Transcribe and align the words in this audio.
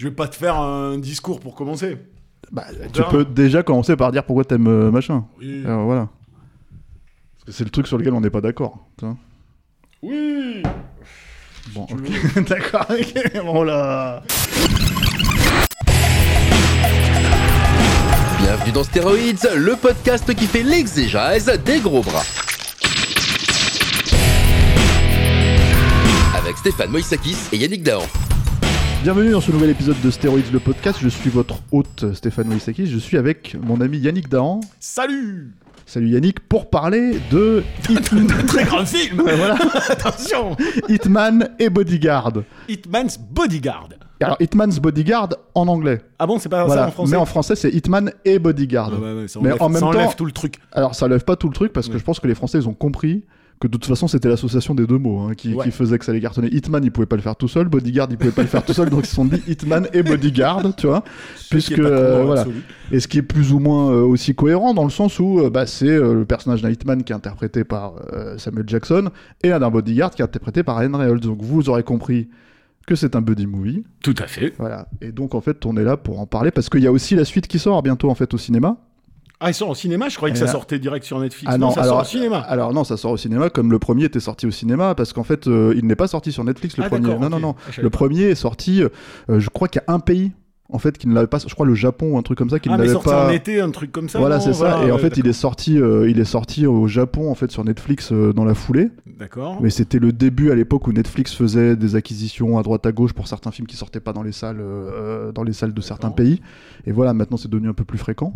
je 0.00 0.08
vais 0.08 0.14
pas 0.14 0.28
te 0.28 0.34
faire 0.34 0.56
un 0.58 0.96
discours 0.96 1.40
pour 1.40 1.54
commencer. 1.54 1.98
Bah, 2.50 2.64
tu 2.90 3.02
peux 3.10 3.22
déjà 3.22 3.62
commencer 3.62 3.96
par 3.96 4.10
dire 4.12 4.24
pourquoi 4.24 4.46
t'aimes 4.46 4.66
euh, 4.66 4.90
machin. 4.90 5.26
Oui. 5.38 5.62
Alors, 5.66 5.84
voilà. 5.84 6.08
Parce 7.34 7.44
que 7.44 7.52
c'est 7.52 7.64
le 7.64 7.70
truc 7.70 7.86
sur 7.86 7.98
lequel 7.98 8.14
on 8.14 8.22
n'est 8.22 8.30
pas 8.30 8.40
d'accord. 8.40 8.78
tu 8.96 9.04
vois. 9.04 9.16
Oui. 10.00 10.62
Bon, 11.74 11.82
ok. 11.82 12.44
d'accord. 12.48 12.86
ok, 12.88 13.44
bon 13.44 13.62
là. 13.62 14.22
Bienvenue 18.38 18.72
dans 18.72 18.84
Stéroïdes, 18.84 19.50
le 19.54 19.76
podcast 19.76 20.34
qui 20.34 20.46
fait 20.46 20.62
l'exégèse 20.62 21.52
des 21.62 21.78
gros 21.80 22.00
bras. 22.00 22.22
Avec 26.38 26.56
Stéphane 26.56 26.90
Moïsakis 26.90 27.36
et 27.52 27.58
Yannick 27.58 27.82
Dahan. 27.82 28.06
Bienvenue 29.02 29.30
dans 29.30 29.40
ce 29.40 29.50
nouvel 29.50 29.70
épisode 29.70 29.96
de 30.02 30.10
Stéroïdes, 30.10 30.52
le 30.52 30.60
podcast. 30.60 30.98
Je 31.00 31.08
suis 31.08 31.30
votre 31.30 31.56
hôte 31.72 32.12
Stéphane 32.14 32.48
Moïsakis. 32.48 32.86
Je 32.86 32.98
suis 32.98 33.16
avec 33.16 33.56
mon 33.62 33.80
ami 33.80 33.98
Yannick 33.98 34.28
Dahan. 34.28 34.60
Salut. 34.78 35.54
Salut 35.86 36.10
Yannick, 36.10 36.40
pour 36.48 36.68
parler 36.70 37.18
de 37.30 37.62
Hitman, 37.88 38.26
Très 38.46 38.64
grand 38.64 38.84
film. 38.84 39.22
voilà. 39.22 39.56
Attention. 39.88 40.56
Hitman 40.88 41.48
et 41.58 41.70
Bodyguard. 41.70 42.32
Hitman's 42.68 43.18
Bodyguard. 43.18 43.88
Alors, 44.22 44.36
Hitman's 44.38 44.78
Bodyguard 44.78 45.30
en 45.54 45.66
anglais. 45.66 46.02
Ah 46.18 46.26
bon, 46.26 46.38
c'est 46.38 46.50
pas 46.50 46.68
ça 46.68 46.86
en 46.88 46.90
français 46.90 47.10
Mais 47.10 47.16
en 47.16 47.24
français, 47.24 47.56
c'est 47.56 47.70
Hitman 47.70 48.12
et 48.26 48.38
Bodyguard. 48.38 48.92
Ah 48.94 49.00
ouais, 49.00 49.12
ouais, 49.22 49.28
ça 49.28 49.40
Mais 49.42 49.48
enlève, 49.48 49.62
en 49.62 49.68
même 49.70 49.80
ça 49.80 49.86
enlève 49.86 50.06
temps- 50.08 50.12
tout 50.12 50.26
le 50.26 50.32
truc. 50.32 50.56
Alors, 50.72 50.94
ça 50.94 51.08
lève 51.08 51.24
pas 51.24 51.36
tout 51.36 51.48
le 51.48 51.54
truc 51.54 51.72
parce 51.72 51.88
que 51.88 51.96
je 51.96 52.04
pense 52.04 52.20
que 52.20 52.26
les 52.26 52.34
Français, 52.34 52.58
ils 52.58 52.68
ont 52.68 52.74
compris 52.74 53.24
que 53.60 53.68
de 53.68 53.72
toute 53.72 53.84
façon, 53.84 54.08
c'était 54.08 54.28
l'association 54.30 54.74
des 54.74 54.86
deux 54.86 54.96
mots 54.96 55.20
hein, 55.20 55.34
qui, 55.34 55.52
Ouais. 55.54 55.64
qui 55.66 55.70
faisait 55.70 55.98
que 55.98 56.04
ça 56.06 56.14
les 56.14 56.20
cartonnait. 56.22 56.48
Hitman, 56.48 56.82
il 56.82 56.90
pouvait 56.90 57.06
pas 57.06 57.16
le 57.16 57.22
faire 57.22 57.36
tout 57.36 57.46
seul. 57.46 57.68
Bodyguard, 57.68 58.08
il 58.10 58.16
pouvait 58.16 58.30
pas 58.32 58.40
le 58.40 58.48
faire 58.48 58.64
tout 58.64 58.72
seul. 58.72 58.88
Donc, 58.88 59.00
ils 59.04 59.06
se 59.06 59.14
sont 59.14 59.26
dit 59.26 59.42
Hitman 59.46 59.86
et 59.92 60.02
Bodyguard, 60.02 60.74
tu 60.76 60.86
vois. 60.86 61.04
Ce 61.36 61.50
Puisque, 61.50 61.78
euh, 61.78 62.22
voilà. 62.24 62.46
Et 62.90 63.00
ce 63.00 63.06
qui 63.06 63.18
est 63.18 63.22
plus 63.22 63.52
ou 63.52 63.58
moins 63.58 63.90
euh, 63.92 64.00
aussi 64.02 64.34
cohérent 64.34 64.72
dans 64.72 64.84
le 64.84 64.90
sens 64.90 65.18
où 65.20 65.40
euh, 65.40 65.50
bah, 65.50 65.66
c'est 65.66 65.86
euh, 65.88 66.14
le 66.14 66.24
personnage 66.24 66.62
d'un 66.62 66.70
Hitman 66.70 67.04
qui 67.04 67.12
est 67.12 67.16
interprété 67.16 67.64
par 67.64 67.94
Samuel 68.38 68.64
Jackson 68.66 69.10
et 69.42 69.52
un 69.52 69.58
d'un 69.60 69.70
Bodyguard 69.70 70.10
qui 70.12 70.22
est 70.22 70.24
interprété 70.24 70.62
par 70.62 70.78
Ryan 70.78 70.96
Reynolds. 70.96 71.20
Donc, 71.20 71.42
vous 71.42 71.68
aurez 71.68 71.82
compris 71.82 72.28
que 72.86 72.94
c'est 72.96 73.14
un 73.14 73.20
buddy 73.20 73.46
movie. 73.46 73.84
Tout 74.02 74.14
à 74.18 74.26
fait. 74.26 74.54
Voilà. 74.58 74.88
Et 75.02 75.12
donc, 75.12 75.34
en 75.34 75.42
fait, 75.42 75.66
on 75.66 75.76
est 75.76 75.84
là 75.84 75.98
pour 75.98 76.18
en 76.18 76.26
parler 76.26 76.50
parce 76.50 76.70
qu'il 76.70 76.80
y 76.82 76.86
a 76.86 76.92
aussi 76.92 77.14
la 77.14 77.26
suite 77.26 77.46
qui 77.46 77.58
sort 77.58 77.82
bientôt, 77.82 78.08
en 78.10 78.14
fait, 78.14 78.32
au 78.32 78.38
cinéma. 78.38 78.78
Ah, 79.42 79.48
ils 79.50 79.54
sont 79.54 79.66
en 79.68 79.74
cinéma 79.74 80.08
Je 80.10 80.16
croyais 80.16 80.32
que 80.34 80.38
ça 80.38 80.46
sortait 80.46 80.78
direct 80.78 81.04
sur 81.06 81.18
Netflix. 81.18 81.50
Ah 81.52 81.56
non, 81.56 81.68
non, 81.68 81.72
ça 81.72 81.80
alors, 81.82 81.94
sort 81.94 82.02
au 82.02 82.04
cinéma. 82.08 82.38
Alors 82.40 82.74
non, 82.74 82.84
ça 82.84 82.96
sort 82.98 83.12
au 83.12 83.16
cinéma 83.16 83.48
comme 83.48 83.70
le 83.72 83.78
premier 83.78 84.04
était 84.04 84.20
sorti 84.20 84.46
au 84.46 84.50
cinéma 84.50 84.94
parce 84.94 85.12
qu'en 85.14 85.24
fait, 85.24 85.46
euh, 85.48 85.72
il 85.76 85.86
n'est 85.86 85.96
pas 85.96 86.08
sorti 86.08 86.30
sur 86.30 86.44
Netflix 86.44 86.76
le 86.76 86.84
Ah, 86.84 86.88
premier. 86.90 87.08
Non, 87.14 87.30
non, 87.30 87.40
non. 87.40 87.54
Ah, 87.66 87.70
savais 87.72 87.82
Le 87.82 87.90
pas. 87.90 87.96
premier 87.98 88.22
est 88.24 88.34
sorti. 88.34 88.82
euh, 88.82 88.88
je 89.40 89.48
crois 89.48 89.68
qu'il 89.68 89.80
y 89.86 89.90
a 89.90 89.94
un 89.94 89.98
pays 90.00 90.32
en 90.72 90.78
fait 90.78 90.96
qui 90.98 91.06
ne 91.08 91.14
l'avait 91.14 91.26
pas. 91.26 91.38
Je 91.46 91.52
crois 91.54 91.66
le 91.66 91.74
Japon 91.74 92.12
ou 92.12 92.18
un 92.18 92.22
truc 92.22 92.38
comme 92.38 92.50
ça 92.50 92.58
qui 92.58 92.68
ah, 92.68 92.72
ne 92.72 92.78
l'avait 92.78 92.92
sorti 92.92 93.08
pas. 93.08 93.26
en 93.26 93.30
été, 93.30 93.60
un 93.60 93.70
truc 93.70 93.92
comme 93.92 94.08
ça. 94.08 94.18
voilà, 94.18 94.40
c'est 94.40 94.52
ça. 94.52 94.84
Et 94.86 94.90
en 94.90 94.96
ouais, 94.96 95.00
fait, 95.00 95.16
il 95.16 95.26
est 95.26 95.32
sorti. 95.32 95.78
euh, 95.80 96.08
il 96.08 96.18
est 96.20 96.24
sorti 96.24 96.66
au 96.66 96.86
Japon 96.88 97.30
en 97.30 97.34
fait 97.34 97.50
sur 97.50 97.64
Netflix 97.64 98.10
euh, 98.12 98.32
dans 98.32 98.44
la 98.44 98.54
foulée. 98.54 98.88
D'accord. 99.18 99.58
Mais 99.60 99.70
c'était 99.70 99.98
le 99.98 100.12
début 100.12 100.50
à 100.50 100.54
l'époque 100.54 100.86
où 100.86 100.92
Netflix 100.92 101.34
faisait 101.34 101.76
des 101.76 101.96
acquisitions 101.96 102.58
à 102.58 102.62
droite 102.62 102.86
à 102.86 102.92
gauche 102.92 103.12
pour 103.12 103.28
certains 103.28 103.50
films 103.50 103.66
qui 103.66 103.76
sortaient 103.76 104.00
pas 104.00 104.12
dans 104.12 104.22
les 104.22 104.32
salles, 104.32 104.60
euh, 104.60 105.32
dans 105.32 105.42
les 105.42 105.52
salles 105.52 105.74
de 105.74 105.80
certains 105.80 106.10
pays. 106.10 106.40
Et 106.86 106.92
voilà, 106.92 107.12
maintenant 107.12 107.36
c'est 107.36 107.50
devenu 107.50 107.68
un 107.68 107.74
peu 107.74 107.84
plus 107.84 107.98
fréquent. 107.98 108.34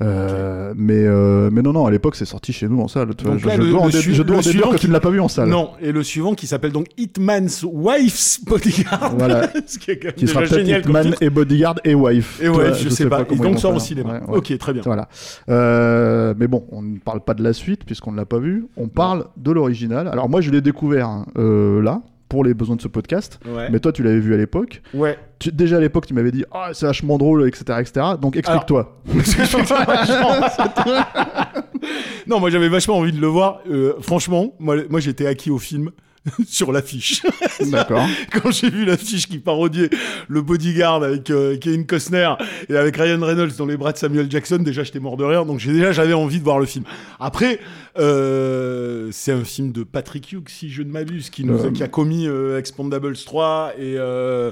Mais 0.00 1.04
mais 1.50 1.62
non 1.62 1.72
non, 1.72 1.86
à 1.86 1.90
l'époque 1.90 2.16
c'est 2.16 2.24
sorti 2.24 2.52
chez 2.52 2.68
nous 2.68 2.80
en 2.80 2.88
salle. 2.88 3.14
Donc 3.14 3.38
je, 3.38 3.46
là, 3.46 3.54
je 3.56 3.60
le- 3.60 3.70
dois 3.70 3.80
en 3.82 3.86
le 3.86 3.90
je 3.92 4.22
dois 4.22 4.36
en 4.36 4.40
déduire 4.40 4.42
suivant 4.52 4.70
que 4.70 4.76
qui- 4.76 4.80
tu 4.82 4.88
ne 4.88 4.92
l'as 4.92 5.00
pas 5.00 5.10
vu 5.10 5.20
en 5.20 5.28
salle. 5.28 5.48
Non, 5.48 5.70
et 5.80 5.92
le 5.92 6.02
suivant 6.02 6.34
qui 6.34 6.46
s'appelle 6.46 6.72
donc 6.72 6.86
Hitman's 6.96 7.64
Wife's 7.68 8.40
Bodyguard. 8.44 9.14
Voilà. 9.16 9.46
Qui 9.80 9.90
est 9.90 9.96
quand 9.98 10.06
même 10.08 10.14
Qui 10.14 10.28
sera 10.28 10.42
peut-être 10.42 10.68
Hitman 10.68 11.14
et 11.20 11.30
Bodyguard 11.30 11.73
et 11.84 11.94
Wife. 11.94 12.40
Et 12.42 12.48
vois, 12.48 12.72
je, 12.72 12.88
sais 12.88 13.08
pas. 13.08 13.22
Et 13.22 13.24
comment 13.24 13.44
ils 13.44 13.50
donc 13.50 13.58
sort 13.58 13.74
au 13.74 13.78
cinéma. 13.78 14.14
Ouais, 14.14 14.20
ouais. 14.28 14.38
Ok, 14.38 14.56
très 14.58 14.72
bien. 14.72 14.82
Voilà. 14.84 15.08
Euh, 15.48 16.34
mais 16.36 16.46
bon, 16.46 16.64
on 16.70 16.82
ne 16.82 16.98
parle 16.98 17.20
pas 17.20 17.34
de 17.34 17.42
la 17.42 17.52
suite 17.52 17.84
puisqu'on 17.84 18.12
ne 18.12 18.16
l'a 18.16 18.26
pas 18.26 18.38
vu. 18.38 18.66
On 18.76 18.88
parle 18.88 19.26
de 19.36 19.52
l'original. 19.52 20.08
Alors 20.08 20.28
moi, 20.28 20.40
je 20.40 20.50
l'ai 20.50 20.60
découvert 20.60 21.08
hein, 21.08 21.26
euh, 21.38 21.82
là 21.82 22.02
pour 22.28 22.44
les 22.44 22.54
besoins 22.54 22.76
de 22.76 22.82
ce 22.82 22.88
podcast. 22.88 23.38
Mais 23.70 23.78
toi, 23.78 23.92
tu 23.92 24.02
l'avais 24.02 24.18
vu 24.18 24.34
à 24.34 24.36
l'époque. 24.36 24.82
Ouais. 24.92 25.16
Tu- 25.38 25.52
déjà 25.52 25.76
à 25.76 25.80
l'époque, 25.80 26.06
tu 26.06 26.14
m'avais 26.14 26.32
dit 26.32 26.44
ah 26.52 26.70
c'est 26.72 26.86
vachement 26.86 27.18
drôle, 27.18 27.46
etc., 27.46 27.78
etc. 27.80 28.06
Donc 28.20 28.36
explique-toi. 28.36 29.00
non, 32.26 32.40
moi 32.40 32.50
j'avais 32.50 32.68
vachement 32.68 32.98
envie 32.98 33.12
de 33.12 33.20
le 33.20 33.26
voir. 33.26 33.60
Euh, 33.70 33.94
franchement, 34.00 34.54
moi, 34.58 34.76
moi 34.88 35.00
j'étais 35.00 35.26
acquis 35.26 35.50
au 35.50 35.58
film. 35.58 35.90
sur 36.46 36.72
l'affiche. 36.72 37.22
D'accord. 37.70 38.06
Quand 38.32 38.50
j'ai 38.50 38.70
vu 38.70 38.84
l'affiche 38.84 39.26
qui 39.28 39.38
parodiait 39.38 39.90
le 40.28 40.42
bodyguard 40.42 41.02
avec 41.02 41.30
euh, 41.30 41.56
Kevin 41.58 41.86
Costner 41.86 42.32
et 42.68 42.76
avec 42.76 42.96
Ryan 42.96 43.20
Reynolds 43.20 43.52
dans 43.58 43.66
les 43.66 43.76
bras 43.76 43.92
de 43.92 43.98
Samuel 43.98 44.30
Jackson, 44.30 44.56
déjà 44.58 44.82
j'étais 44.84 45.00
mort 45.00 45.16
de 45.16 45.24
rire, 45.24 45.44
donc 45.44 45.60
j'ai 45.60 45.72
déjà 45.72 45.92
j'avais 45.92 46.14
envie 46.14 46.38
de 46.38 46.44
voir 46.44 46.58
le 46.58 46.66
film. 46.66 46.84
Après, 47.20 47.60
euh, 47.98 49.08
c'est 49.12 49.32
un 49.32 49.44
film 49.44 49.72
de 49.72 49.82
Patrick 49.82 50.32
Hughes, 50.32 50.48
si 50.48 50.70
je 50.70 50.82
ne 50.82 50.90
m'abuse, 50.90 51.30
qui, 51.30 51.44
nous 51.44 51.60
a, 51.62 51.66
Euh. 51.66 51.70
qui 51.70 51.82
a 51.82 51.88
commis 51.88 52.26
euh, 52.26 52.58
Expandables 52.58 53.16
3 53.16 53.72
et, 53.78 53.94
euh, 53.98 54.50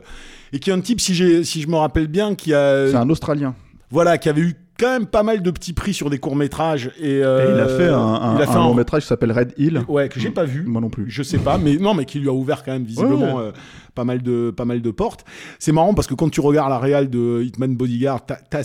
et 0.53 0.59
qui 0.59 0.71
est 0.71 0.72
un 0.72 0.81
type, 0.81 1.00
si, 1.00 1.44
si 1.44 1.61
je 1.62 1.69
me 1.69 1.77
rappelle 1.77 2.06
bien, 2.06 2.34
qui 2.34 2.53
a, 2.55 2.88
C'est 2.91 2.97
un 2.97 3.09
Australien. 3.11 3.55
voilà, 3.91 4.19
qui 4.19 4.28
avait 4.28 4.43
eu 4.43 4.55
quand 4.78 4.88
même 4.91 5.06
pas 5.06 5.22
mal 5.22 5.43
de 5.43 5.50
petits 5.50 5.72
prix 5.72 5.94
sur 5.94 6.10
des 6.10 6.19
courts 6.19 6.34
métrages 6.37 6.91
et, 7.00 7.22
euh, 7.22 7.49
Et 7.49 7.55
il 7.55 7.60
a 7.60 7.69
fait 7.69 7.88
un, 7.88 7.99
un- 7.99 8.37
il 8.37 8.43
a 8.43 8.47
fait 8.47 8.53
un 8.55 8.60
un- 8.60 8.69
long 8.69 8.75
métrage 8.75 9.03
qui 9.03 9.09
s'appelle 9.09 9.33
Red 9.33 9.55
Hill. 9.56 9.83
Ouais, 9.88 10.09
que 10.09 10.19
j'ai 10.19 10.31
pas 10.31 10.44
vu. 10.44 10.65
Moi 10.66 10.81
non 10.81 10.91
plus. 10.91 11.05
Je 11.09 11.22
sais 11.22 11.38
pas, 11.38 11.59
mais 11.59 11.77
non, 11.77 11.94
mais 11.94 12.05
qui 12.05 12.19
lui 12.19 12.28
a 12.28 12.33
ouvert 12.33 12.62
quand 12.65 12.72
même 12.72 12.84
visiblement 12.84 13.37
Ouais, 13.37 13.43
ouais. 13.43 13.49
euh, 13.49 13.53
pas 13.94 14.05
mal 14.05 14.22
de 14.22 14.50
pas 14.50 14.65
mal 14.65 14.81
de 14.82 14.91
portes. 14.91 15.25
C'est 15.59 15.72
marrant 15.72 15.94
parce 15.94 16.06
que 16.09 16.15
quand 16.15 16.31
tu 16.31 16.41
regardes 16.41 16.71
la 16.71 16.78
réal 16.78 17.11
de 17.11 17.43
Hitman 17.44 17.77
Bodyguard, 17.77 18.25
t'as 18.27 18.65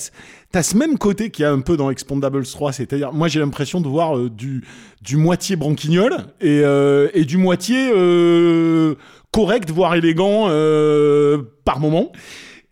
t'as 0.52 0.64
ce- 0.64 0.78
même 0.78 0.98
côté 0.98 1.30
qu'il 1.30 1.44
y 1.44 1.46
a 1.46 1.52
un 1.52 1.60
peu 1.60 1.76
dans 1.78 1.90
Expandables 1.92 2.46
3, 2.46 2.72
c'est-à-dire 2.72 3.12
moi 3.14 3.28
j'ai 3.28 3.40
l'impression 3.40 3.82
de 3.82 3.88
voir 3.88 4.18
euh, 4.18 4.30
du 4.30 4.64
du 5.02 5.18
moitié 5.18 5.56
branquignol 5.56 6.14
et 6.42 6.62
et 7.14 7.26
du 7.26 7.38
moitié 7.38 7.90
correct 9.32 9.70
voire 9.72 9.96
élégant 9.96 10.46
par 11.66 11.80
moment. 11.80 12.12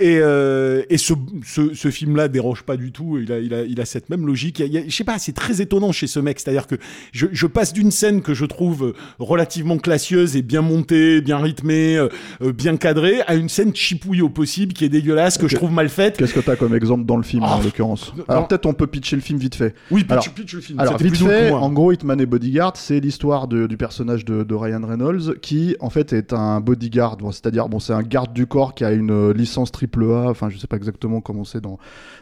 Et, 0.02 0.18
euh, 0.20 0.84
et 0.90 0.98
ce, 0.98 1.14
ce, 1.46 1.74
ce 1.74 1.90
film-là 1.90 2.28
déroge 2.28 2.64
pas 2.64 2.76
du 2.76 2.92
tout. 2.92 3.18
Il 3.18 3.32
a, 3.32 3.40
il 3.40 3.54
a, 3.54 3.64
il 3.64 3.80
a 3.80 3.86
cette 3.86 4.10
même 4.10 4.28
logique. 4.28 4.60
Il 4.60 4.64
y 4.64 4.66
a- 4.66 4.68
il 4.68 4.74
y 4.74 4.78
a- 4.78 4.90
je 4.90 4.94
sais 4.94 5.06
pas, 5.06 5.18
c'est 5.20 5.32
très 5.32 5.62
étonnant 5.62 5.94
chez 5.94 6.08
ce 6.08 6.20
mec. 6.20 6.38
C'est-à-dire 6.38 6.68
que 6.68 6.76
je, 7.14 7.28
je 7.32 7.48
passe 7.48 7.72
d'une 7.72 7.92
scène 7.92 8.22
que 8.22 8.34
je 8.34 8.44
trouve 8.44 8.94
relativement 9.20 9.78
classieuse 9.78 10.36
et 10.36 10.42
bien 10.42 10.62
montée, 10.62 11.22
bien 11.22 11.38
rythmée, 11.38 11.96
euh, 11.96 12.10
euh, 12.42 12.52
bien 12.52 12.76
cadrée, 12.76 13.22
à 13.28 13.36
une 13.36 13.48
scène 13.48 13.74
chipouille 13.74 14.22
au 14.22 14.28
possible 14.28 14.74
qui 14.74 14.84
est 14.84 14.90
dégueulasse, 14.90 15.38
que 15.38 15.48
je 15.48 15.56
trouve 15.56 15.72
mal 15.72 15.88
faite. 15.88 16.18
Qu'est-ce 16.18 16.34
que 16.34 16.42
t'as 16.42 16.58
comme 16.58 16.76
exemple 16.76 17.06
dans 17.06 17.16
le 17.18 17.24
film 17.24 17.44
Ah. 17.46 17.56
en 17.56 17.62
l'occurrence? 17.62 18.12
Alors 18.28 18.50
peut-être 18.50 18.66
on 18.66 18.74
peut 18.74 18.88
pitcher 18.88 19.16
le 19.16 19.22
film 19.22 19.40
vite 19.40 19.56
fait. 19.56 19.76
Oui, 19.92 20.02
pitch, 20.04 20.12
Alors- 20.12 20.30
pitch 20.34 20.54
le 20.56 20.62
film. 20.62 20.80
Alors 20.82 20.98
vite 20.98 21.16
fait, 21.16 21.52
en 21.52 21.72
gros, 21.72 21.94
Hitman 21.94 22.20
et 22.20 22.26
Bodyguard, 22.26 22.74
c'est 22.76 23.00
l'histoire 23.00 23.48
du 23.48 23.78
personnage 23.78 24.26
de, 24.26 24.44
de 24.44 24.56
Ryan 24.56 24.82
Reynolds 24.86 25.40
qui, 25.42 25.78
en 25.80 25.90
fait, 25.90 26.12
est 26.12 26.34
un 26.34 26.60
bodyguard. 26.60 27.16
Bon, 27.16 27.32
C'est-à-dire, 27.32 27.70
bon, 27.70 27.80
c'est 27.80 27.94
un 27.94 28.04
garde 28.04 28.34
du 28.34 28.46
corps 28.46 28.76
qui 28.76 28.84
a 28.84 28.92
une 28.92 29.32
licence 29.32 29.72
triple 29.88 30.04
A. 30.12 30.30
Enfin, 30.30 30.50
je 30.50 30.58
sais 30.58 30.68
pas 30.68 30.78
exactement 30.78 31.22
comment 31.22 31.44
c'est 31.44 31.62
dans 31.62 31.78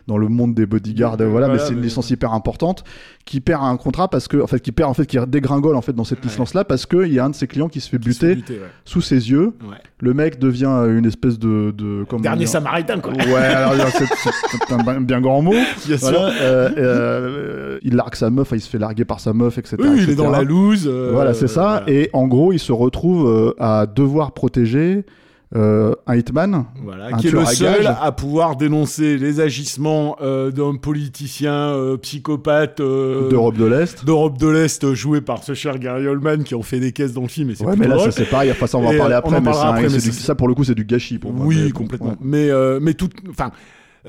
dans 0.08 0.18
le 0.18 0.28
monde 0.28 0.54
des 0.54 0.66
bodyguards. 0.66 1.18
Voilà, 1.18 1.48
mais 1.48 1.60
c'est 1.60 1.70
une 1.72 1.78
mais- 1.78 1.84
licence 1.84 2.10
hyper 2.10 2.34
importante 2.34 2.84
qui 3.26 3.40
perd 3.40 3.64
un 3.64 3.78
contrat 3.78 4.10
parce 4.10 4.28
que, 4.28 4.42
en 4.42 4.48
fait, 4.48 4.60
qui 4.60 4.72
perd, 4.74 4.90
en 4.90 4.94
fait, 4.94 5.06
qui 5.06 5.18
dégringole 5.28 5.76
en 5.78 5.82
fait 5.82 5.94
dans 5.94 6.04
cette 6.04 6.20
Ouais. 6.20 6.26
licence-là 6.30 6.66
parce 6.66 6.86
que 6.86 7.06
il 7.06 7.14
y 7.14 7.20
a 7.20 7.26
un 7.26 7.30
de 7.30 7.36
ses 7.36 7.48
clients 7.48 7.70
qui 7.70 7.80
se 7.80 7.90
fait 7.90 8.00
Qui 8.00 8.14
se 8.14 8.20
fait 8.20 8.36
buter 8.36 8.54
ouais. 8.56 8.60
sous 8.84 9.00
ses 9.02 9.30
yeux. 9.32 9.54
Ouais. 9.64 9.78
Le 10.00 10.14
mec 10.14 10.40
devient 10.40 10.66
euh, 10.70 10.98
une 10.98 11.06
espèce 11.06 11.40
de, 11.40 11.74
de 11.78 12.04
comment 12.10 12.22
Dernier 12.22 12.46
samaritain, 12.48 13.00
quoi. 13.00 13.14
Ouais, 13.14 13.36
alors 13.36 13.74
c'est 13.90 14.74
un 14.74 15.02
bien- 15.02 15.22
grand 15.22 15.42
mot. 15.42 15.54
Bien 15.86 15.98
sûr. 15.98 16.12
Euh, 16.20 16.70
euh, 16.78 17.80
il 17.84 17.96
largue 17.96 18.16
sa 18.16 18.30
meuf, 18.30 18.50
il 18.54 18.60
se 18.62 18.70
fait 18.70 18.78
larguer 18.80 19.06
par 19.06 19.20
sa 19.22 19.32
meuf, 19.34 19.58
etc. 19.58 19.78
Oui, 19.80 20.00
il 20.04 20.10
est 20.10 20.16
dans 20.16 20.30
la 20.30 20.44
loose. 20.44 20.86
euh, 20.88 21.12
Voilà, 21.14 21.34
c'est 21.34 21.48
ça. 21.48 21.84
voilà. 21.86 21.90
Et 21.90 22.10
en 22.14 22.28
gros, 22.28 22.52
il 22.52 22.60
se 22.60 22.72
retrouve 22.74 23.28
euh, 23.28 23.54
à 23.60 23.86
devoir 23.86 24.34
protéger 24.34 25.06
euh, 25.56 25.94
un 26.08 26.16
hitman, 26.16 26.66
Voilà, 26.84 27.08
Un 27.14 27.18
qui 27.18 27.28
est 27.28 27.32
le 27.32 27.46
seul 27.46 27.86
à 27.86 28.12
pouvoir 28.12 28.56
dénoncer 28.56 29.18
les 29.18 29.40
agissements 29.40 30.16
euh, 30.22 30.50
d'un 30.52 30.76
politicien 30.78 31.54
euh, 31.54 31.98
psychopathe 31.98 32.80
euh, 32.80 33.30
d'Europe 33.30 33.58
de 33.58 33.66
l'Est. 33.66 34.04
d'Europe 34.04 34.38
de 34.40 34.48
l'Est 34.48 34.94
joué 34.94 35.22
par 35.22 35.44
ce 35.44 35.54
cher 35.54 35.78
Gary 35.78 36.08
Oldman 36.08 36.44
qui 36.44 36.56
en 36.56 36.62
fait 36.64 36.80
des 36.80 36.92
caisses 36.92 37.14
dans 37.14 37.22
le 37.22 37.28
film 37.28 37.52
et 37.52 37.64
Ouais, 37.64 37.76
mais 37.78 37.88
là, 37.88 37.96
drôle. 37.98 38.12
ça 38.12 38.18
c'est 38.24 38.30
pareil. 38.30 38.50
Enfin, 38.52 38.66
ça, 38.68 38.78
on 38.78 38.82
va 38.82 38.90
en 38.90 38.98
parler 38.98 39.14
après. 39.16 39.40
mais 39.42 39.50
après, 39.50 39.82
mais 39.84 39.88
du- 39.90 40.12
ça, 40.12 40.34
pour 40.36 40.48
le 40.48 40.56
coup, 40.56 40.64
c'est 40.64 40.76
du 40.76 40.86
gâchis 40.86 41.20
pour 41.20 41.32
moi. 41.34 41.46
Oui, 41.46 41.62
Mais- 41.66 41.72
complètement. 41.72 42.08
ouais. 42.10 42.16
Mais, 42.22 42.50
mais 42.82 42.94
tout, 42.96 43.10
enfin, 43.30 43.52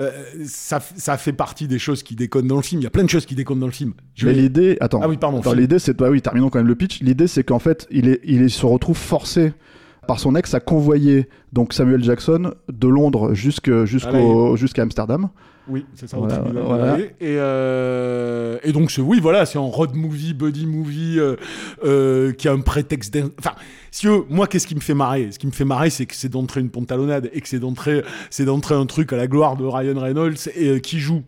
euh, 0.00 0.10
ça, 0.46 0.80
ça 0.96 1.16
fait 1.18 1.32
partie 1.34 1.68
des 1.68 1.78
choses 1.78 2.02
qui 2.02 2.16
déconnent 2.16 2.48
dans 2.48 2.56
le 2.56 2.62
film. 2.62 2.80
Il 2.80 2.84
y 2.84 2.86
a 2.86 2.90
plein 2.90 3.04
de 3.04 3.10
choses 3.10 3.26
qui 3.26 3.34
déconnent 3.34 3.60
dans 3.60 3.66
le 3.66 3.72
film. 3.72 3.92
Je 4.14 4.26
Mais 4.26 4.32
vais- 4.32 4.40
l'idée, 4.40 4.76
attends. 4.80 5.00
Ah 5.02 5.08
oui, 5.08 5.16
pardon. 5.18 5.40
L'idée, 5.52 5.78
c'est, 5.78 5.96
bah 5.96 6.08
oui, 6.10 6.20
terminons 6.22 6.48
quand 6.48 6.58
même 6.58 6.66
le 6.68 6.74
pitch. 6.74 7.00
L'idée, 7.00 7.26
c'est 7.26 7.44
qu'en 7.44 7.58
fait, 7.60 7.86
il, 7.90 8.08
est, 8.08 8.20
il 8.24 8.42
est- 8.42 8.48
se 8.48 8.64
retrouve 8.66 8.96
forcé 8.96 9.52
par 10.04 10.20
son 10.20 10.34
ex 10.36 10.54
à 10.54 10.60
convoyer 10.60 11.28
donc 11.52 11.72
Samuel 11.72 12.02
Jackson 12.02 12.54
de 12.68 12.88
Londres 12.88 13.34
jusqu'au, 13.34 13.84
jusqu'à 13.86 14.82
Amsterdam. 14.82 15.28
Oui, 15.66 15.86
c'est 15.94 16.06
ça. 16.06 16.18
Voilà, 16.18 16.34
au 16.34 16.42
tribunal. 16.42 16.64
voilà. 16.66 16.98
Et, 16.98 17.08
euh, 17.22 18.58
et 18.62 18.72
donc, 18.72 18.92
oui, 18.98 19.18
voilà, 19.20 19.46
c'est 19.46 19.58
un 19.58 19.62
road 19.62 19.94
movie, 19.94 20.34
buddy 20.34 20.66
movie 20.66 21.18
euh, 21.18 21.36
euh, 21.84 22.32
qui 22.32 22.48
a 22.48 22.52
un 22.52 22.60
prétexte. 22.60 23.16
Enfin, 23.38 23.52
si 23.90 24.06
moi, 24.28 24.46
qu'est-ce 24.46 24.66
qui 24.66 24.74
me 24.74 24.80
fait 24.80 24.94
marrer? 24.94 25.32
Ce 25.32 25.38
qui 25.38 25.46
me 25.46 25.52
fait 25.52 25.64
marrer, 25.64 25.90
c'est 25.90 26.06
que 26.06 26.14
c'est 26.14 26.28
d'entrer 26.28 26.60
une 26.60 26.70
pantalonnade 26.70 27.30
et 27.32 27.40
que 27.40 27.48
c'est 27.48 27.60
d'entrer, 27.60 28.04
c'est 28.28 28.44
d'entrer 28.44 28.74
un 28.74 28.86
truc 28.86 29.12
à 29.12 29.16
la 29.16 29.26
gloire 29.26 29.56
de 29.56 29.64
Ryan 29.64 29.98
Reynolds 29.98 30.36
et 30.54 30.80
qui 30.80 30.98
joue 30.98 31.22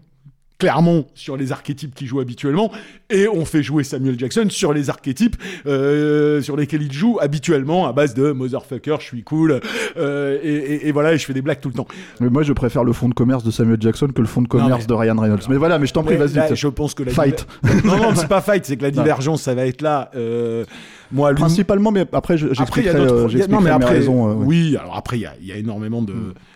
clairement 0.58 1.04
sur 1.14 1.36
les 1.36 1.52
archétypes 1.52 1.94
qu'il 1.94 2.06
joue 2.06 2.20
habituellement 2.20 2.72
et 3.10 3.28
on 3.28 3.44
fait 3.44 3.62
jouer 3.62 3.84
Samuel 3.84 4.18
Jackson 4.18 4.46
sur 4.48 4.72
les 4.72 4.88
archétypes 4.88 5.36
euh, 5.66 6.40
sur 6.40 6.56
lesquels 6.56 6.82
il 6.82 6.92
joue 6.92 7.18
habituellement 7.20 7.86
à 7.86 7.92
base 7.92 8.14
de 8.14 8.32
motherfucker 8.32 8.96
je 9.00 9.04
suis 9.04 9.22
cool 9.22 9.60
euh, 9.98 10.38
et, 10.42 10.48
et- 10.54 10.88
et 10.88 10.92
voilà 10.92 11.12
et 11.12 11.18
je 11.18 11.26
fais 11.26 11.34
des 11.34 11.42
blagues 11.42 11.60
tout 11.60 11.68
le 11.68 11.74
temps 11.74 11.86
Mais 12.20 12.30
moi, 12.30 12.42
je 12.42 12.52
préfère 12.54 12.84
le 12.84 12.92
fonds 12.92 13.08
de 13.08 13.14
commerce 13.14 13.44
de 13.44 13.50
Samuel 13.50 13.76
Jackson 13.80 14.08
que 14.08 14.20
le 14.22 14.26
fonds 14.26 14.42
de 14.42 14.48
commerce 14.48 14.80
mais- 14.82 14.86
de 14.86 14.94
Ryan 14.94 15.16
Reynolds. 15.20 15.42
Mais 15.50 15.56
voilà, 15.56 15.78
mais 15.78 15.86
je 15.86 15.92
t'en 15.92 16.02
prie, 16.02 16.16
vas-y. 16.16 16.56
je 16.56 16.68
pense 16.68 16.94
que 16.94 17.02
la 17.02 17.12
Fight. 17.12 17.46
non 17.84 17.96
non 17.98 18.14
c'est 18.14 18.28
pas 18.28 18.40
fight 18.40 18.64
c'est 18.64 18.76
que 18.76 18.82
la 18.82 18.90
divergence 19.02 19.42
ça 19.42 19.54
va 19.54 19.66
être 19.66 19.82
là 19.82 20.10
euh, 20.16 20.64
moi 21.12 21.32
lui 21.32 21.38
Principalement, 21.40 21.90
mais 21.92 22.04
après, 22.12 22.36
j'expliquerai, 22.36 22.96
euh, 22.98 23.28
non, 23.48 23.60
mais 23.60 23.64
mes 23.64 23.70
après, 23.70 23.98
raisons. 23.98 24.30
euh, 24.30 24.34
ouais. 24.34 24.46
oui. 24.46 24.76
Alors 24.78 24.96
après, 24.96 25.18
il 25.18 25.28
y 25.42 25.46
y 25.46 25.52
a 25.52 25.56
énormément 25.56 26.02
de, 26.02 26.14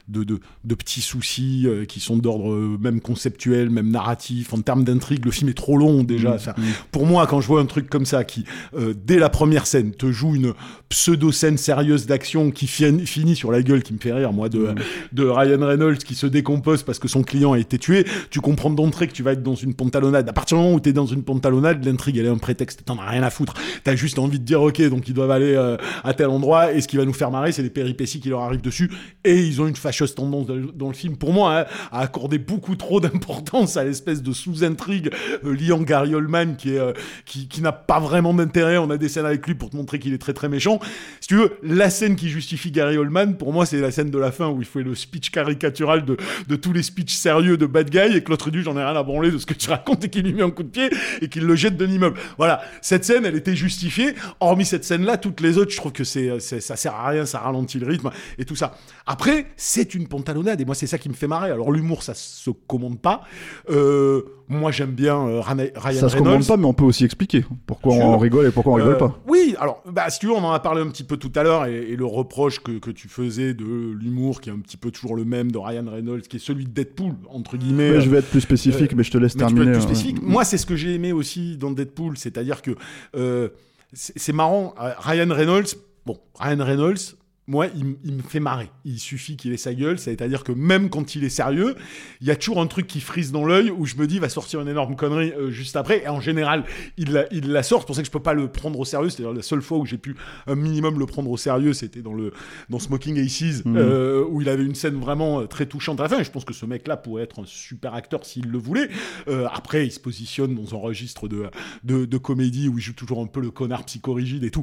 de, 0.09 0.25
de, 0.25 0.41
de 0.65 0.75
petits 0.75 1.01
soucis 1.01 1.65
euh, 1.67 1.85
qui 1.85 2.01
sont 2.01 2.17
d'ordre 2.17 2.53
euh, 2.53 2.77
même 2.81 3.01
conceptuel, 3.01 3.71
même 3.71 3.91
narratif. 3.91 4.53
En 4.53 4.61
termes 4.61 4.83
d'intrigue, 4.85 5.25
le 5.25 5.31
film 5.31 5.49
est 5.51 5.55
trop 5.57 5.77
long 5.79 6.03
déjà. 6.03 6.35
Enfin, 6.35 6.55
Pour 6.91 7.07
moi, 7.07 7.27
quand 7.27 7.41
je 7.41 7.47
vois 7.47 7.61
un 7.61 7.67
truc 7.67 7.89
comme 7.89 8.05
ça 8.07 8.25
qui, 8.25 8.45
euh, 8.77 8.93
dès 9.07 9.19
la 9.19 9.29
première 9.29 9.67
scène, 9.67 9.93
te 9.93 10.11
joue 10.11 10.35
une 10.35 10.55
pseudo 10.89 11.31
scène 11.31 11.57
sérieuse 11.57 12.07
d'action 12.07 12.51
qui 12.51 12.67
fin- 12.67 12.99
finit 13.07 13.37
sur 13.37 13.53
la 13.53 13.63
gueule, 13.63 13.83
qui 13.85 13.93
me 13.93 13.99
fait 13.99 14.13
rire, 14.13 14.33
moi, 14.33 14.49
de, 14.49 14.75
de 15.13 15.25
Ryan 15.25 15.65
Reynolds 15.65 15.99
qui 15.99 16.17
se 16.17 16.27
décompose 16.27 16.83
parce 16.83 16.99
que 16.99 17.07
son 17.07 17.23
client 17.23 17.53
a 17.53 17.59
été 17.61 17.79
tué, 17.79 18.05
tu 18.31 18.41
comprends 18.41 18.71
d'entrée 18.71 19.07
que 19.07 19.13
tu 19.13 19.23
vas 19.23 19.33
être 19.33 19.43
dans 19.45 19.55
une 19.55 19.75
pantalonnade. 19.75 20.29
À 20.29 20.33
partir 20.33 20.57
du 20.57 20.65
moment 20.65 20.75
où 20.75 20.81
tu 20.81 20.89
es 20.89 20.93
dans 20.93 21.07
une 21.07 21.23
pantalonnade, 21.23 21.85
l'intrigue, 21.85 22.17
elle 22.17 22.27
est 22.27 22.31
un 22.31 22.39
prétexte. 22.39 22.83
T'en 22.85 22.99
as 22.99 23.09
rien 23.09 23.23
à 23.23 23.31
foutre. 23.31 23.55
T'as 23.85 23.95
juste 23.95 24.19
envie 24.19 24.40
de 24.41 24.45
dire, 24.45 24.63
ok, 24.63 24.81
donc 24.89 25.09
ils 25.09 25.15
doivent 25.15 25.31
aller 25.31 25.55
euh, 25.55 25.77
à 26.05 26.15
tel 26.15 26.29
endroit 26.29 26.73
et 26.73 26.81
ce 26.81 26.89
qui 26.89 26.97
va 26.97 27.05
nous 27.05 27.13
faire 27.13 27.31
marrer, 27.31 27.53
c'est 27.53 27.63
les 27.63 27.71
péripéties 27.71 28.21
qui 28.21 28.29
leur 28.29 28.41
arrivent 28.41 28.63
dessus. 28.63 28.91
Et 29.25 29.41
ils 29.41 29.61
ont 29.61 29.67
une 29.67 29.77
fâcheuse 29.77 30.15
tendance 30.15 30.47
dans, 30.47 30.89
le 30.89 30.95
film, 30.95 31.17
pour 31.17 31.33
moi, 31.33 31.61
hein, 31.61 31.65
à 31.93 32.01
accorder 32.01 32.39
beaucoup 32.39 32.77
trop 32.77 33.01
d'importance 33.01 33.77
à 33.77 33.85
l'espèce 33.85 34.23
de 34.23 34.33
sous-intrigue 34.33 35.11
euh, 35.45 35.55
liant 35.55 35.81
Gary 35.81 36.15
Oldman 36.15 36.57
qui 36.57 36.77
euh, 36.77 36.93
qui, 37.25 37.49
qui 37.49 37.63
n'a 37.63 37.73
pas 37.73 38.01
vraiment 38.01 38.35
d'intérêt. 38.35 38.79
On 38.79 38.91
a 38.91 38.97
des 38.97 39.09
scènes 39.09 39.27
avec 39.27 39.47
lui 39.47 39.55
pour 39.55 39.71
te 39.71 39.77
montrer 39.77 39.99
qu'il 39.99 40.13
est 40.13 40.19
très 40.19 40.33
très 40.33 40.49
méchant. 40.49 40.81
Si 41.21 41.29
tu 41.29 41.37
veux, 41.37 41.53
la 41.63 41.91
scène 41.91 42.17
qui 42.17 42.29
justifie 42.29 42.71
Gary 42.71 42.97
Oldman, 42.97 43.37
pour 43.37 43.53
moi, 43.53 43.67
c'est 43.67 43.81
la 43.81 43.91
scène 43.91 44.11
de 44.11 44.19
la 44.19 44.33
fin 44.33 44.49
où 44.49 44.61
il 44.61 44.67
fait 44.67 44.83
le 44.83 44.95
speech 44.95 45.31
caricatural 45.31 46.05
de, 46.05 46.17
de 46.49 46.57
tous 46.57 46.73
les 46.73 46.83
speeches 46.83 47.15
sérieux 47.15 47.57
de 47.57 47.67
bad 47.67 47.91
guy 47.91 48.17
et 48.17 48.23
que 48.23 48.31
l'autre 48.31 48.51
dit 48.51 48.63
j'en 48.63 48.77
ai 48.77 48.85
rien 48.85 48.97
à 48.97 49.03
branler 49.03 49.31
de 49.31 49.39
ce 49.39 49.47
que 49.47 49.55
tu 49.55 49.69
racontes 49.71 50.05
et 50.05 50.09
qu'il 50.09 50.25
lui 50.25 50.33
met 50.33 50.43
un 50.43 50.51
coup 50.51 50.63
de 50.63 50.69
pied 50.69 50.91
et 51.21 51.29
qu'il 51.29 51.45
le 51.45 51.57
jette 51.57 51.77
d'un 51.77 51.91
immeuble. 51.91 52.19
Voilà, 52.39 52.63
cette 52.83 53.05
scène, 53.05 53.25
elle 53.25 53.37
était 53.37 53.57
justifiée. 53.57 54.15
Hormis 54.41 54.65
cette 54.65 54.85
scène-là, 54.85 55.17
toutes 55.17 55.41
les 55.41 55.59
autres, 55.59 55.71
je 55.73 55.77
trouve 55.77 55.93
que 55.93 56.05
c'est, 56.05 56.39
c'est- 56.41 56.61
ça 56.61 56.77
sert 56.77 56.95
à 56.95 57.09
rien, 57.09 57.27
ça 57.27 57.39
ralentit 57.41 57.79
le 57.79 57.87
rythme 57.87 58.11
et 58.39 58.45
tout 58.45 58.57
ça. 58.57 58.75
Après, 59.07 59.47
c'est 59.57 59.95
une 59.95 60.07
pantalonnade 60.07 60.61
et 60.61 60.65
moi, 60.65 60.75
c'est 60.75 60.87
ça 60.87 60.99
qui 60.99 61.09
me 61.09 61.15
fait 61.15 61.27
marrer. 61.27 61.51
Alors 61.51 61.73
l'humour, 61.73 62.03
ça 62.03 62.15
se 62.15 62.51
commande 62.51 63.01
pas. 63.01 63.23
Euh, 63.71 64.23
moi, 64.49 64.71
j'aime 64.73 64.91
bien 64.93 65.17
euh, 65.17 65.41
Ryan 65.41 65.69
Ça 65.77 66.09
se 66.09 66.15
Reynolds. 66.15 66.23
commande 66.33 66.47
pas, 66.47 66.57
mais 66.57 66.65
on 66.67 66.73
peut 66.75 66.85
aussi 66.85 67.05
expliquer 67.05 67.45
pourquoi 67.67 67.95
on 67.95 68.19
rigole 68.19 68.47
et 68.47 68.51
pourquoi 68.51 68.73
on 68.73 68.77
rigole 68.77 68.95
Euh, 68.95 68.99
pas. 68.99 69.19
Oui, 69.29 69.55
alors, 69.61 69.83
bah, 69.87 70.11
si 70.11 70.19
tu 70.19 70.27
veux, 70.27 70.33
on 70.33 70.43
en 70.45 70.53
a 70.53 70.59
parlé 70.61 70.81
un 70.83 70.89
petit 70.89 71.05
peu 71.05 71.17
tout 71.17 71.31
à 71.37 71.43
l'heure, 71.43 71.67
et, 71.67 71.77
et 71.91 71.97
le 71.97 72.05
reproche 72.05 72.61
que, 72.61 72.79
que 72.79 72.91
tu 72.91 73.09
faisais 73.09 73.55
de 73.55 73.65
l'humour, 73.65 74.41
qui 74.41 74.51
est 74.51 74.53
un 74.53 74.59
petit 74.59 74.77
peu 74.77 74.91
toujours 74.91 75.15
le 75.15 75.25
même 75.25 75.53
de 75.53 75.59
Ryan 75.59 75.85
Reynolds, 75.89 76.23
qui 76.23 76.37
est 76.37 76.41
celui 76.41 76.65
de 76.65 76.71
Deadpool, 76.71 77.15
entre 77.29 77.57
guillemets. 77.57 77.91
Ouais, 77.93 78.01
je 78.01 78.11
vais 78.11 78.19
être 78.19 78.31
plus 78.31 78.41
spécifique, 78.41 78.93
euh, 78.93 78.97
mais 78.97 79.05
je 79.05 79.11
te 79.13 79.19
laisse 79.19 79.37
terminer. 79.37 79.67
plus 79.67 79.77
euh, 79.77 79.81
spécifique. 79.81 80.21
Moi, 80.23 80.45
c'est 80.45 80.59
ce 80.59 80.67
que 80.67 80.75
j'ai 80.77 80.95
aimé 80.95 81.13
aussi 81.13 81.57
dans 81.57 81.71
Deadpool, 81.71 82.17
c'est-à-dire 82.17 82.63
que 82.63 82.73
euh, 83.17 83.49
c'est 83.93 84.33
marrant, 84.33 84.75
euh, 84.81 84.93
Ryan 84.99 85.35
Reynolds, 85.35 85.75
bon, 86.07 86.19
Ryan 86.39 86.65
Reynolds, 86.65 87.17
moi, 87.51 87.67
il, 87.75 88.15
me 88.15 88.23
fait 88.23 88.39
marrer. 88.39 88.71
Il 88.85 89.01
suffit 89.01 89.37
qu'il 89.37 89.53
ait 89.53 89.57
sa 89.57 89.75
gueule, 89.75 89.99
c'est-à-dire 89.99 90.45
que 90.45 90.53
même 90.53 90.89
quand 90.89 91.17
il 91.17 91.25
est 91.25 91.31
sérieux, 91.31 91.75
il 92.21 92.29
y 92.29 92.31
a 92.31 92.37
toujours 92.37 92.61
un 92.61 92.69
truc 92.69 92.87
qui 92.87 93.01
frise 93.01 93.33
dans 93.33 93.45
l'œil 93.45 93.73
où 93.73 93.87
je 93.87 93.97
me 93.97 94.07
dis, 94.07 94.15
il 94.15 94.21
va 94.21 94.29
sortir 94.29 94.61
une 94.61 94.69
énorme 94.69 94.95
connerie 94.95 95.33
euh, 95.33 95.51
juste 95.51 95.75
après. 95.75 96.05
Et 96.05 96.09
en 96.09 96.21
général, 96.21 96.63
il 96.97 97.11
la, 97.11 97.27
il 97.33 97.51
la 97.51 97.65
sort. 97.65 97.81
C'est 97.81 97.87
pour 97.87 97.97
ça 97.97 98.03
que 98.03 98.07
je 98.07 98.13
peux 98.13 98.23
pas 98.23 98.35
le 98.35 98.47
prendre 98.47 98.79
au 98.79 98.85
sérieux. 98.85 99.11
C'est-à-dire 99.11 99.35
la 99.35 99.43
seule 99.43 99.63
fois 99.63 99.79
où 99.79 99.85
j'ai 99.85 99.99
pu 99.99 100.15
un 100.47 100.55
minimum 100.55 100.97
le 100.97 101.07
prendre 101.07 101.29
au 101.29 101.37
sérieux, 101.37 101.73
c'était 101.73 102.03
dans 102.03 102.15
le 102.15 102.33
dans 102.69 102.79
Smoking 102.79 103.19
Aces, 103.19 103.65
euh, 103.67 104.25
où 104.29 104.41
il 104.41 104.49
avait 104.49 104.65
une 104.65 104.77
scène 104.77 105.01
vraiment 105.01 105.41
euh, 105.41 105.47
très 105.47 105.67
touchante 105.67 105.99
à 105.99 106.05
la 106.05 106.09
fin. 106.09 106.21
Et 106.21 106.25
je 106.25 106.31
pense 106.31 106.45
que 106.45 106.55
ce 106.55 106.67
mec-là 106.67 106.97
pourrait 106.97 107.25
être 107.25 107.41
un 107.41 107.47
super 107.47 107.95
acteur 107.95 108.25
s'il 108.25 108.47
le 108.47 108.59
voulait. 108.59 108.89
Euh, 109.27 109.49
après, 109.53 109.87
il 109.87 109.91
se 109.91 109.99
positionne 109.99 110.55
dans 110.55 110.77
un 110.77 110.79
registre 110.79 111.27
de, 111.27 111.51
de, 111.83 112.05
de 112.05 112.19
comédie 112.19 112.69
où 112.69 112.79
il 112.79 112.85
joue 112.85 112.93
toujours 112.93 113.21
un 113.21 113.27
peu 113.27 113.41
le 113.41 113.51
connard 113.51 113.85
psychorigide 113.87 114.45
et 114.45 114.53
tout. 114.53 114.63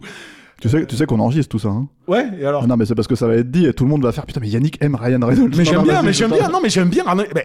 Tu 0.62 0.70
sais, 0.70 0.86
tu 0.88 0.96
sais 0.96 1.06
qu'on 1.06 1.20
enregistre 1.20 1.50
tout 1.50 1.60
ça. 1.60 1.70
Hein 1.70 1.88
Ouais, 2.08 2.26
et 2.40 2.46
alors 2.46 2.62
Ah 2.64 2.68
non, 2.68 2.78
mais 2.78 2.86
c'est 2.86 2.96
parce 2.96 3.08
que 3.08 3.16
ça 3.16 3.28
va 3.28 3.36
être 3.36 3.52
dit 3.52 3.66
et 3.68 3.74
tout 3.74 3.84
le 3.84 3.90
monde 3.92 4.02
va 4.04 4.12
faire 4.12 4.26
putain, 4.26 4.40
mais 4.40 4.48
Yannick 4.50 4.78
aime 4.82 4.96
Ryan 4.96 5.20
Reynolds. 5.22 5.52
Mais 5.56 5.64
j'aime 5.66 5.84
bien, 5.84 6.02
mais 6.02 6.14
j'aime 6.14 6.32
bien, 6.32 6.50
non, 6.50 6.60
mais 6.62 6.70
j'aime 6.70 6.90
bien, 6.90 7.04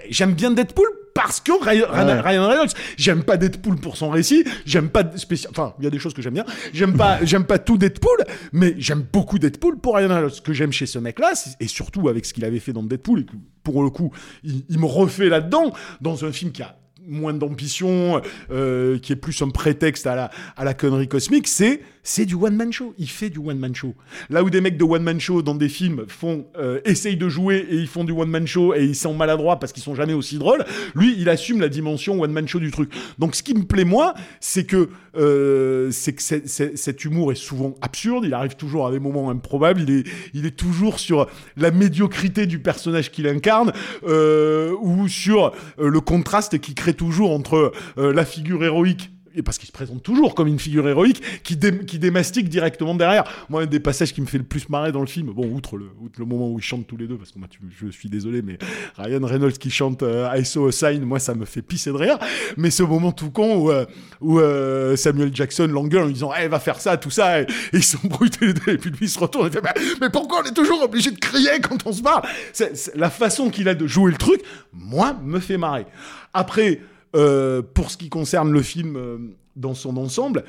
j'aime 0.08 0.32
bien 0.32 0.50
Deadpool 0.50 0.86
parce 1.14 1.40
que 1.40 1.52
Ryan, 1.62 1.86
Ryan- 1.90 2.06
Ouais. 2.06 2.20
Ryan 2.20 2.48
Reynolds. 2.48 2.70
J'aime 2.96 3.22
pas 3.22 3.36
Deadpool 3.36 3.76
pour 3.76 3.98
son 3.98 4.08
récit, 4.08 4.44
j'aime 4.64 4.88
pas 4.88 5.04
spécial, 5.16 5.50
enfin, 5.54 5.74
il 5.78 5.84
y 5.84 5.86
a 5.86 5.90
des 5.90 5.98
choses 5.98 6.14
que 6.14 6.22
j'aime 6.22 6.32
bien. 6.32 6.46
J'aime 6.72 6.96
pas, 6.96 7.18
j'aime 7.24 7.44
pas 7.44 7.58
tout 7.58 7.76
Deadpool, 7.76 8.24
mais 8.52 8.74
j'aime 8.78 9.04
beaucoup 9.12 9.38
Deadpool 9.38 9.78
pour 9.78 9.96
Ryan 9.96 10.08
Reynolds. 10.08 10.30
Ce 10.30 10.40
que 10.40 10.54
j'aime 10.54 10.72
chez 10.72 10.86
ce 10.86 10.98
mec-là, 10.98 11.32
et 11.60 11.68
surtout 11.68 12.08
avec 12.08 12.24
ce 12.24 12.32
qu'il 12.32 12.46
avait 12.46 12.60
fait 12.60 12.72
dans 12.72 12.82
Deadpool, 12.82 13.20
et 13.20 13.24
que, 13.26 13.32
pour 13.62 13.82
le 13.82 13.90
coup, 13.90 14.10
il, 14.42 14.64
il 14.70 14.78
me 14.78 14.86
refait 14.86 15.28
là-dedans, 15.28 15.74
dans 16.00 16.24
un 16.24 16.32
film 16.32 16.50
qui 16.50 16.62
a 16.62 16.76
moins 17.08 17.32
d'ambition, 17.34 18.20
euh, 18.50 18.98
qui 18.98 19.12
est 19.12 19.16
plus 19.16 19.40
un 19.42 19.48
prétexte 19.50 20.06
à 20.06 20.14
la, 20.14 20.30
à 20.56 20.64
la 20.64 20.74
connerie 20.74 21.08
cosmique, 21.08 21.48
c'est, 21.48 21.80
c'est 22.02 22.26
du 22.26 22.34
one-man 22.34 22.72
show. 22.72 22.94
Il 22.98 23.08
fait 23.08 23.30
du 23.30 23.38
one-man 23.38 23.74
show. 23.74 23.94
Là 24.30 24.42
où 24.42 24.50
des 24.50 24.60
mecs 24.60 24.76
de 24.76 24.84
one-man 24.84 25.20
show 25.20 25.42
dans 25.42 25.54
des 25.54 25.68
films 25.68 26.04
font, 26.08 26.46
euh, 26.58 26.80
essayent 26.84 27.16
de 27.16 27.28
jouer 27.28 27.66
et 27.70 27.76
ils 27.76 27.86
font 27.88 28.04
du 28.04 28.12
one-man 28.12 28.46
show 28.46 28.74
et 28.74 28.84
ils 28.84 28.94
sont 28.96 29.14
maladroits 29.14 29.58
parce 29.58 29.72
qu'ils 29.72 29.82
sont 29.82 29.94
jamais 29.94 30.12
aussi 30.12 30.38
drôles, 30.38 30.64
lui, 30.94 31.14
il 31.18 31.28
assume 31.28 31.60
la 31.60 31.68
dimension 31.68 32.20
one-man 32.20 32.46
show 32.46 32.60
du 32.60 32.70
truc. 32.70 32.92
Donc, 33.18 33.34
ce 33.34 33.42
qui 33.42 33.54
me 33.54 33.64
plaît, 33.64 33.84
moi, 33.84 34.14
c'est 34.40 34.64
que, 34.64 34.88
euh, 35.16 35.90
c'est 35.90 36.12
que 36.12 36.22
c'est- 36.22 36.46
c'est- 36.48 36.76
cet 36.76 37.04
humour 37.04 37.32
est 37.32 37.36
souvent 37.36 37.74
absurde, 37.82 38.24
il 38.26 38.34
arrive 38.34 38.56
toujours 38.56 38.86
à 38.86 38.92
des 38.92 38.98
moments 39.00 39.30
improbables, 39.30 39.80
il 39.82 39.90
est, 39.90 40.04
il 40.34 40.46
est 40.46 40.56
toujours 40.56 40.98
sur 40.98 41.26
la 41.56 41.70
médiocrité 41.70 42.46
du 42.46 42.58
personnage 42.58 43.10
qu'il 43.10 43.26
incarne, 43.26 43.72
euh, 44.06 44.74
ou 44.80 45.08
sur 45.08 45.52
le 45.78 46.00
contraste 46.00 46.58
qu'il 46.58 46.74
crée 46.74 46.91
toujours 46.94 47.32
entre 47.32 47.72
euh, 47.98 48.12
la 48.12 48.24
figure 48.24 48.64
héroïque 48.64 49.10
parce 49.40 49.56
qu'il 49.56 49.66
se 49.66 49.72
présente 49.72 50.02
toujours 50.02 50.34
comme 50.34 50.48
une 50.48 50.58
figure 50.58 50.86
héroïque 50.88 51.22
qui, 51.42 51.56
dé- 51.56 51.70
démastique 51.70 52.48
directement 52.50 52.94
derrière. 52.94 53.24
Moi, 53.48 53.62
un 53.62 53.66
des 53.66 53.80
passages 53.80 54.12
qui 54.12 54.20
me 54.20 54.26
fait 54.26 54.38
le 54.38 54.44
plus 54.44 54.68
marrer 54.68 54.92
dans 54.92 55.00
le 55.00 55.06
film, 55.06 55.28
bon, 55.32 55.46
outre 55.46 55.76
le, 55.78 55.86
moment 56.24 56.50
où 56.50 56.58
ils 56.58 56.62
chantent 56.62 56.86
tous 56.86 56.96
les 56.96 57.06
deux, 57.06 57.16
parce 57.16 57.30
que 57.32 57.38
moi, 57.38 57.48
je 57.80 57.88
suis 57.88 58.08
désolé, 58.08 58.42
mais 58.42 58.58
Ryan 58.98 59.24
Reynolds 59.24 59.52
qui 59.58 59.70
chante 59.70 60.02
euh, 60.02 60.28
I 60.36 60.44
saw 60.44 60.66
a 60.66 60.72
sign, 60.72 61.02
moi, 61.04 61.18
ça 61.18 61.34
me 61.34 61.44
fait 61.44 61.62
pisser 61.62 61.90
de 61.90 61.96
rire. 61.96 62.18
Mais 62.56 62.70
ce 62.70 62.82
moment 62.82 63.12
tout 63.12 63.30
con 63.30 63.56
où, 63.56 63.70
euh, 63.70 63.86
euh, 64.22 64.96
Samuel 64.96 65.34
Jackson 65.34 65.66
l'engueule 65.68 66.02
en 66.02 66.06
lui 66.06 66.14
disant, 66.14 66.32
eh, 66.38 66.48
va 66.48 66.60
faire 66.60 66.80
ça, 66.80 66.96
tout 66.96 67.10
ça, 67.10 67.40
et, 67.40 67.46
ils 67.72 67.82
s'embrouillent 67.82 68.30
tous 68.30 68.44
les 68.44 68.54
deux, 68.54 68.72
et 68.72 68.78
puis 68.78 68.90
lui, 68.90 68.98
il 69.02 69.08
se 69.08 69.18
retourne 69.18 69.46
et 69.46 69.50
fait, 69.50 69.62
mais, 70.00 70.10
pourquoi 70.10 70.42
on 70.44 70.48
est 70.48 70.54
toujours 70.54 70.82
obligé 70.82 71.10
de 71.10 71.18
crier 71.18 71.60
quand 71.62 71.86
on 71.86 71.92
se 71.92 72.02
parle 72.02 72.22
c'est- 72.52 72.92
La 72.96 73.10
façon 73.10 73.50
qu'il 73.50 73.68
a 73.68 73.74
de 73.74 73.86
jouer 73.86 74.10
le 74.10 74.18
truc, 74.18 74.40
moi, 74.72 75.16
me 75.22 75.38
fait 75.40 75.56
marrer. 75.58 75.86
Après, 76.34 76.80
euh, 77.14 77.62
pour 77.62 77.90
ce 77.90 77.96
qui 77.96 78.08
concerne 78.08 78.52
le 78.52 78.62
film 78.62 78.96
euh, 78.96 79.18
dans 79.56 79.74
son 79.74 79.96
ensemble, 79.96 80.44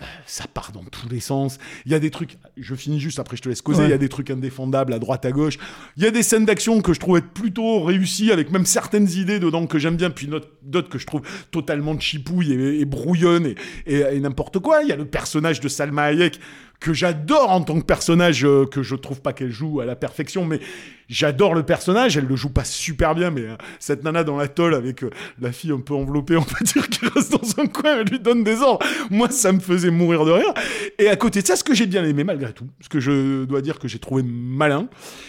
euh, 0.00 0.04
ça 0.26 0.44
part 0.52 0.72
dans 0.72 0.82
tous 0.84 1.08
les 1.10 1.20
sens. 1.20 1.58
Il 1.84 1.92
y 1.92 1.94
a 1.94 1.98
des 1.98 2.10
trucs, 2.10 2.38
je 2.56 2.74
finis 2.74 2.98
juste 2.98 3.18
après 3.18 3.36
je 3.36 3.42
te 3.42 3.48
laisse 3.48 3.60
causer, 3.62 3.80
Ouais. 3.80 3.88
il 3.88 3.90
y 3.90 3.94
a 3.94 3.98
des 3.98 4.08
trucs 4.08 4.30
indéfendables 4.30 4.92
à 4.94 4.98
droite 4.98 5.24
à 5.26 5.32
gauche. 5.32 5.58
Il 5.96 6.02
y 6.02 6.06
a 6.06 6.10
des 6.10 6.22
scènes 6.22 6.46
d'action 6.46 6.80
que 6.80 6.92
je 6.94 6.98
trouve 7.00 7.18
être 7.18 7.28
plutôt 7.28 7.82
réussies 7.82 8.32
avec 8.32 8.50
même 8.50 8.64
certaines 8.66 9.08
idées 9.10 9.38
dedans 9.38 9.66
que 9.66 9.78
j'aime 9.78 9.96
bien, 9.96 10.10
puis 10.10 10.26
d'autres- 10.28 10.48
d'autres 10.62 10.88
que 10.88 10.98
je 10.98 11.06
trouve 11.06 11.22
totalement 11.50 11.98
chipouilles 11.98 12.52
et, 12.52 12.80
et 12.80 12.84
brouillonnes 12.86 13.46
et, 13.46 13.54
et- 13.86 14.16
et 14.16 14.20
n'importe 14.20 14.58
quoi. 14.60 14.82
Il 14.82 14.88
y 14.88 14.92
a 14.92 14.96
le 14.96 15.04
personnage 15.04 15.60
de 15.60 15.68
Salma 15.68 16.04
Hayek 16.04 16.40
que 16.82 16.92
j'adore 16.92 17.50
en 17.50 17.62
tant 17.62 17.78
que 17.78 17.84
personnage, 17.84 18.44
euh, 18.44 18.66
que 18.66 18.82
je 18.82 18.96
trouve 18.96 19.20
pas 19.20 19.32
qu'elle 19.32 19.52
joue 19.52 19.80
à 19.80 19.86
la 19.86 19.94
perfection, 19.94 20.44
mais 20.44 20.58
j'adore 21.08 21.54
le 21.54 21.62
personnage. 21.62 22.16
Elle 22.16 22.26
le 22.26 22.34
joue 22.34 22.50
pas 22.50 22.64
super 22.64 23.14
bien, 23.14 23.30
mais 23.30 23.42
euh, 23.42 23.56
cette 23.78 24.02
nana 24.02 24.24
dans 24.24 24.36
la 24.36 24.48
tôle 24.48 24.74
avec 24.74 25.04
euh, 25.04 25.10
la 25.40 25.52
fille 25.52 25.70
un 25.70 25.78
peu 25.78 25.94
enveloppée, 25.94 26.36
on 26.38 26.42
peut 26.42 26.64
dire, 26.64 26.88
qui 26.88 27.06
reste 27.06 27.30
dans 27.30 27.62
un 27.62 27.66
coin, 27.66 28.00
elle 28.00 28.08
lui 28.08 28.18
donne 28.18 28.42
des 28.42 28.60
ordres. 28.60 28.84
Moi, 29.10 29.30
ça 29.30 29.52
me 29.52 29.60
faisait 29.60 29.90
mourir 29.90 30.24
de 30.24 30.32
rire. 30.32 30.52
Et 30.98 31.08
à 31.08 31.14
côté 31.14 31.40
de 31.40 31.46
ça, 31.46 31.54
ce 31.54 31.62
que 31.62 31.72
j'ai 31.72 31.86
bien 31.86 32.04
aimé 32.04 32.24
malgré 32.24 32.52
tout, 32.52 32.66
ce 32.80 32.88
que 32.88 32.98
je 32.98 33.44
dois 33.44 33.62
dire 33.62 33.78
que 33.78 33.86
j'ai 33.86 34.00
trouvé 34.00 34.24
malin, 34.24 34.88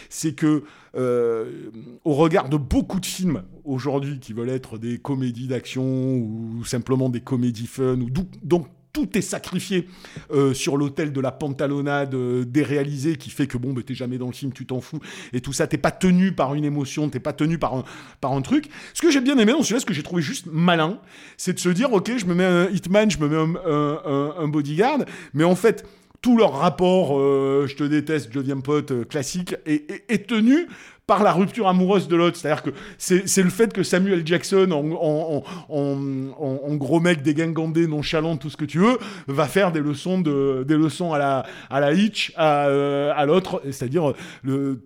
c'est 0.10 0.34
que 0.34 0.64
au 0.96 2.14
regard 2.14 2.50
de 2.50 2.58
beaucoup 2.58 3.00
de 3.00 3.06
films 3.08 3.42
aujourd'hui 3.64 4.20
qui 4.20 4.32
veulent 4.32 4.50
être 4.50 4.78
des 4.78 5.00
comédies 5.00 5.48
d'action 5.48 5.84
ou 5.84 6.64
simplement 6.66 7.10
des 7.10 7.22
comédies 7.22 7.66
fun, 7.66 8.00
ou 8.00 8.10
donc 8.44 8.68
tout 8.94 9.18
est 9.18 9.22
sacrifié 9.22 9.88
euh, 10.32 10.54
sur 10.54 10.78
l'autel 10.78 11.12
de 11.12 11.20
la 11.20 11.32
pantalonnade 11.32 12.14
euh, 12.14 12.46
déréalisée 12.46 13.16
qui 13.16 13.32
fait 13.32 13.48
que 13.48 13.58
bon, 13.58 13.74
bah, 13.74 13.82
t'es 13.86 13.96
jamais 13.96 14.20
dans 14.20 14.28
le 14.28 14.34
film, 14.34 14.54
tu 14.54 14.68
t'en 14.68 14.82
fous 14.82 15.00
et 15.34 15.42
tout 15.42 15.52
ça, 15.52 15.66
t'es 15.66 15.80
pas 15.80 15.90
tenu 15.92 16.32
par 16.32 16.54
une 16.54 16.64
émotion, 16.64 17.10
t'es 17.10 17.20
pas 17.20 17.34
tenu 17.34 17.58
par 17.58 17.74
un, 17.74 17.84
par 18.22 18.34
un 18.34 18.42
truc. 18.42 18.66
Ce 18.94 19.02
que 19.02 19.10
j'ai 19.10 19.20
bien 19.22 19.38
aimé 19.40 19.52
dans 19.52 19.64
celui-là, 19.64 19.80
ce 19.80 19.86
que 19.88 19.94
j'ai 19.96 20.04
trouvé 20.04 20.22
juste 20.22 20.46
malin, 20.52 21.00
c'est 21.38 21.54
de 21.54 21.60
se 21.60 21.70
dire, 21.70 21.92
ok, 21.92 22.12
je 22.18 22.26
me 22.28 22.36
mets 22.36 22.46
un 22.46 22.70
hitman, 22.70 23.10
je 23.10 23.18
me 23.18 23.28
mets 23.28 23.36
un, 23.36 23.56
un- 23.72 24.34
un- 24.38 24.48
bodyguard, 24.48 25.00
mais 25.34 25.44
en 25.44 25.56
fait, 25.56 25.86
tout 26.22 26.38
leur 26.38 26.54
rapport, 26.54 27.20
euh, 27.20 27.66
je 27.68 27.76
te 27.76 27.84
déteste, 27.84 28.30
je 28.32 28.38
deviens 28.40 28.60
pote, 28.60 28.92
euh, 28.92 29.04
classique, 29.06 29.56
est- 29.66 30.06
est 30.08 30.28
tenu 30.28 30.68
par 31.06 31.22
la 31.24 31.34
rupture 31.34 31.68
amoureuse 31.68 32.08
de 32.08 32.16
l'autre. 32.16 32.38
C'est-à-dire 32.38 32.64
que 32.64 32.70
c'est 32.98 33.44
le 33.44 33.50
fait 33.50 33.74
que 33.74 33.84
Samuel 33.84 34.26
Jackson, 34.26 34.70
en, 34.72 34.90
en, 34.92 35.44
en, 35.70 35.98
en- 36.40 36.60
en 36.64 36.76
gros 36.76 37.00
mec 37.02 37.22
dégingandé, 37.22 37.88
nonchalant, 37.88 38.38
tout 38.38 38.50
ce 38.50 38.56
que 38.58 38.66
tu 38.66 38.80
veux, 38.80 38.98
va 39.28 39.46
faire 39.46 39.72
des 39.72 39.82
leçons, 39.82 40.22
de, 40.22 40.64
des 40.66 40.78
leçons 40.78 41.12
à 41.14 41.18
la, 41.18 41.46
à 41.70 41.80
la 41.82 41.92
Hitch, 41.92 42.32
à, 42.38 42.68
euh, 42.68 43.12
à 43.16 43.26
l'autre. 43.26 43.62
C'est-à-dire, 43.66 44.14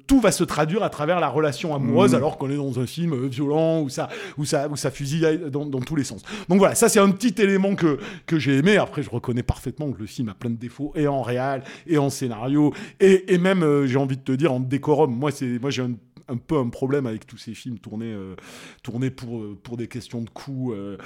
tout 0.07 0.19
va 0.19 0.31
se 0.31 0.43
traduire 0.43 0.81
à 0.81 0.89
travers 0.89 1.19
la 1.19 1.29
relation 1.29 1.75
amoureuse, 1.75 2.15
alors 2.15 2.37
qu'on 2.37 2.49
est 2.49 2.55
dans 2.55 2.79
un 2.79 2.87
film 2.87 3.27
violent, 3.27 3.81
où 3.81 3.89
ça, 3.89 4.09
où 4.37 4.45
ça, 4.45 4.67
où 4.69 4.75
ça 4.75 4.89
fusille 4.89 5.39
dans, 5.51 5.65
dans 5.65 5.81
tous 5.81 5.95
les 5.95 6.03
sens. 6.03 6.23
Donc 6.49 6.57
voilà, 6.59 6.73
ça 6.75 6.89
c'est 6.89 6.99
un 6.99 7.11
petit 7.11 7.39
élément 7.41 7.75
que, 7.75 7.99
que 8.25 8.39
j'ai 8.39 8.57
aimé. 8.57 8.77
Après, 8.77 9.03
je 9.03 9.09
reconnais 9.09 9.43
parfaitement 9.43 9.91
que 9.91 9.99
le 9.99 10.07
film 10.07 10.29
a 10.29 10.33
plein 10.33 10.49
de 10.49 10.55
défauts, 10.55 10.93
et 10.95 11.07
en 11.07 11.21
réal, 11.21 11.63
et 11.85 11.97
en 11.99 12.09
scénario, 12.09 12.73
et, 12.99 13.33
et 13.33 13.37
même, 13.37 13.61
euh, 13.63 13.85
j'ai 13.85 13.97
envie 13.97 14.17
de 14.17 14.23
te 14.23 14.31
dire, 14.31 14.51
en 14.51 14.59
décorum. 14.59 15.13
Moi, 15.15 15.29
c'est, 15.31 15.59
moi 15.59 15.69
j'ai 15.69 15.83
un 15.83 15.91
un 16.29 16.37
peu 16.37 16.57
un 16.57 16.69
problème 16.69 17.05
avec 17.07 17.25
tous 17.25 17.37
ces 17.37 17.53
films 17.53 17.79
tournés, 17.79 18.11
euh, 18.13 18.35
tournés 18.83 19.09
pour, 19.09 19.39
euh, 19.39 19.57
pour 19.61 19.77
des 19.77 19.87
questions 19.87 20.21
de 20.21 20.29
coûts 20.29 20.73
euh, 20.73 20.97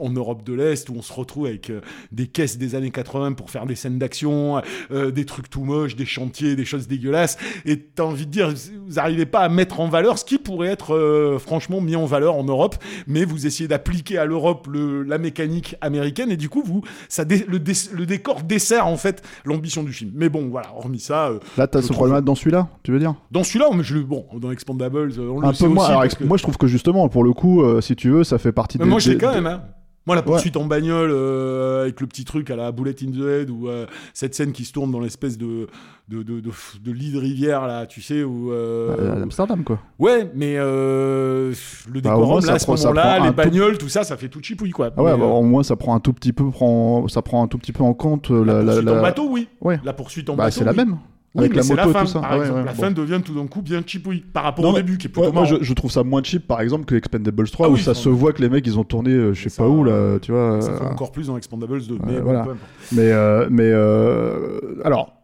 en 0.00 0.10
Europe 0.10 0.44
de 0.44 0.52
l'Est, 0.52 0.88
où 0.88 0.94
on 0.96 1.02
se 1.02 1.12
retrouve 1.12 1.46
avec 1.46 1.70
des 2.12 2.26
caisses 2.26 2.58
des 2.58 2.74
années 2.74 2.90
80 2.90 3.32
pour 3.32 3.50
faire 3.50 3.66
des 3.66 3.74
scènes 3.74 3.98
d'action, 3.98 4.60
des 4.90 5.24
trucs 5.24 5.48
tout 5.50 5.64
moches, 5.64 5.96
des 5.96 6.04
chantiers, 6.06 6.56
des 6.56 6.64
choses 6.64 6.86
dégueulasses. 6.88 7.36
Et 7.64 7.78
t'as 7.80 8.04
envie 8.04 8.26
de 8.26 8.30
dire, 8.30 8.52
vous 8.86 8.94
n'arrivez 8.94 9.26
pas 9.26 9.40
à 9.40 9.48
mettre 9.48 9.80
en 9.80 9.88
valeur 9.88 10.18
ce 10.18 10.24
qui 10.24 10.38
pourrait 10.38 10.68
être 10.68 11.36
franchement 11.40 11.80
mis 11.80 11.96
en 11.96 12.06
valeur 12.06 12.36
en 12.36 12.44
Europe, 12.44 12.76
mais 13.06 13.24
vous 13.24 13.46
essayez 13.46 13.68
d'appliquer 13.68 14.18
à 14.18 14.24
l'Europe 14.24 14.66
le- 14.70 15.02
la 15.02 15.18
mécanique 15.18 15.76
américaine, 15.80 16.30
et 16.30 16.36
du 16.36 16.48
coup, 16.48 16.62
vous, 16.64 16.82
ça 17.08 17.24
dé- 17.24 17.44
le, 17.48 17.58
dé- 17.58 17.72
le 17.92 18.06
décor 18.06 18.42
dessert 18.42 18.86
en 18.86 18.96
fait 18.96 19.22
l'ambition 19.44 19.82
du 19.82 19.92
film. 19.92 20.10
Mais 20.14 20.28
bon, 20.28 20.48
voilà, 20.48 20.74
hormis 20.76 21.00
ça, 21.00 21.28
euh, 21.28 21.38
Là, 21.56 21.66
t'as 21.66 21.80
ce 21.80 21.86
trouve- 21.88 21.96
problème 21.98 22.20
dans 22.24 22.34
celui-là, 22.34 22.68
tu 22.82 22.92
veux 22.92 22.98
dire? 22.98 23.14
Dans 23.30 23.44
celui-là, 23.44 23.68
mais 23.74 23.82
je, 23.82 23.94
le- 23.94 24.02
bon, 24.04 24.26
dans 24.38 24.50
Expandables, 24.68 25.12
on 25.20 25.42
Un 25.42 25.48
le 25.48 25.54
sait 25.54 25.64
peu 25.66 25.70
moins. 25.72 25.82
aussi. 25.82 25.90
alors, 25.90 26.00
parce 26.02 26.12
ex- 26.14 26.22
que- 26.22 26.24
Moi, 26.24 26.36
je 26.38 26.42
trouve 26.42 26.56
que 26.56 26.66
justement, 26.66 27.08
pour 27.08 27.22
le 27.24 27.32
coup, 27.32 27.62
euh, 27.62 27.80
si 27.80 27.94
tu 27.96 28.08
veux, 28.10 28.24
ça 28.24 28.38
fait 28.38 28.52
partie 28.52 28.78
Mais 28.78 28.84
des. 28.84 28.90
moi, 28.90 28.98
je 28.98 29.10
l'ai 29.10 29.16
des- 29.16 29.20
quand 29.20 29.32
même. 29.34 29.46
Hein. 29.46 29.62
Moi, 30.06 30.16
la 30.16 30.22
poursuite 30.22 30.58
en 30.58 30.66
bagnole 30.66 31.10
euh, 31.10 31.82
avec 31.84 31.98
le 32.02 32.06
petit 32.06 32.26
truc 32.26 32.50
à 32.50 32.56
la 32.56 32.72
Bullet 32.72 32.94
in 33.02 33.10
the 33.10 33.24
Head 33.26 33.50
ou 33.50 33.68
euh, 33.68 33.86
cette 34.12 34.34
scène 34.34 34.52
qui 34.52 34.66
se 34.66 34.72
tourne 34.74 34.90
dans 34.90 35.00
l'espèce 35.00 35.38
de, 35.38 35.66
de, 36.10 36.22
de, 36.22 36.40
de, 36.40 36.50
de 36.84 36.92
lit 36.92 37.10
de 37.10 37.18
rivière, 37.18 37.66
là, 37.66 37.86
tu 37.86 38.02
sais, 38.02 38.22
où. 38.22 38.52
euh, 38.52 38.94
Euh, 38.98 39.22
Amsterdam, 39.22 39.64
quoi. 39.64 39.78
Ouais, 39.98 40.30
mais 40.34 40.56
euh, 40.58 41.54
le 41.90 42.00
Bah, 42.02 42.16
au 42.16 42.18
moins, 42.18 42.24
décorum, 42.26 42.40
ça 42.42 42.46
là, 42.48 42.52
à 42.54 42.58
ce 42.58 42.64
prend- 42.66 42.76
ça 42.76 42.88
moment-là, 42.88 43.02
prend 43.14 43.22
les 43.22 43.28
un 43.28 43.30
tout- 43.30 43.36
bagnoles, 43.36 43.78
tout 43.78 43.88
ça, 43.88 44.04
ça 44.04 44.18
fait 44.18 44.28
tout 44.28 44.42
chipouille, 44.42 44.72
quoi. 44.72 44.90
Ah 44.94 45.02
ouais, 45.02 45.12
Mais, 45.12 45.18
bah, 45.18 45.24
euh, 45.24 45.28
au 45.28 45.42
moins, 45.42 45.62
ça 45.62 45.76
prend 45.76 45.94
un 45.94 46.00
tout 46.00 46.12
petit 46.12 46.34
peu, 46.34 46.50
prend, 46.50 47.08
ça 47.08 47.22
prend 47.22 47.42
un 47.42 47.46
tout 47.48 47.56
petit 47.56 47.72
peu 47.72 47.82
en 47.82 47.94
compte 47.94 48.30
euh, 48.30 48.44
la, 48.44 48.54
la, 48.54 48.60
la, 48.62 48.64
poursuite 48.72 48.84
la- 48.84 48.98
en 48.98 49.02
bateau, 49.02 49.28
oui. 49.30 49.48
Ouais. 49.62 49.80
La 49.84 49.92
poursuite 49.94 50.28
en 50.28 50.34
Bah, 50.36 50.44
bateau. 50.44 50.58
c'est 50.58 50.64
la 50.64 50.72
oui. 50.72 50.76
même. 50.76 50.98
Oui, 51.34 51.40
avec 51.46 51.50
mais 51.56 51.62
la 51.62 51.68
moto 51.68 51.92
la 51.92 52.00
et 52.00 52.04
tout 52.04 52.10
ça. 52.10 52.20
Par 52.20 52.30
ouais, 52.32 52.38
exemple, 52.42 52.58
ouais, 52.60 52.64
la 52.64 52.72
bon. 52.72 52.80
fin 52.80 52.90
devient 52.92 53.20
tout 53.24 53.34
d'un 53.34 53.46
coup 53.48 53.60
bien 53.60 53.82
chipouille 53.84 54.20
par 54.20 54.44
rapport 54.44 54.64
Non, 54.64 54.70
au 54.72 54.76
début, 54.76 54.98
qui 54.98 55.08
est 55.08 55.10
plutôt 55.10 55.26
Ouais, 55.26 55.32
moi, 55.32 55.44
je, 55.44 55.56
je 55.60 55.72
trouve 55.74 55.90
ça 55.90 56.04
moins 56.04 56.22
cheap, 56.22 56.46
par 56.46 56.60
exemple, 56.60 56.84
que 56.84 56.94
Expendables 56.94 57.48
3, 57.50 57.66
Ah 57.66 57.70
où 57.70 57.74
oui, 57.74 57.80
ça 57.82 57.94
se 57.94 58.08
voit 58.08 58.32
que 58.32 58.40
les 58.40 58.48
mecs, 58.48 58.64
ils 58.66 58.78
ont 58.78 58.84
tourné, 58.84 59.10
euh, 59.10 59.34
je 59.34 59.42
sais 59.42 59.48
Ça, 59.48 59.64
pas 59.64 59.68
où, 59.68 59.82
là, 59.82 60.18
tu 60.20 60.30
vois. 60.32 60.60
Ça 60.62 60.70
euh, 60.70 60.78
fait 60.78 60.84
encore 60.84 61.10
plus 61.12 61.26
dans 61.26 61.36
Expandables 61.36 61.84
2. 61.86 61.98
mais 62.06 62.12
euh, 62.14 62.18
bon, 62.18 62.24
voilà. 62.24 62.46
Mais, 62.92 63.10
euh, 63.10 63.48
mais 63.50 63.68
euh, 63.72 64.60
alors, 64.84 65.14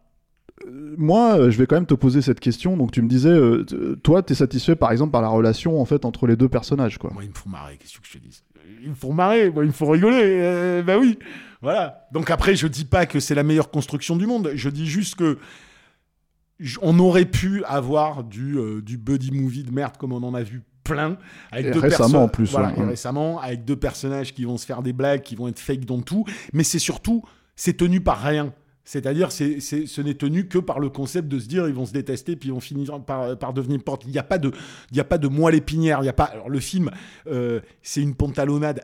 euh, 0.67 0.95
moi, 0.99 1.39
euh, 1.39 1.51
je 1.51 1.59
vais 1.59 1.67
quand 1.67 1.77
même 1.77 1.87
te 1.87 1.95
poser 1.95 2.23
cette 2.23 2.41
question. 2.41 2.77
Donc, 2.77 2.91
tu 2.91 3.03
me 3.03 3.09
disais, 3.09 3.29
euh, 3.31 3.65
toi, 4.03 4.23
t'es 4.23 4.35
satisfait, 4.35 4.75
par 4.77 4.91
exemple, 4.93 5.13
par 5.13 5.23
la 5.23 5.29
relation 5.29 5.81
en 5.81 5.85
fait 5.85 6.05
entre 6.05 6.27
les 6.27 6.35
deux 6.37 6.49
personnages, 6.49 6.99
quoi. 6.99 7.11
Moi, 7.15 7.23
ils 7.25 7.31
me 7.31 7.35
font 7.35 7.49
marrer, 7.51 7.77
qu'est-ce 7.81 7.99
que 8.01 8.07
je 8.07 8.13
te 8.15 8.19
dis? 8.19 8.43
Ils 8.83 8.91
me 8.91 8.95
font 8.95 9.13
marrer, 9.13 9.51
moi, 9.51 9.63
ils 9.65 9.69
me 9.69 9.73
font 9.73 9.91
rigoler. 9.91 10.17
euh, 10.25 10.83
bah 10.83 10.97
oui, 10.99 11.19
voilà. 11.63 12.07
Donc 12.13 12.31
après, 12.31 12.57
je 12.57 12.67
dis 12.67 12.85
pas 12.85 13.07
que 13.07 13.21
c'est 13.21 13.35
la 13.35 13.43
meilleure 13.43 13.71
construction 13.71 14.17
du 14.17 14.27
monde. 14.27 14.51
Je 14.55 14.69
dis 14.71 14.87
juste 14.87 15.17
que 15.17 15.39
on 16.83 16.99
aurait 16.99 17.25
pu 17.27 17.65
avoir 17.65 18.25
du, 18.25 18.59
euh, 18.59 18.83
du 18.83 18.99
buddy 18.99 19.31
movie 19.33 19.65
de 19.65 19.71
merde 19.73 19.97
comme 19.97 20.13
on 20.13 20.23
en 20.23 20.35
a 20.35 20.43
vu 20.43 20.63
plein 20.85 21.19
avec 21.53 21.67
Et 21.67 21.71
deux 21.71 21.81
récemment, 21.81 22.25
en 22.25 22.29
plus, 22.29 22.51
voilà, 22.51 22.69
ouais. 22.69 22.79
et 22.79 22.83
Mm. 22.83 22.89
récemment 22.89 23.41
avec 23.41 23.65
deux 23.65 23.77
personnages 23.77 24.35
qui 24.35 24.45
vont 24.45 24.57
se 24.57 24.67
faire 24.67 24.83
des 24.83 24.93
blagues 24.93 25.23
qui 25.23 25.37
vont 25.37 25.49
être 25.49 25.59
fake 25.59 25.85
dans 25.85 26.01
tout 26.01 26.25
mais 26.53 26.65
c'est 26.65 26.79
surtout 26.79 27.23
c'est 27.57 27.77
tenu 27.77 28.01
par 28.01 28.21
rien 28.23 28.53
c'est-à-dire, 28.91 29.31
c'est, 29.31 29.61
c'est, 29.61 29.87
ce 29.87 30.01
n'est 30.01 30.15
tenu 30.15 30.49
que 30.49 30.59
par 30.59 30.81
le 30.81 30.89
concept 30.89 31.29
de 31.29 31.39
se 31.39 31.47
dire 31.47 31.69
ils 31.69 31.75
vont 31.75 31.87
se 31.87 31.93
détester 31.93 32.35
puis 32.35 32.49
ils 32.49 32.53
vont 32.53 32.59
finir 32.59 33.01
par, 33.05 33.39
par 33.39 33.53
devenir 33.53 33.81
porte. 33.85 34.03
Il 34.05 34.11
n'y 34.11 34.19
a 34.19 34.25
pas 34.25 34.39
de, 34.39 34.51
il 34.91 34.97
y 34.97 35.01
a 35.01 35.05
pas 35.05 35.19
de 35.19 35.29
moelle 35.29 35.55
épinière. 35.55 36.01
Il 36.03 36.07
y 36.07 36.09
a 36.09 36.13
pas. 36.13 36.25
Alors 36.25 36.49
le 36.49 36.59
film, 36.59 36.91
euh, 37.29 37.61
c'est 37.83 38.01
une 38.03 38.17
pantalonnade 38.17 38.83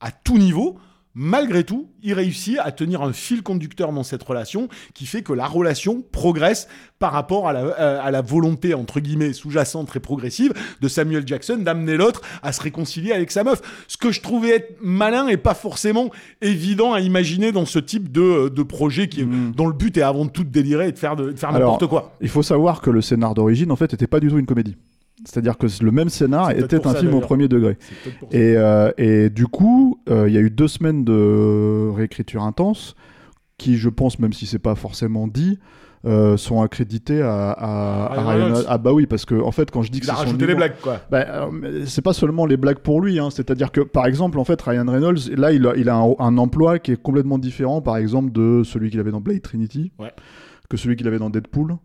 à 0.00 0.10
tout 0.10 0.38
niveau. 0.38 0.78
Malgré 1.14 1.64
tout, 1.64 1.88
il 2.02 2.14
réussit 2.14 2.58
à 2.62 2.72
tenir 2.72 3.02
un 3.02 3.12
fil 3.12 3.42
conducteur 3.42 3.92
dans 3.92 4.02
cette 4.02 4.22
relation 4.22 4.68
qui 4.94 5.06
fait 5.06 5.22
que 5.22 5.32
la 5.32 5.46
relation 5.46 6.02
progresse 6.12 6.68
par 6.98 7.12
rapport 7.12 7.48
à 7.48 7.52
la, 7.52 7.60
euh, 7.60 8.00
à 8.02 8.10
la 8.10 8.22
volonté, 8.22 8.74
entre 8.74 9.00
guillemets, 9.00 9.32
sous-jacente 9.32 9.88
très 9.88 10.00
progressive 10.00 10.52
de 10.80 10.88
Samuel 10.88 11.26
Jackson 11.26 11.56
d'amener 11.58 11.96
l'autre 11.96 12.22
à 12.42 12.52
se 12.52 12.62
réconcilier 12.62 13.12
avec 13.12 13.30
sa 13.30 13.44
meuf. 13.44 13.60
Ce 13.88 13.96
que 13.96 14.10
je 14.12 14.20
trouvais 14.20 14.50
être 14.50 14.76
malin 14.80 15.28
et 15.28 15.36
pas 15.36 15.54
forcément 15.54 16.10
évident 16.40 16.92
à 16.92 17.00
imaginer 17.00 17.52
dans 17.52 17.66
ce 17.66 17.78
type 17.78 18.10
de, 18.12 18.48
de 18.48 18.62
projet 18.62 19.08
qui 19.08 19.20
est, 19.20 19.24
Mm. 19.24 19.52
dont 19.56 19.66
le 19.66 19.72
but 19.72 19.96
est 19.96 20.02
avant 20.02 20.26
tout 20.26 20.44
de 20.44 20.50
délirer 20.50 20.88
et 20.88 20.92
de 20.92 20.98
faire, 20.98 21.16
de, 21.16 21.32
de 21.32 21.36
faire 21.38 21.52
n'importe 21.52 21.86
quoi. 21.86 22.12
Il 22.20 22.28
faut 22.28 22.42
savoir 22.42 22.80
que 22.80 22.90
le 22.90 23.00
scénar 23.00 23.34
d'origine, 23.34 23.70
en 23.70 23.76
fait, 23.76 23.94
était 23.94 24.06
pas 24.06 24.20
du 24.20 24.28
tout 24.28 24.38
une 24.38 24.46
comédie. 24.46 24.76
C'est-à-dire 25.24 25.56
que 25.58 25.66
le 25.82 25.90
même 25.92 26.08
scénar 26.08 26.50
était 26.50 26.86
un 26.86 26.94
film 26.94 27.14
au 27.14 27.20
premier 27.20 27.48
degré. 27.48 27.78
Et, 28.32 28.54
euh, 28.56 28.90
et 28.98 29.30
du 29.30 29.46
coup, 29.46 30.00
euh, 30.08 30.28
il 30.28 30.34
y 30.34 30.38
a 30.38 30.40
eu 30.40 30.50
deux 30.50 30.68
semaines 30.68 31.04
de 31.04 31.88
réécriture 31.94 32.42
intense 32.42 32.94
qui, 33.58 33.76
je 33.76 33.88
pense, 33.88 34.18
même 34.18 34.32
si 34.32 34.46
c'est 34.46 34.58
pas 34.58 34.74
forcément 34.74 35.28
dit, 35.28 35.58
euh, 36.04 36.36
sont 36.36 36.60
accrédités 36.62 37.22
à, 37.22 37.52
à, 37.52 38.06
à 38.12 38.20
Ryan 38.32 38.44
Reynolds. 38.46 38.64
Ah 38.68 38.78
bah 38.78 38.92
oui, 38.92 39.06
parce 39.06 39.24
que 39.24 39.36
en 39.40 39.52
fait, 39.52 39.70
quand 39.70 39.82
je 39.82 39.92
dis 39.92 40.00
que 40.00 40.06
c'est 40.06 40.12
rajouté 40.12 40.46
les 40.48 40.56
blagues, 40.56 40.74
quoi. 40.82 40.98
bah, 41.08 41.48
c'est 41.86 42.02
pas 42.02 42.12
seulement 42.12 42.44
les 42.44 42.56
blagues 42.56 42.80
pour 42.80 43.00
lui, 43.00 43.20
hein. 43.20 43.30
c'est-à-dire 43.30 43.70
que 43.70 43.80
par 43.80 44.06
exemple, 44.06 44.40
en 44.40 44.44
fait, 44.44 44.60
Ryan 44.60 44.86
Reynolds, 44.88 45.30
là, 45.36 45.52
il 45.52 45.64
a, 45.64 45.76
il 45.76 45.88
a 45.88 45.94
un, 45.94 46.12
un 46.18 46.38
emploi 46.38 46.80
qui 46.80 46.90
est 46.90 47.00
complètement 47.00 47.38
différent, 47.38 47.80
par 47.80 47.96
exemple, 47.98 48.32
de 48.32 48.62
celui 48.64 48.90
qu'il 48.90 48.98
avait 48.98 49.12
dans 49.12 49.20
Blade 49.20 49.42
Trinity, 49.42 49.92
Ouais. 50.00 50.10
que 50.68 50.76
celui 50.76 50.96
qu'il 50.96 51.06
avait 51.06 51.20
dans 51.20 51.30
Deadpool. 51.30 51.76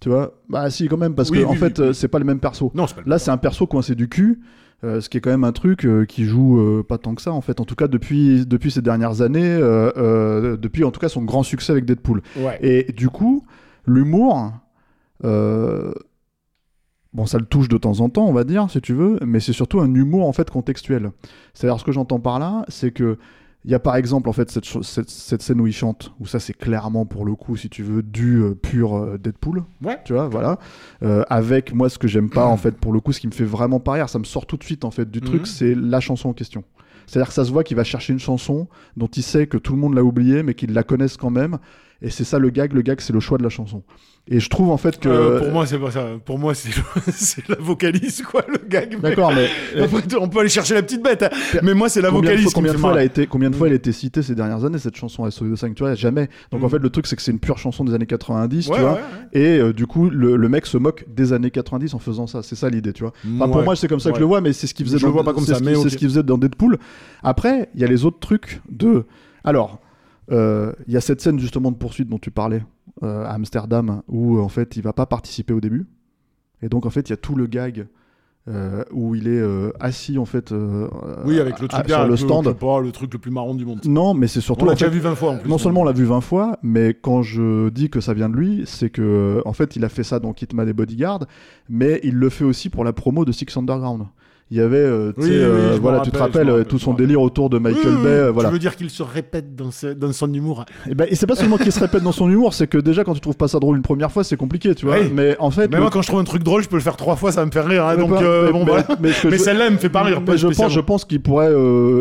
Tu 0.00 0.08
vois 0.10 0.34
Bah 0.48 0.68
si, 0.70 0.88
quand 0.88 0.98
même, 0.98 1.14
parce 1.14 1.30
Oui, 1.30 1.38
que 1.38 1.42
oui, 1.42 1.48
en 1.48 1.52
oui, 1.52 1.56
fait, 1.58 1.80
euh, 1.80 1.92
c'est 1.92 2.08
pas 2.08 2.18
le 2.18 2.24
même 2.24 2.38
perso. 2.40 2.70
Non, 2.74 2.86
c'est 2.86 2.94
pas 2.96 3.02
le 3.04 3.10
Là, 3.10 3.18
c'est 3.18 3.30
un 3.30 3.38
perso 3.38 3.66
coincé 3.66 3.94
du 3.94 4.08
cul. 4.08 4.40
euh, 4.84 5.00
ce 5.00 5.08
qui 5.08 5.16
est 5.16 5.20
quand 5.22 5.30
même 5.30 5.44
un 5.44 5.52
truc 5.52 5.86
euh, 5.86 6.04
qui 6.04 6.24
joue 6.24 6.60
euh, 6.60 6.82
pas 6.86 6.98
tant 6.98 7.14
que 7.14 7.22
ça 7.22 7.32
en 7.32 7.40
fait 7.40 7.60
en 7.60 7.64
tout 7.64 7.74
cas 7.76 7.88
depuis 7.88 8.44
depuis 8.44 8.70
ces 8.70 8.82
dernières 8.82 9.22
années 9.22 9.56
depuis 9.56 10.84
en 10.84 10.90
tout 10.90 11.00
cas 11.00 11.08
son 11.08 11.22
grand 11.22 11.42
succès 11.42 11.72
avec 11.72 11.86
Deadpool 11.86 12.20
Ouais. 12.36 12.58
et 12.60 12.92
du 12.92 13.08
coup, 13.08 13.46
l'humour, 13.86 14.52
bon, 17.14 17.26
ça 17.26 17.38
le 17.38 17.46
touche 17.46 17.68
de 17.68 17.78
temps 17.78 18.00
en 18.00 18.08
temps, 18.10 18.26
on 18.26 18.32
va 18.32 18.44
dire, 18.44 18.70
si 18.70 18.80
tu 18.82 18.92
veux, 18.92 19.18
mais 19.24 19.40
c'est 19.40 19.52
surtout 19.54 19.80
un 19.80 19.92
humour 19.94 20.26
en 20.28 20.32
fait 20.32 20.50
contextuel. 20.50 21.10
C'est-à-dire, 21.54 21.80
ce 21.80 21.84
que 21.84 21.92
j'entends 21.92 22.20
par 22.20 22.38
là, 22.38 22.64
c'est 22.68 22.90
que 22.90 23.16
il 23.66 23.72
y 23.72 23.74
a 23.74 23.78
par 23.80 23.96
exemple 23.96 24.28
en 24.28 24.32
fait 24.32 24.48
cette, 24.50 24.64
cette, 24.82 25.10
cette 25.10 25.42
scène 25.42 25.60
où 25.60 25.66
il 25.66 25.72
chante, 25.72 26.12
où 26.20 26.26
ça 26.26 26.38
c'est 26.38 26.52
clairement 26.54 27.04
pour 27.04 27.24
le 27.24 27.34
coup, 27.34 27.56
si 27.56 27.68
tu 27.68 27.82
veux, 27.82 28.02
du 28.02 28.36
euh, 28.40 28.54
pur 28.54 28.96
euh, 28.96 29.18
Deadpool. 29.18 29.64
Ouais. 29.82 29.98
Tu 30.04 30.12
vois, 30.12 30.28
voilà. 30.28 30.58
Euh, 31.02 31.24
avec 31.28 31.74
moi, 31.74 31.88
ce 31.88 31.98
que 31.98 32.06
j'aime 32.08 32.30
pas 32.30 32.46
en 32.46 32.56
fait, 32.56 32.76
pour 32.76 32.92
le 32.92 33.00
coup, 33.00 33.12
ce 33.12 33.18
qui 33.20 33.26
me 33.26 33.32
fait 33.32 33.44
vraiment 33.44 33.80
pas 33.80 33.92
rire, 33.92 34.08
ça 34.08 34.18
me 34.20 34.24
sort 34.24 34.46
tout 34.46 34.56
de 34.56 34.64
suite 34.64 34.84
en 34.84 34.90
fait 34.92 35.10
du 35.10 35.18
Mhm. 35.20 35.24
truc, 35.26 35.46
c'est 35.48 35.74
la 35.74 35.98
chanson 36.00 36.28
en 36.28 36.32
question. 36.32 36.62
C'est-à-dire 37.06 37.28
que 37.28 37.34
ça 37.34 37.44
se 37.44 37.50
voit 37.52 37.64
qu'il 37.64 37.76
va 37.76 37.84
chercher 37.84 38.12
une 38.12 38.18
chanson 38.20 38.68
dont 38.96 39.06
il 39.08 39.22
sait 39.22 39.46
que 39.46 39.58
tout 39.58 39.72
le 39.72 39.78
monde 39.78 39.94
l'a 39.94 40.02
oubliée, 40.04 40.42
mais 40.42 40.54
qu'il 40.54 40.72
la 40.72 40.82
connaisse 40.82 41.16
quand 41.16 41.30
même. 41.30 41.58
Et 42.02 42.10
c'est 42.10 42.24
ça 42.24 42.38
le 42.38 42.50
gag. 42.50 42.74
Le 42.74 42.82
gag, 42.82 43.00
c'est 43.00 43.14
le 43.14 43.20
choix 43.20 43.38
de 43.38 43.42
la 43.42 43.48
chanson. 43.48 43.82
Et 44.28 44.40
je 44.40 44.50
trouve 44.50 44.70
en 44.70 44.76
fait 44.76 44.98
que. 44.98 45.08
Euh, 45.08 45.38
pour 45.38 45.50
moi, 45.52 45.66
c'est 45.66 45.78
pas 45.78 45.90
ça. 45.92 46.04
Pour 46.24 46.38
moi, 46.38 46.52
c'est 46.52 46.70
c'est 47.12 47.48
la 47.48 47.54
vocalise, 47.58 48.22
quoi, 48.22 48.44
le 48.48 48.58
gag. 48.68 49.00
D'accord, 49.00 49.32
mais. 49.32 49.48
Après, 49.82 50.02
on 50.20 50.28
peut 50.28 50.40
aller 50.40 50.48
chercher 50.50 50.74
la 50.74 50.82
petite 50.82 51.02
bête. 51.02 51.22
hein. 51.22 51.30
Mais 51.62 51.72
moi, 51.72 51.88
c'est 51.88 52.02
la 52.02 52.08
Combien 52.10 52.22
de 52.22 52.26
vocalise 52.36 52.42
fois, 52.44 52.52
combien 52.54 52.72
de 52.74 52.78
fois 52.78 52.90
elle 52.92 52.98
a 52.98 53.04
été 53.04 53.26
combien 53.26 53.48
de 53.50 53.54
fois 53.56 53.66
Mm. 53.66 53.68
elle 53.68 53.72
a 53.72 53.76
été 53.76 53.92
citée 53.92 54.20
ces 54.22 54.34
dernières 54.34 54.64
années 54.64 54.78
cette 54.78 54.96
chanson 54.96 55.30
SOS 55.30 55.54
Sanctuary 55.60 55.96
jamais 55.96 56.28
donc 56.52 56.62
en 56.62 56.66
Mm. 56.66 56.70
fait 56.70 56.78
le 56.80 56.90
truc 56.90 57.06
c'est 57.06 57.16
que 57.16 57.22
c'est 57.22 57.30
une 57.30 57.38
pure 57.38 57.56
chanson 57.56 57.82
des 57.84 57.94
années 57.94 58.04
90 58.06 58.68
Ouais, 58.68 58.74
tu 58.74 58.80
vois 58.82 58.92
ouais, 58.94 58.98
et 59.32 59.58
euh, 59.58 59.72
du 59.72 59.86
coup 59.86 60.10
le, 60.10 60.36
le 60.36 60.48
mec 60.48 60.66
se 60.66 60.76
moque 60.76 61.04
des 61.08 61.32
années 61.32 61.50
90 61.50 61.94
en 61.94 61.98
faisant 61.98 62.26
ça 62.26 62.42
c'est 62.42 62.56
ça 62.56 62.68
l'idée 62.68 62.92
tu 62.92 63.04
vois 63.04 63.12
Enfin, 63.36 63.48
pour 63.48 63.62
moi 63.62 63.76
c'est 63.76 63.88
comme 63.88 64.00
ça 64.00 64.10
que 64.10 64.16
je 64.16 64.20
le 64.20 64.26
vois 64.26 64.40
mais 64.40 64.52
c'est 64.52 64.66
ce 64.66 64.74
qu'il 64.74 64.84
faisait 64.86 64.98
Je 64.98 65.02
dans 65.02 65.08
le 65.08 65.12
vois 65.14 65.24
pas 65.24 65.32
comme 65.32 65.44
c'est 65.44 65.52
ça, 65.52 65.58
ce 65.60 65.64
mais 65.64 65.72
qu'il- 65.72 65.80
c'est 65.80 65.86
ok. 65.86 65.92
ce 65.92 65.96
qu'il 65.96 66.08
faisait 66.08 66.22
dans 66.24 66.36
Deadpool 66.38 66.78
après 67.22 67.68
il 67.74 67.80
y 67.80 67.84
a 67.84 67.86
les 67.88 68.04
autres 68.04 68.18
trucs 68.20 68.60
de 68.70 69.04
alors 69.44 69.80
euh, 70.32 70.72
il 70.86 70.94
y 70.94 70.96
a 70.96 71.00
cette 71.00 71.20
scène 71.20 71.38
justement 71.38 71.70
de 71.70 71.76
poursuite 71.76 72.08
dont 72.08 72.18
tu 72.18 72.30
parlais 72.30 72.62
euh, 73.02 73.24
à 73.24 73.30
Amsterdam 73.30 74.02
où 74.08 74.38
en 74.40 74.48
fait 74.48 74.76
il 74.76 74.82
va 74.82 74.92
pas 74.92 75.06
participer 75.06 75.52
au 75.54 75.60
début 75.60 75.86
et 76.62 76.68
donc 76.68 76.86
en 76.86 76.90
fait 76.90 77.08
il 77.08 77.10
y 77.10 77.14
a 77.14 77.16
tout 77.18 77.34
le 77.36 77.46
gag 77.46 77.86
euh, 78.48 78.84
où 78.92 79.16
il 79.16 79.26
est 79.26 79.42
assis 79.80 80.18
en 80.18 80.24
fait 80.24 80.54
Oui, 81.24 81.40
avec 81.40 81.58
le 81.58 81.64
à- 81.64 81.68
truc 81.68 81.72
sur 81.72 81.82
derrière, 81.84 82.06
le 82.06 82.16
stand 82.16 82.46
Le, 82.46 82.54
pas 82.54 82.80
le 82.80 82.92
truc 82.92 83.12
le 83.12 83.18
plus 83.18 83.32
marrant 83.32 83.56
du 83.56 83.64
monde. 83.66 83.80
non, 83.86 84.14
mais 84.14 84.28
c'est 84.28 84.40
surtout. 84.40 84.64
On 84.64 84.68
l'a 84.68 84.76
fait, 84.76 84.84
déjà 84.84 84.90
vu 84.94 85.00
20 85.00 85.14
fois 85.16 85.30
en 85.32 85.38
plus. 85.38 85.48
non 85.50 85.58
seulement 85.58 85.80
on 85.80 85.84
l'a 85.84 85.90
vu 85.92 86.04
20 86.04 86.20
fois, 86.20 86.56
mais 86.62 86.94
quand 86.94 87.22
je 87.22 87.70
dis 87.70 87.90
que 87.90 88.00
ça 88.00 88.14
vient 88.14 88.28
de 88.28 88.36
lui, 88.36 88.62
c'est 88.64 88.88
que 88.88 89.42
en 89.44 89.52
fait 89.52 89.74
il 89.74 89.84
a 89.84 89.88
fait 89.88 90.04
ça 90.04 90.20
dans 90.20 90.32
Kitman 90.32 90.68
et 90.68 90.72
Bodyguard, 90.72 91.26
mais 91.68 91.98
il 92.04 92.14
le 92.14 92.30
fait 92.30 92.44
aussi 92.44 92.70
pour 92.70 92.84
la 92.84 92.92
promo 92.92 93.24
de 93.24 93.32
Six 93.32 93.46
Underground. 93.56 94.04
Il 94.52 94.58
y 94.58 94.60
avait, 94.60 94.76
euh, 94.76 95.12
Oui, 95.16 95.24
oui, 95.24 95.30
euh, 95.32 95.76
voilà, 95.82 96.00
tu 96.02 96.12
te 96.12 96.18
rappelles 96.18 96.48
euh, 96.48 96.52
rappelle, 96.52 96.66
tout 96.68 96.78
son 96.78 96.94
délire 96.94 97.20
autour 97.20 97.50
de 97.50 97.58
Michael 97.58 97.96
Oui, 97.96 98.02
Bay, 98.04 98.08
euh, 98.10 98.26
Tu 98.28 98.32
voilà. 98.34 98.50
veux 98.50 98.60
dire 98.60 98.76
qu'il 98.76 98.90
se 98.90 99.02
répète 99.02 99.56
dans, 99.56 99.72
ce- 99.72 99.88
dans 99.88 100.12
son 100.12 100.32
humour 100.32 100.64
Et, 100.88 100.94
ben, 100.94 101.08
et 101.10 101.16
c'est 101.16 101.26
pas 101.26 101.34
seulement 101.34 101.56
qu'il 101.58 101.72
se 101.72 101.80
répète 101.80 102.04
dans 102.04 102.12
son 102.12 102.30
humour, 102.30 102.54
c'est 102.54 102.68
que 102.68 102.78
déjà 102.78 103.02
quand 103.02 103.14
tu 103.14 103.20
trouves 103.20 103.36
pas 103.36 103.48
ça 103.48 103.58
drôle 103.58 103.76
une 103.76 103.82
première 103.82 104.12
fois, 104.12 104.22
c'est 104.22 104.36
compliqué, 104.36 104.76
tu 104.76 104.86
vois. 104.86 104.98
Mais 105.12 105.34
en 105.40 105.50
fait, 105.50 105.66
Mais 105.68 105.78
le- 105.78 105.82
moi, 105.82 105.90
quand 105.90 106.00
je 106.00 106.06
trouve 106.06 106.20
un 106.20 106.24
truc 106.24 106.44
drôle, 106.44 106.62
je 106.62 106.68
peux 106.68 106.76
le 106.76 106.82
faire 106.82 106.96
trois 106.96 107.16
fois, 107.16 107.32
ça 107.32 107.40
va 107.40 107.46
me 107.46 107.50
fait 107.50 107.60
rire. 107.60 107.84
hein, 107.86 107.94
Mais 107.96 108.02
donc, 108.02 108.10
pas- 108.10 108.22
euh, 108.22 108.46
mais- 108.46 108.52
bon, 108.52 108.58
mais- 108.60 108.64
voilà. 108.66 108.86
mais 109.00 109.08
je- 109.10 109.36
celle-là, 109.36 109.66
elle 109.66 109.72
me 109.72 109.78
fait 109.78 109.88
pas 109.88 110.04
rire. 110.04 110.20
Mais 110.24 110.38
je 110.38 110.46
pense, 110.46 110.72
je 110.72 110.80
pense 110.80 111.04
qu'il 111.04 111.20
pourrait, 111.20 111.50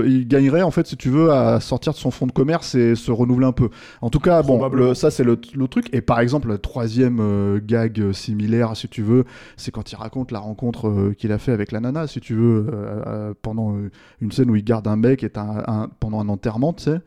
il 0.06 0.28
gagnerait 0.28 0.62
en 0.62 0.70
fait, 0.70 0.86
si 0.86 0.98
tu 0.98 1.10
veux, 1.10 1.32
à 1.32 1.60
sortir 1.60 1.94
de 1.94 1.98
son 1.98 2.12
fonds 2.12 2.28
de 2.28 2.32
commerce 2.32 2.76
et 2.76 2.94
se 2.94 3.10
renouveler 3.12 3.48
un 3.48 3.54
peu. 3.54 3.70
En 4.04 4.12
tout 4.12 4.20
cas, 4.20 4.44
bon, 4.44 4.70
le- 4.70 4.94
ça 4.94 5.10
c'est 5.10 5.24
le, 5.24 5.40
le 5.56 5.68
truc. 5.68 5.88
Et 5.94 6.02
par 6.02 6.20
exemple, 6.20 6.50
le 6.50 6.60
troisième 6.60 7.60
gag 7.66 8.12
similaire, 8.12 8.76
si 8.76 8.88
tu 8.88 9.02
veux, 9.02 9.24
c'est 9.58 9.72
quand 9.72 9.92
il 9.92 9.96
raconte 9.96 10.32
la 10.32 10.38
rencontre 10.40 11.12
qu'il 11.18 11.32
a 11.32 11.40
fait 11.40 11.52
avec 11.52 11.72
la 11.72 11.80
nana, 11.80 12.06
si 12.06 12.20
tu 12.20 12.35
veux, 12.36 12.68
euh, 12.68 13.02
euh, 13.08 13.34
pendant 13.42 13.74
euh, 13.76 13.90
une 14.22 14.32
scène 14.32 14.50
où 14.50 14.56
il 14.56 14.64
garde 14.64 14.88
un 14.88 14.96
mec 14.96 15.24
et 15.24 15.32
un, 15.36 15.64
un- 15.68 15.90
pendant 16.00 16.20
un 16.20 16.30
enterrement, 16.30 16.74
tu 16.74 16.84
sais. 16.84 17.00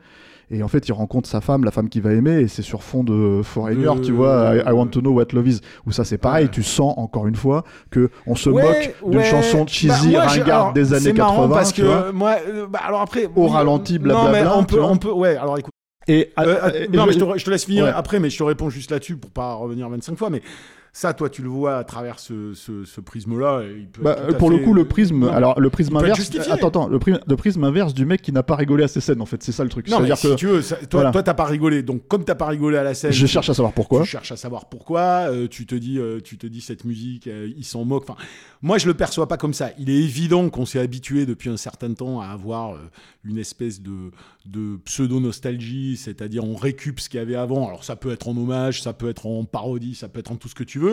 Et 0.51 0.63
en 0.63 0.69
fait, 0.69 0.89
il 0.89 0.93
rencontre 0.93 1.29
sa 1.29 1.43
femme, 1.43 1.63
la 1.65 1.71
femme 1.71 1.91
qu'il 1.91 2.01
va 2.01 2.15
aimer, 2.15 2.41
et 2.41 2.49
c'est 2.49 2.63
sur 2.63 2.83
fond 2.83 3.05
de 3.05 3.43
Foreigner, 3.45 3.85
De- 3.97 4.01
tu 4.01 4.13
vois, 4.13 4.55
I, 4.57 4.63
I 4.67 4.73
Want 4.73 4.87
to 4.87 5.01
Know 5.03 5.13
What 5.13 5.27
Love 5.35 5.47
Is, 5.47 5.61
où 5.87 5.93
ça 5.93 6.05
c'est 6.05 6.17
pareil, 6.17 6.47
Ouais. 6.47 6.51
tu 6.51 6.63
sens 6.63 6.95
encore 6.97 7.27
une 7.27 7.35
fois 7.35 7.65
que 7.91 8.09
on 8.27 8.35
se 8.35 8.49
Ouais, 8.49 8.63
moque 8.63 8.95
d'une 9.11 9.19
ouais. 9.19 9.25
chanson 9.25 9.59
Bah, 9.61 9.65
cheesy, 9.67 10.09
moi, 10.13 10.23
ringarde 10.23 10.49
alors, 10.49 10.73
des 10.73 10.93
années 10.95 11.03
c'est 11.03 11.13
80. 11.13 11.37
marrant 11.37 11.49
parce 11.51 11.75
tu 11.75 11.83
que 11.83 11.87
vois. 11.87 11.97
euh, 11.97 12.13
moi, 12.15 12.37
euh, 12.49 12.67
bah, 12.67 12.81
alors 12.83 13.03
après, 13.03 13.29
Au 13.37 13.47
ralenti, 13.47 13.99
Non, 13.99 14.05
blablabla, 14.05 14.43
mais 14.43 14.49
on 14.57 14.65
peut, 14.65 14.83
on 14.83 14.97
peut, 14.97 15.13
ouais. 15.13 15.37
Alors 15.37 15.59
écoute, 15.59 15.73
Et, 16.07 16.33
euh, 16.39 16.43
euh, 16.43 16.57
euh, 16.65 16.85
et 16.85 16.89
non, 16.97 17.03
je- 17.03 17.07
mais 17.09 17.13
je 17.13 17.19
te, 17.19 17.39
je 17.41 17.45
te 17.45 17.51
laisse 17.51 17.67
finir 17.67 17.85
Ouais. 17.85 17.93
après, 17.95 18.19
mais 18.19 18.31
je 18.31 18.39
te 18.39 18.43
réponds 18.43 18.71
juste 18.71 18.91
là-dessus 18.91 19.19
pour 19.19 19.31
pas 19.31 19.53
revenir 19.53 19.87
25 19.91 20.17
fois, 20.17 20.31
mais. 20.31 20.41
Ça, 21.01 21.15
toi, 21.15 21.31
tu 21.31 21.43
le 21.43 21.49
vois 21.49 21.77
à 21.77 21.85
travers 21.85 22.19
ce, 22.19 22.55
ce, 22.55 22.85
ce 22.85 23.01
prisme-là. 23.01 23.63
Bah, 24.03 24.17
pour 24.37 24.51
le 24.51 24.59
fait- 24.59 24.65
coup, 24.65 24.75
le 24.75 24.85
prisme, 24.85 25.27
Non, 25.27 25.31
alors 25.31 25.61
le 25.61 25.71
prisme 25.71 25.97
inverse, 25.97 26.29
attends, 26.51 26.67
attends, 26.67 26.89
le 26.89 26.99
prisme, 26.99 27.21
le 27.25 27.37
prisme 27.37 27.63
inverse 27.63 27.95
du 27.95 28.05
mec 28.05 28.21
qui 28.21 28.33
n'a 28.33 28.43
pas 28.43 28.57
rigolé 28.57 28.83
à 28.83 28.89
ces 28.89 29.01
scènes, 29.01 29.21
en 29.21 29.25
fait, 29.25 29.41
c'est 29.45 29.53
ça 29.53 29.63
le 29.63 29.71
truc. 29.71 29.89
Non, 29.89 30.01
mais 30.01 30.13
si 30.17 30.27
que 30.27 30.35
tu 30.35 30.49
veux, 30.49 30.61
ça- 30.61 30.75
toi, 30.75 30.87
Voilà. 30.95 31.11
toi, 31.13 31.23
t'as 31.23 31.35
pas 31.35 31.45
rigolé. 31.45 31.85
Donc, 31.85 32.09
comme 32.09 32.25
t'as 32.25 32.35
pas 32.35 32.47
rigolé 32.49 32.79
à 32.79 32.83
la 32.83 32.95
scène, 32.95 33.13
je 33.13 33.27
cherche 33.27 33.49
à 33.49 33.55
savoir 33.55 33.75
pourquoi. 33.75 34.01
Tu 34.03 34.09
cherches 34.09 34.33
à 34.33 34.37
savoir 34.37 34.69
pourquoi. 34.69 35.29
euh, 35.31 35.47
tu 35.47 35.67
te 35.67 35.77
dis, 35.77 36.01
euh, 36.01 36.19
tu 36.21 36.37
te 36.37 36.49
dis 36.49 36.61
cette 36.61 36.85
musique, 36.85 37.29
euh, 37.29 37.49
il 37.57 37.65
s'en 37.65 37.85
moque. 37.85 38.03
Enfin, 38.11 38.21
moi, 38.61 38.79
je 38.79 38.89
le 38.89 38.95
perçois 38.95 39.29
pas 39.29 39.37
comme 39.37 39.55
ça. 39.55 39.71
Il 39.79 39.91
est 39.91 40.03
évident 40.03 40.51
qu'on 40.51 40.67
s'est 40.67 40.81
habitué 40.81 41.27
depuis 41.27 41.49
un 41.49 41.57
certain 41.57 41.95
temps 41.95 42.21
à 42.21 42.27
avoir 42.27 42.75
euh, 42.75 42.79
une 43.25 43.39
espèce 43.39 43.81
de, 43.81 44.11
de 44.47 44.79
pseudo 44.85 45.21
nostalgie, 45.21 45.97
c'est-à-dire 45.97 46.43
on 46.43 46.57
récup 46.57 46.99
ce 46.99 47.09
qu'il 47.09 47.19
y 47.19 47.23
avait 47.23 47.37
avant. 47.37 47.69
Alors, 47.69 47.85
ça 47.85 47.95
peut 47.95 48.11
être 48.11 48.27
en 48.27 48.37
hommage, 48.37 48.83
ça 48.83 48.93
peut 48.95 49.09
être 49.09 49.27
en 49.27 49.45
parodie, 49.45 49.95
ça 49.95 50.09
peut 50.09 50.19
être 50.19 50.33
en 50.33 50.37
tout 50.37 50.49
ce 50.49 50.57
que 50.57 50.65
tu 50.65 50.81
veux. 50.81 50.88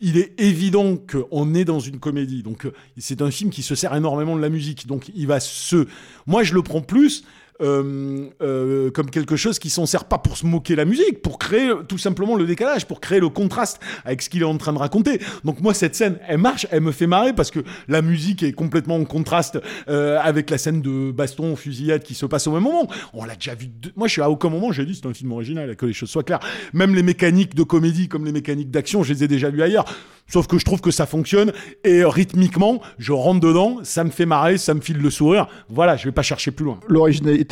Il 0.00 0.18
est 0.18 0.38
évident 0.38 0.96
qu'on 0.96 1.54
est 1.54 1.64
dans 1.64 1.80
une 1.80 1.98
comédie. 1.98 2.42
Donc, 2.42 2.66
euh, 2.66 2.72
c'est 2.98 3.22
un 3.22 3.30
film 3.30 3.50
qui 3.50 3.62
se 3.62 3.74
sert 3.74 3.94
énormément 3.94 4.36
de 4.36 4.42
la 4.42 4.50
musique. 4.50 4.86
Donc, 4.86 5.10
il 5.14 5.26
va 5.26 5.40
se. 5.40 5.86
Moi, 6.26 6.42
je 6.42 6.54
le 6.54 6.62
prends 6.62 6.82
plus 6.82 7.24
euh, 7.60 8.28
euh, 8.42 8.90
comme 8.90 9.10
quelque 9.10 9.36
chose 9.36 9.58
qui 9.58 9.70
s'en 9.70 9.86
sert 9.86 10.04
pas 10.04 10.18
pour 10.18 10.36
se 10.36 10.44
moquer 10.46 10.76
la 10.76 10.84
musique, 10.84 11.22
pour 11.22 11.38
créer 11.38 11.72
tout 11.88 11.98
simplement 11.98 12.34
le 12.36 12.46
décalage, 12.46 12.86
pour 12.86 13.00
créer 13.00 13.20
le 13.20 13.28
contraste 13.28 13.80
avec 14.04 14.22
ce 14.22 14.28
qu'il 14.28 14.42
est 14.42 14.46
en 14.46 14.58
train 14.58 14.72
de 14.72 14.78
raconter. 14.78 15.20
Donc 15.44 15.60
moi 15.60 15.72
cette 15.72 15.94
scène, 15.94 16.18
elle 16.28 16.38
marche, 16.38 16.66
elle 16.70 16.82
me 16.82 16.92
fait 16.92 17.06
marrer 17.06 17.32
parce 17.32 17.50
que 17.50 17.60
la 17.88 18.02
musique 18.02 18.42
est 18.42 18.52
complètement 18.52 18.96
en 18.96 19.04
contraste 19.04 19.58
euh, 19.88 20.18
avec 20.22 20.50
la 20.50 20.58
scène 20.58 20.82
de 20.82 21.10
baston, 21.10 21.56
fusillade 21.56 22.02
qui 22.02 22.14
se 22.14 22.26
passe 22.26 22.46
au 22.46 22.52
même 22.52 22.62
moment. 22.62 22.88
On 23.14 23.24
l'a 23.24 23.34
déjà 23.34 23.54
vu. 23.54 23.68
Moi 23.96 24.08
je 24.08 24.12
suis 24.12 24.22
à 24.22 24.30
aucun 24.30 24.50
moment 24.50 24.72
j'ai 24.72 24.84
dit 24.84 24.94
c'est 24.94 25.08
un 25.08 25.14
film 25.14 25.32
original, 25.32 25.76
que 25.76 25.86
les 25.86 25.92
choses 25.92 26.10
soient 26.10 26.24
claires. 26.24 26.40
Même 26.72 26.94
les 26.94 27.02
mécaniques 27.02 27.54
de 27.54 27.62
comédie 27.62 28.08
comme 28.08 28.24
les 28.24 28.32
mécaniques 28.32 28.70
d'action, 28.70 29.02
je 29.02 29.12
les 29.12 29.24
ai 29.24 29.28
déjà 29.28 29.50
vues 29.50 29.62
ailleurs. 29.62 29.86
Sauf 30.28 30.48
que 30.48 30.58
je 30.58 30.64
trouve 30.64 30.80
que 30.80 30.90
ça 30.90 31.06
fonctionne 31.06 31.52
et 31.84 32.04
rythmiquement, 32.04 32.80
je 32.98 33.12
rentre 33.12 33.40
dedans, 33.40 33.78
ça 33.84 34.02
me 34.02 34.10
fait 34.10 34.26
marrer, 34.26 34.58
ça 34.58 34.74
me 34.74 34.80
file 34.80 34.98
le 34.98 35.10
sourire. 35.10 35.46
Voilà, 35.68 35.96
je 35.96 36.04
vais 36.04 36.12
pas 36.12 36.22
chercher 36.22 36.50
plus 36.50 36.64
loin. 36.64 36.80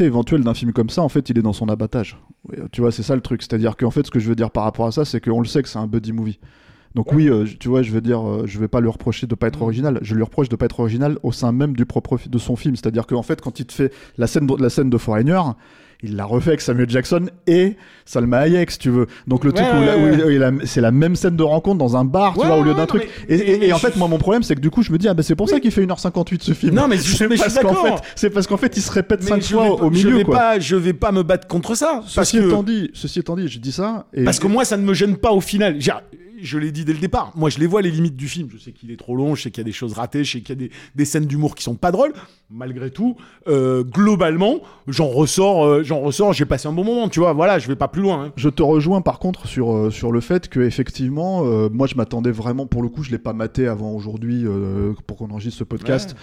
Éventuelle 0.00 0.42
d'un 0.42 0.54
film 0.54 0.72
comme 0.72 0.90
ça, 0.90 1.02
en 1.02 1.08
fait, 1.08 1.28
il 1.30 1.38
est 1.38 1.42
dans 1.42 1.52
son 1.52 1.68
abattage. 1.68 2.18
Ouais, 2.48 2.58
Tu 2.72 2.80
vois, 2.80 2.92
c'est 2.92 3.02
ça 3.02 3.14
le 3.14 3.20
truc. 3.20 3.42
C'est-à-dire 3.42 3.76
qu'en 3.76 3.90
fait, 3.90 4.06
ce 4.06 4.10
que 4.10 4.18
je 4.18 4.28
veux 4.28 4.34
dire 4.34 4.50
par 4.50 4.64
rapport 4.64 4.86
à 4.86 4.92
ça, 4.92 5.04
c'est 5.04 5.20
qu'on 5.20 5.40
le 5.40 5.46
sait 5.46 5.62
que 5.62 5.68
c'est 5.68 5.78
un 5.78 5.86
buddy 5.86 6.12
movie. 6.12 6.38
Donc 6.94 7.12
oui, 7.12 7.28
euh, 7.28 7.44
tu 7.58 7.68
vois, 7.68 7.82
je 7.82 7.90
veux 7.90 8.00
dire, 8.00 8.26
euh, 8.26 8.44
je 8.46 8.58
vais 8.60 8.68
pas 8.68 8.80
lui 8.80 8.88
reprocher 8.88 9.26
de 9.26 9.34
pas 9.34 9.48
être 9.48 9.62
original. 9.62 9.98
Je 10.02 10.14
lui 10.14 10.22
reproche 10.22 10.48
de 10.48 10.54
pas 10.54 10.66
être 10.66 10.78
original 10.78 11.18
au 11.24 11.32
sein 11.32 11.50
même 11.50 11.74
du 11.74 11.86
propre 11.86 12.18
de 12.24 12.38
son 12.38 12.54
film. 12.54 12.76
C'est-à-dire 12.76 13.06
qu'en 13.06 13.22
fait, 13.22 13.40
quand 13.40 13.58
il 13.58 13.66
te 13.66 13.72
fait 13.72 13.92
la 14.16 14.28
scène, 14.28 14.46
de, 14.46 14.62
la 14.62 14.70
scène 14.70 14.90
de 14.90 14.98
Foreigner, 14.98 15.40
il 16.02 16.16
l'a 16.16 16.24
refait 16.24 16.50
avec 16.50 16.60
Samuel 16.60 16.88
Jackson 16.90 17.26
et 17.46 17.76
Salma 18.04 18.38
Hayek, 18.40 18.70
si 18.70 18.78
tu 18.78 18.90
veux. 18.90 19.06
Donc 19.26 19.44
le 19.44 19.50
Ouais, 19.52 19.56
truc 19.62 19.68
où, 19.74 19.80
ouais, 20.28 20.66
c'est 20.66 20.80
la 20.80 20.90
même 20.90 21.16
scène 21.16 21.36
de 21.36 21.42
rencontre 21.42 21.78
dans 21.78 21.96
un 21.96 22.04
bar, 22.04 22.34
tu 22.34 22.44
vois, 22.46 22.56
au 22.58 22.62
lieu 22.62 22.74
d'un 22.74 22.86
truc. 22.86 23.08
mais- 23.28 23.34
et, 23.34 23.38
mais- 23.38 23.44
et- 23.54 23.58
mais 23.58 23.66
et 23.68 23.72
en 23.72 23.78
fait, 23.78 23.96
moi, 23.96 24.08
mon 24.08 24.18
problème, 24.18 24.42
c'est 24.42 24.54
que 24.54 24.60
du 24.60 24.70
coup, 24.70 24.82
je 24.82 24.92
me 24.92 24.98
dis, 24.98 25.08
ah 25.08 25.14
ben 25.14 25.22
c'est 25.22 25.34
pour 25.36 25.48
ça 25.48 25.60
qu'il 25.60 25.70
fait 25.70 25.82
1h58 25.84 26.42
ce 26.42 26.52
film. 26.52 26.74
Non, 26.74 26.88
mais 26.88 26.96
je- 26.96 27.14
C'est 27.16 27.28
parce 27.28 27.58
qu'en 27.58 27.74
fait, 27.74 27.94
c'est 28.16 28.30
parce 28.30 28.46
qu'en 28.46 28.56
fait, 28.56 28.76
il 28.76 28.82
se 28.82 28.90
répète 28.90 29.20
Mais 29.22 29.28
cinq 29.28 29.42
je 29.42 29.54
fois 29.54 29.62
vais 29.64 29.70
au 29.70 29.76
pas- 29.76 29.84
je 29.84 29.90
milieu, 29.90 30.16
vais 30.18 30.24
quoi. 30.24 30.36
pas, 30.38 30.58
je 30.58 30.76
vais 30.76 30.92
pas 30.92 31.12
me 31.12 31.22
battre 31.22 31.46
contre 31.46 31.74
ça. 31.74 32.00
Parce 32.14 32.28
Ceci 32.28 32.38
que, 32.38 32.46
étant 32.48 32.62
dit, 32.62 32.90
ceci 32.94 33.20
étant 33.20 33.36
dit, 33.36 33.48
je 33.48 33.58
dis 33.58 33.72
ça. 33.72 34.06
Et 34.12 34.24
parce 34.24 34.38
que 34.38 34.46
moi, 34.46 34.64
ça 34.64 34.76
ne 34.76 34.82
me 34.84 34.92
gêne 34.94 35.16
pas 35.16 35.32
au 35.32 35.40
final. 35.40 35.76
Je 36.44 36.58
l'ai 36.58 36.70
dit 36.72 36.84
dès 36.84 36.92
le 36.92 36.98
départ. 36.98 37.32
Moi, 37.34 37.50
je 37.50 37.58
les 37.58 37.66
vois 37.66 37.82
les 37.82 37.90
limites 37.90 38.16
du 38.16 38.28
film. 38.28 38.48
Je 38.52 38.58
sais 38.58 38.72
qu'il 38.72 38.90
est 38.90 38.96
trop 38.96 39.16
long, 39.16 39.34
je 39.34 39.42
sais 39.42 39.50
qu'il 39.50 39.58
y 39.62 39.64
a 39.64 39.64
des 39.64 39.72
choses 39.72 39.94
ratées, 39.94 40.22
je 40.24 40.32
sais 40.32 40.40
qu'il 40.40 40.50
y 40.50 40.52
a 40.64 40.68
des, 40.68 40.70
des 40.94 41.04
scènes 41.04 41.26
d'humour 41.26 41.54
qui 41.54 41.62
sont 41.64 41.74
pas 41.74 41.90
drôles. 41.90 42.12
Malgré 42.50 42.90
tout, 42.90 43.16
euh, 43.48 43.82
globalement, 43.82 44.60
j'en 44.86 45.08
ressors, 45.08 45.64
euh, 45.64 45.82
j'en 45.82 46.00
ressors. 46.00 46.32
J'ai 46.32 46.44
passé 46.44 46.68
un 46.68 46.72
bon 46.72 46.84
moment. 46.84 47.08
Tu 47.08 47.18
vois, 47.20 47.32
voilà, 47.32 47.58
je 47.58 47.66
vais 47.66 47.74
pas 47.76 47.88
plus 47.88 48.02
loin. 48.02 48.26
hein. 48.26 48.32
Je 48.36 48.48
te 48.48 48.62
rejoins 48.62 49.00
par 49.00 49.18
contre 49.18 49.48
sur, 49.48 49.72
euh, 49.74 49.90
sur 49.90 50.12
le 50.12 50.20
fait 50.20 50.48
que 50.48 50.60
effectivement, 50.60 51.42
moi 51.70 51.86
je 51.86 51.94
m'attendais 51.96 52.30
vraiment, 52.30 52.66
pour 52.66 52.82
le 52.82 52.88
coup, 52.88 53.02
je 53.02 53.10
l'ai 53.10 53.18
pas 53.18 53.32
maté 53.32 53.66
avant 53.66 53.92
aujourd'hui 53.92 54.44
pour 55.06 55.16
qu'on 55.16 55.30
enregistre 55.30 55.58
ce 55.58 55.64
podcast, 55.64 56.14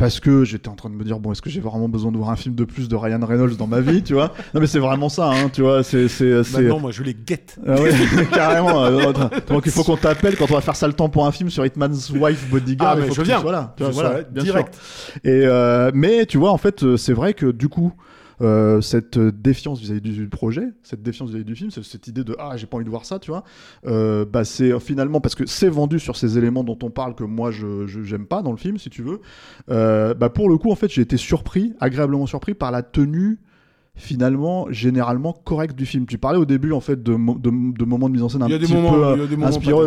parce 0.00 0.18
que 0.18 0.44
j'étais 0.44 0.68
en 0.68 0.74
train 0.74 0.88
de 0.88 0.94
me 0.94 1.04
dire 1.04 1.18
bon, 1.20 1.30
est-ce 1.30 1.42
que 1.42 1.50
j'ai 1.50 1.60
vraiment 1.60 1.88
besoin 1.88 2.10
de 2.10 2.16
voir 2.16 2.30
un 2.30 2.36
film 2.36 2.54
de 2.54 2.64
plus 2.64 2.88
de 2.88 2.96
Ryan 2.96 3.20
Reynolds 3.22 3.56
dans 3.56 3.66
ma 3.66 3.80
vie, 3.80 4.02
tu 4.02 4.14
vois? 4.14 4.32
Non 4.54 4.60
mais 4.60 4.66
c'est 4.66 4.78
vraiment 4.78 5.10
ça, 5.10 5.26
hein, 5.30 5.50
tu 5.52 5.60
vois, 5.60 5.82
c'est 5.84 6.08
c'est 6.08 6.40
Maintenant, 6.54 6.80
moi, 6.80 6.90
je 6.90 7.02
les 7.02 7.14
guette. 7.14 7.58
Ah 7.66 7.80
ouais, 7.80 7.90
carrément. 8.32 8.82
euh, 8.84 9.12
donc 9.48 9.66
il 9.66 9.70
faut 9.72 9.84
qu'on 9.84 9.96
t'appelle 9.98 10.36
quand 10.36 10.50
on 10.50 10.54
va 10.54 10.62
faire 10.62 10.74
ça 10.76 10.86
le 10.86 10.94
temps 10.94 11.10
pour 11.10 11.26
un 11.26 11.32
film 11.32 11.50
sur 11.50 11.64
Hitman's 11.66 12.10
Wife 12.10 12.48
Bodyguard. 12.50 12.92
Ah, 12.92 12.94
il 12.96 13.02
mais 13.02 13.06
faut 13.08 13.14
je 13.14 13.18
que 13.20 13.24
tu 13.24 13.28
viens. 13.28 13.40
sois 13.40 13.52
là. 13.52 13.74
Tu 13.76 13.82
vois, 13.82 13.92
Je 13.92 13.94
voilà, 13.94 14.22
direct. 14.22 14.74
sûr. 14.74 15.16
Et 15.24 15.42
euh, 15.44 15.90
mais 15.92 16.24
tu 16.24 16.38
vois, 16.38 16.50
en 16.50 16.58
fait, 16.58 16.82
euh, 16.82 16.96
c'est 16.96 17.12
vrai 17.12 17.34
que 17.34 17.46
du 17.52 17.68
coup. 17.68 17.92
Euh, 18.40 18.80
cette 18.80 19.18
défiance 19.18 19.80
vis-à-vis 19.80 20.00
du 20.00 20.28
projet, 20.28 20.68
cette 20.82 21.02
défiance 21.02 21.28
vis-à-vis 21.30 21.44
du 21.44 21.54
film, 21.54 21.70
cette 21.70 22.06
idée 22.08 22.24
de 22.24 22.34
ah 22.38 22.56
j'ai 22.56 22.66
pas 22.66 22.76
envie 22.76 22.84
de 22.86 22.90
voir 22.90 23.04
ça, 23.04 23.18
tu 23.18 23.30
vois. 23.30 23.44
Euh, 23.86 24.24
bah 24.24 24.44
c'est 24.44 24.72
euh, 24.72 24.78
finalement 24.78 25.20
parce 25.20 25.34
que 25.34 25.46
c'est 25.46 25.68
vendu 25.68 25.98
sur 25.98 26.16
ces 26.16 26.38
éléments 26.38 26.64
dont 26.64 26.78
on 26.82 26.90
parle 26.90 27.14
que 27.14 27.24
moi 27.24 27.50
je 27.50 27.86
j'aime 27.86 28.26
pas 28.26 28.42
dans 28.42 28.50
le 28.52 28.56
film 28.56 28.78
si 28.78 28.88
tu 28.90 29.02
veux. 29.02 29.20
Euh, 29.70 30.14
bah 30.14 30.28
pour 30.30 30.48
le 30.48 30.56
coup 30.58 30.70
en 30.70 30.74
fait 30.76 30.90
j'ai 30.90 31.02
été 31.02 31.16
surpris, 31.16 31.74
agréablement 31.80 32.26
surpris 32.26 32.54
par 32.54 32.70
la 32.70 32.82
tenue 32.82 33.38
finalement 33.96 34.66
généralement 34.70 35.32
correct 35.32 35.76
du 35.76 35.84
film. 35.84 36.06
Tu 36.06 36.16
parlais 36.16 36.38
au 36.38 36.46
début 36.46 36.72
en 36.72 36.80
fait 36.80 37.02
de, 37.02 37.12
mo- 37.14 37.36
de, 37.38 37.50
de 37.50 37.84
moments 37.84 38.08
de 38.08 38.14
mise 38.14 38.22
en 38.22 38.28
scène 38.28 38.42
un 38.42 38.48
petit 38.58 38.72
moments- 38.72 38.92
peu 38.92 39.26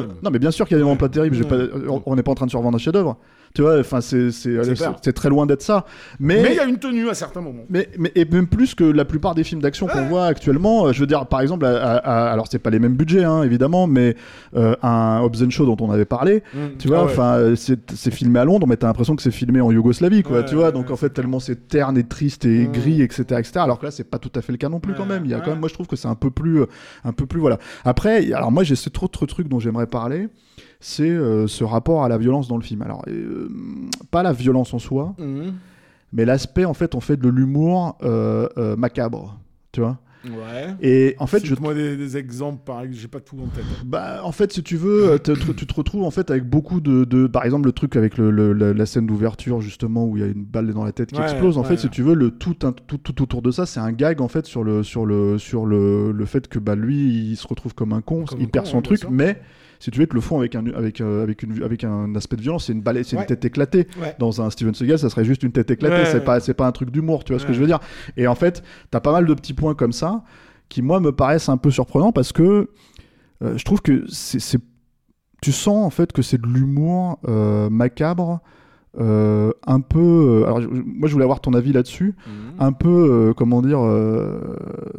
terribles. 0.02 0.14
Non 0.24 0.30
mais 0.30 0.40
bien 0.40 0.52
sûr 0.52 0.68
qu'il 0.68 0.76
y 0.76 0.76
a 0.76 0.80
des 0.80 0.84
moments 0.84 0.98
pas 0.98 1.10
terribles. 1.10 1.36
Ouais. 1.38 1.44
pas- 1.48 2.02
on 2.06 2.16
n'est 2.16 2.24
pas 2.24 2.32
en 2.32 2.36
train 2.36 2.46
de 2.46 2.52
survendre 2.52 2.76
un 2.76 2.80
chef-d'œuvre. 2.80 3.18
Tu 3.56 3.62
vois, 3.62 3.80
enfin 3.80 4.02
c'est 4.02 4.32
c'est 4.32 5.14
très 5.14 5.30
loin 5.30 5.46
d'être 5.46 5.62
ça. 5.62 5.86
Mais 6.20 6.42
Mais 6.42 6.50
il 6.54 6.56
y 6.56 6.60
a 6.60 6.66
une 6.66 6.80
tenue 6.80 7.08
à 7.08 7.14
certains 7.14 7.40
moments. 7.42 7.66
mais, 7.70 7.88
mais 8.00 8.12
et 8.16 8.26
même 8.26 8.48
plus 8.48 8.74
que 8.74 8.84
la 8.84 9.06
plupart 9.06 9.36
des 9.36 9.44
films 9.44 9.62
d'action 9.62 9.86
qu'on 9.86 10.06
voit 10.06 10.26
actuellement, 10.26 10.88
euh, 10.88 10.92
je 10.92 11.00
veux 11.00 11.06
dire, 11.06 11.28
par 11.28 11.40
exemple, 11.42 11.64
à- 11.66 11.78
à- 11.78 11.98
à- 11.98 12.32
alors 12.32 12.48
c'est 12.50 12.58
pas 12.58 12.72
les 12.72 12.80
mêmes 12.80 12.96
budgets, 12.96 13.24
hein, 13.24 13.44
évidemment, 13.44 13.86
mais 13.86 14.16
euh, 14.56 14.76
un 14.82 15.22
Hobbs 15.22 15.44
and 15.46 15.52
Show 15.52 15.66
dont 15.68 15.78
on 15.86 15.92
avait 15.92 16.06
parlé, 16.06 16.42
tu 16.80 16.88
vois, 16.88 16.98
Ah 17.02 17.06
ouais. 17.06 17.12
enfin, 17.12 17.34
euh, 17.36 17.56
c'est 17.56 18.12
filmé 18.12 18.40
à 18.40 18.46
Londres, 18.46 18.66
mais 18.68 18.76
t'as 18.76 18.88
l'impression 18.88 19.16
que 19.16 19.22
c'est 19.22 19.30
filmé 19.30 19.62
en 19.62 19.72
Yougoslavie, 19.72 20.24
quoi, 20.24 20.38
Ouais, 20.38 20.46
tu 20.46 20.56
vois, 20.56 20.72
donc 20.72 20.90
en 20.90 20.96
fait, 20.96 21.10
tellement 21.12 21.40
c'est 21.40 21.68
terne 21.68 21.96
et 21.98 22.04
triste 22.04 22.46
et 22.46 22.68
Mm. 22.68 22.72
gris, 22.72 23.02
etc., 23.04 23.24
etc., 23.38 23.52
alors 23.58 23.78
que 23.78 23.86
là, 23.86 23.92
c'est 23.92 24.04
pas 24.10 24.18
tout 24.18 24.32
à 24.36 24.42
fait 24.42 24.52
le 24.52 24.58
cas 24.58 24.70
non 24.70 24.80
plus, 24.80 24.96
quand 24.96 25.06
même, 25.06 25.26
il 25.26 25.32
y 25.32 25.34
a 25.36 25.42
quand 25.42 25.52
même, 25.52 25.60
moi, 25.60 25.70
je 25.70 25.76
trouve 25.76 25.86
que 25.86 25.96
c'est 25.96 26.08
un 26.08 26.16
peu 26.16 26.32
plus, 26.32 26.62
euh, 26.62 26.66
un 27.04 27.12
peu 27.14 27.28
plus, 27.28 27.40
voilà. 27.40 27.60
Après, 27.86 28.34
alors 28.34 28.52
moi, 28.52 28.64
j'ai 28.64 28.76
cet 28.76 29.02
autre 29.04 29.28
truc 29.28 29.48
dont 29.48 29.60
j'aimerais 29.60 29.86
parler, 29.86 30.28
c'est 30.86 31.10
euh, 31.10 31.48
ce 31.48 31.64
rapport 31.64 32.04
à 32.04 32.10
la 32.10 32.18
violence 32.18 32.48
dans 32.50 32.58
le 32.58 32.64
film. 32.64 32.82
Alors, 32.82 33.02
euh, 33.08 33.48
pas 34.12 34.22
la 34.22 34.34
violence 34.34 34.74
en 34.74 34.80
soi, 34.80 35.16
Mhm. 35.18 35.54
mais 36.12 36.26
l'aspect 36.26 36.66
en 36.66 36.74
fait 36.74 36.94
on 36.94 37.00
fait 37.00 37.18
de 37.18 37.30
l'humour 37.30 37.98
euh, 38.04 38.48
euh, 38.58 38.76
macabre 38.76 39.40
tu 39.72 39.80
vois 39.82 39.98
Ouais. 40.26 40.74
et 40.82 41.16
en 41.20 41.28
fait 41.28 41.46
je 41.46 41.54
moi 41.60 41.74
des, 41.74 41.98
des 41.98 42.16
exemples, 42.16 42.62
pareil, 42.66 42.92
j'ai 42.94 43.10
pas 43.10 43.20
tout 43.20 43.36
en 43.44 43.48
tête. 43.48 43.66
bah 43.86 44.22
en 44.24 44.32
fait 44.32 44.54
si 44.54 44.64
tu 44.64 44.78
veux 44.78 45.18
tu 45.22 45.66
te 45.68 45.74
retrouves 45.74 46.04
en 46.04 46.12
fait 46.12 46.32
avec 46.32 46.50
beaucoup 46.50 46.80
de, 46.80 47.04
de- 47.04 47.28
par 47.28 47.44
exemple 47.44 47.66
le 47.66 47.74
truc 47.74 47.98
avec 47.98 48.18
le, 48.18 48.32
le- 48.32 48.54
la, 48.54 48.74
la 48.74 48.86
scène 48.86 49.06
d'ouverture 49.06 49.60
justement 49.60 50.06
où 50.08 50.16
il 50.16 50.22
y 50.22 50.24
a 50.24 50.28
une 50.30 50.46
balle 50.46 50.72
dans 50.74 50.86
la 50.86 50.94
tête 50.94 51.12
qui 51.12 51.18
Ouais, 51.20 51.24
explose 51.26 51.58
en 51.58 51.62
ouais. 51.64 51.68
fait 51.68 51.76
si 51.78 51.90
tu 51.90 52.04
veux 52.04 52.14
le 52.16 52.32
tout, 52.32 52.56
un- 52.64 52.72
tout 52.72 52.98
tout 52.98 53.22
autour 53.22 53.42
de 53.42 53.52
ça 53.52 53.66
c'est 53.66 53.82
un 53.82 53.92
gag 53.92 54.22
en 54.22 54.30
fait 54.30 54.46
sur 54.46 54.64
le 54.64 54.82
sur 54.84 55.06
le 55.06 55.38
sur 55.40 55.66
le, 55.66 56.14
le 56.14 56.26
fait 56.26 56.48
que 56.48 56.58
bah 56.60 56.76
lui 56.76 57.32
il 57.32 57.36
se 57.36 57.46
retrouve 57.48 57.74
comme 57.76 57.92
un 57.92 58.00
con 58.02 58.24
Comme 58.24 58.40
il 58.40 58.46
un 58.46 58.50
perd 58.50 58.66
con, 58.66 58.72
son 58.72 58.82
truc 58.82 59.00
sûr. 59.00 59.12
mais 59.12 59.42
si 59.84 59.92
tu 59.92 60.00
veux 60.00 60.06
que 60.06 60.16
le 60.16 60.22
fond 60.22 60.38
avec 60.40 60.56
un 60.56 60.66
avec 60.68 61.02
euh, 61.02 61.24
avec 61.24 61.44
une 61.44 61.62
avec 61.62 61.84
un 61.84 62.16
aspect 62.16 62.38
de 62.38 62.42
violence 62.42 62.66
c'est 62.68 62.74
une 62.74 62.82
balle 62.82 63.04
c'est 63.04 63.16
Ouais. 63.18 63.24
une 63.24 63.28
tête 63.28 63.44
éclatée 63.44 63.88
Ouais. 64.02 64.16
dans 64.18 64.42
un 64.42 64.50
Steven 64.50 64.74
Seagal, 64.74 64.98
ça 64.98 65.10
serait 65.10 65.26
juste 65.26 65.44
une 65.44 65.52
tête 65.52 65.70
éclatée. 65.72 66.06
C'est 66.10 66.24
pas, 66.24 66.40
c'est 66.40 66.54
pas 66.54 66.66
un 66.68 66.72
truc 66.72 66.90
d'humour, 66.90 67.24
tu 67.26 67.34
vois 67.34 67.40
ce 67.40 67.46
que 67.46 67.52
je 67.54 67.60
veux 67.60 67.66
dire. 67.68 67.80
Et 68.16 68.26
en 68.28 68.36
fait, 68.36 68.64
t'as 68.92 69.00
pas 69.02 69.12
mal 69.12 69.26
de 69.26 69.34
petits 69.34 69.54
points 69.54 69.76
comme 69.76 69.92
ça 69.92 70.24
qui, 70.70 70.82
moi, 70.82 71.00
me 71.02 71.12
paraissent 71.12 71.50
un 71.50 71.58
peu 71.58 71.70
surprenants 71.70 72.12
parce 72.14 72.32
que 72.32 72.70
euh, 73.44 73.58
je 73.58 73.66
trouve 73.66 73.82
que 73.82 74.06
c'est, 74.10 74.40
c'est- 74.40 74.62
tu 75.42 75.52
sens 75.52 75.86
en 75.86 75.90
fait 75.90 76.14
que 76.14 76.22
c'est 76.22 76.40
de 76.42 76.48
l'humour 76.48 77.20
euh, 77.28 77.70
macabre. 77.70 78.40
Euh, 79.00 79.52
un 79.66 79.80
peu 79.80 80.00
euh, 80.00 80.46
alors 80.46 80.62
moi 80.86 81.08
je 81.08 81.14
voulais 81.14 81.24
avoir 81.24 81.40
ton 81.42 81.54
avis 81.54 81.74
là-dessus 81.74 82.14
Mhm. 82.28 82.34
un 82.60 82.72
peu 82.74 82.90
euh, 83.30 83.34
comment 83.34 83.62
dire 83.64 83.80
euh, 83.84 84.40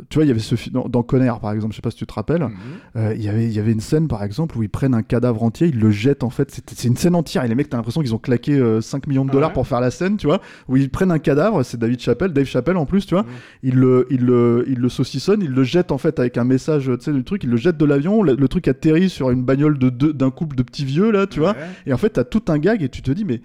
tu 0.08 0.16
vois 0.18 0.24
il 0.24 0.28
y 0.28 0.30
avait 0.32 0.40
ce 0.40 0.56
fi- 0.56 0.70
dans, 0.70 0.88
dans 0.88 1.02
Conner 1.04 1.32
par 1.40 1.52
exemple 1.52 1.72
je 1.72 1.76
sais 1.76 1.82
pas 1.82 1.90
si 1.92 1.96
tu 1.98 2.06
te 2.06 2.12
rappelles 2.14 2.42
Mhm. 2.42 3.12
il 3.14 3.22
y 3.22 3.28
avait 3.28 3.44
il 3.44 3.52
y 3.52 3.58
avait 3.60 3.70
une 3.72 3.80
scène 3.80 4.08
par 4.08 4.24
exemple 4.24 4.58
où 4.58 4.62
ils 4.64 4.68
prennent 4.68 4.94
un 4.94 5.02
cadavre 5.02 5.42
entier 5.44 5.68
ils 5.68 5.78
le 5.78 5.90
jettent 5.90 6.24
en 6.24 6.30
fait 6.30 6.60
c'est 6.66 6.88
une 6.88 6.96
scène 6.96 7.14
entière 7.14 7.44
et 7.44 7.48
les 7.48 7.54
mecs 7.54 7.68
t'as 7.68 7.76
l'impression 7.76 8.00
qu'ils 8.00 8.14
ont 8.14 8.18
claqué 8.18 8.54
euh, 8.58 8.80
5 8.80 9.06
millions 9.06 9.24
de 9.24 9.30
Ah 9.30 9.34
dollars 9.34 9.50
ouais 9.50 9.54
pour 9.54 9.66
faire 9.68 9.80
la 9.80 9.90
scène 9.92 10.16
tu 10.16 10.26
vois 10.26 10.40
où 10.68 10.76
ils 10.76 10.90
prennent 10.90 11.12
un 11.12 11.18
cadavre 11.20 11.62
c'est 11.62 11.76
David 11.78 12.00
Chappelle 12.00 12.32
Dave 12.32 12.46
Chappelle 12.46 12.76
en 12.76 12.86
plus 12.86 13.06
tu 13.06 13.14
vois 13.14 13.22
Mhm. 13.22 13.28
ils 13.62 13.74
le 13.76 14.06
ils 14.10 14.24
le 14.24 14.64
ils 14.66 14.78
le 14.78 14.88
saucissonnent 14.88 15.42
ils 15.42 15.52
le 15.52 15.62
jettent 15.62 15.92
en 15.92 15.98
fait 15.98 16.18
avec 16.18 16.36
un 16.36 16.44
message 16.44 16.90
tu 16.98 17.04
sais 17.04 17.12
du 17.12 17.22
truc 17.22 17.44
ils 17.44 17.50
le 17.50 17.56
jettent 17.56 17.76
de 17.78 17.84
l'avion 17.84 18.22
le, 18.24 18.34
le 18.34 18.48
truc 18.48 18.66
atterrit 18.66 19.08
sur 19.08 19.30
une 19.30 19.44
bagnole 19.44 19.78
de 19.78 19.88
deux- 19.88 20.12
d'un 20.12 20.30
couple 20.30 20.56
de 20.56 20.62
petits 20.64 20.84
vieux 20.84 21.12
là 21.12 21.26
tu 21.28 21.38
vois 21.40 21.54
et 21.86 21.92
en 21.92 21.96
fait 21.96 22.10
t'as 22.10 22.24
tout 22.24 22.42
un 22.48 22.58
gag 22.58 22.82
et 22.82 22.88
tu 22.88 23.02
te 23.02 23.10
dis 23.12 23.24
mais 23.24 23.40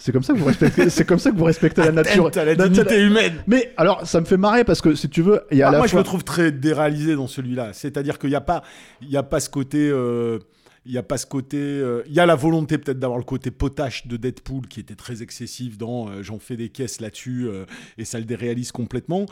c'est 0.00 0.10
comme 0.12 0.22
ça 0.24 0.32
que 0.32 0.38
vous 0.38 0.46
respectez 0.46 0.90
c'est 0.90 1.04
comme 1.04 1.18
ça 1.20 1.30
que 1.30 1.36
vous 1.36 1.44
respectez 1.44 1.82
la 1.82 1.92
nature 1.92 2.30
à 2.34 2.44
la 2.44 2.54
dignité 2.56 3.00
humaine. 3.02 3.34
mais 3.46 3.72
alors 3.76 4.06
ça 4.06 4.20
me 4.20 4.26
fait 4.26 4.36
marrer 4.36 4.64
parce 4.64 4.80
que 4.80 4.94
si 4.96 5.08
tu 5.08 5.22
veux 5.22 5.42
il 5.52 5.58
y 5.58 5.62
a 5.62 5.68
Ah, 5.68 5.72
la 5.72 5.78
moi, 5.78 5.86
je 5.86 5.96
le 5.96 6.02
trouve 6.02 6.24
très 6.24 6.50
déréalisé 6.50 7.14
dans 7.14 7.26
celui-là. 7.28 7.72
C'est-à-dire 7.72 8.18
qu'il 8.18 8.30
n'y 8.30 8.34
a 8.36 8.40
pas, 8.40 8.62
il 9.02 9.10
y 9.10 9.16
a 9.16 9.22
pas 9.22 9.38
ce 9.38 9.48
côté. 9.50 9.88
euh, 9.92 10.38
il 10.86 10.92
y 10.92 10.98
a 10.98 11.02
pas 11.02 11.18
ce 11.18 11.26
côté. 11.26 11.58
euh, 11.58 12.02
Il 12.06 12.14
y 12.14 12.20
a 12.20 12.24
la 12.26 12.34
volonté 12.36 12.78
peut-être 12.78 12.98
d'avoir 12.98 13.18
le 13.18 13.24
côté 13.24 13.50
potache 13.50 14.06
de 14.06 14.16
Deadpool 14.16 14.66
qui 14.66 14.80
était 14.80 14.94
très 14.94 15.22
excessif 15.22 15.76
dans 15.76 16.08
euh, 16.08 16.22
j'en 16.22 16.38
fais 16.38 16.56
des 16.56 16.70
caisses 16.70 17.00
là-dessus 17.02 17.46
euh, 17.46 17.66
et 17.98 18.06
ça 18.06 18.18
le 18.18 18.24
déréalise 18.24 18.72
complètement. 18.72 19.26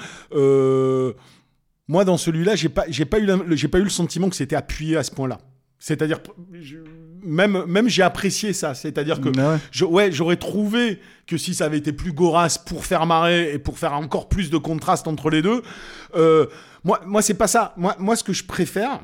Moi, 1.90 2.04
dans 2.04 2.18
celui-là, 2.18 2.54
j'ai 2.54 2.68
pas, 2.68 2.84
j'ai 2.88 3.06
pas 3.06 3.18
eu, 3.18 3.24
la- 3.24 3.38
j'ai 3.52 3.68
pas 3.68 3.78
eu 3.78 3.82
le 3.84 3.88
sentiment 3.88 4.28
que 4.28 4.36
c'était 4.36 4.56
appuyé 4.56 4.96
à 4.98 5.02
ce 5.02 5.10
point-là. 5.10 5.38
C'est-à-dire, 5.78 6.18
même, 7.22 7.64
même 7.66 7.88
j'ai 7.88 8.02
apprécié 8.02 8.52
ça. 8.52 8.74
C'est-à-dire 8.74 9.20
que 9.20 9.28
Ah 9.38 9.52
ouais. 9.54 9.58
je- 9.70 9.84
ouais, 9.84 10.12
j'aurais 10.12 10.36
trouvé 10.36 11.00
que 11.26 11.36
si 11.36 11.54
ça 11.54 11.64
avait 11.66 11.78
été 11.78 11.92
plus 11.92 12.12
gorasse 12.12 12.58
pour 12.58 12.84
faire 12.84 13.06
marrer 13.06 13.52
et 13.54 13.58
pour 13.58 13.78
faire 13.78 13.92
encore 13.94 14.28
plus 14.28 14.50
de 14.50 14.56
contraste 14.58 15.06
entre 15.08 15.30
les 15.30 15.42
deux, 15.42 15.62
euh, 16.16 16.46
moi, 16.84 17.00
moi 17.06 17.22
c'est 17.22 17.34
pas 17.34 17.48
ça. 17.48 17.74
Moi, 17.76 17.96
moi, 17.98 18.16
ce 18.16 18.24
que 18.24 18.32
je 18.32 18.44
préfère, 18.44 19.00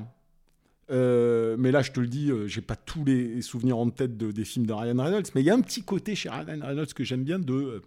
euh, 0.91 1.57
mais 1.59 1.71
là, 1.71 1.81
je 1.83 1.93
te 1.93 2.01
le 2.01 2.07
dis, 2.07 2.31
euh, 2.31 2.47
j'ai 2.47 2.61
pas 2.61 2.77
tous 2.77 3.05
les 3.05 3.41
souvenirs 3.43 3.79
en 3.79 3.89
tête 3.91 4.17
de- 4.19 4.31
des 4.33 4.45
films 4.45 4.67
de 4.67 4.73
Ryan 4.73 5.03
Reynolds, 5.03 5.25
mais 5.35 5.41
il 5.41 5.45
y 5.47 5.51
a 5.51 5.55
un 5.55 5.61
petit 5.61 5.83
côté 5.83 6.15
chez 6.15 6.29
Ryan 6.29 6.45
Reynolds 6.63 6.93
que 6.95 7.05
j'aime 7.05 7.25
bien 7.25 7.39
de, 7.39 7.83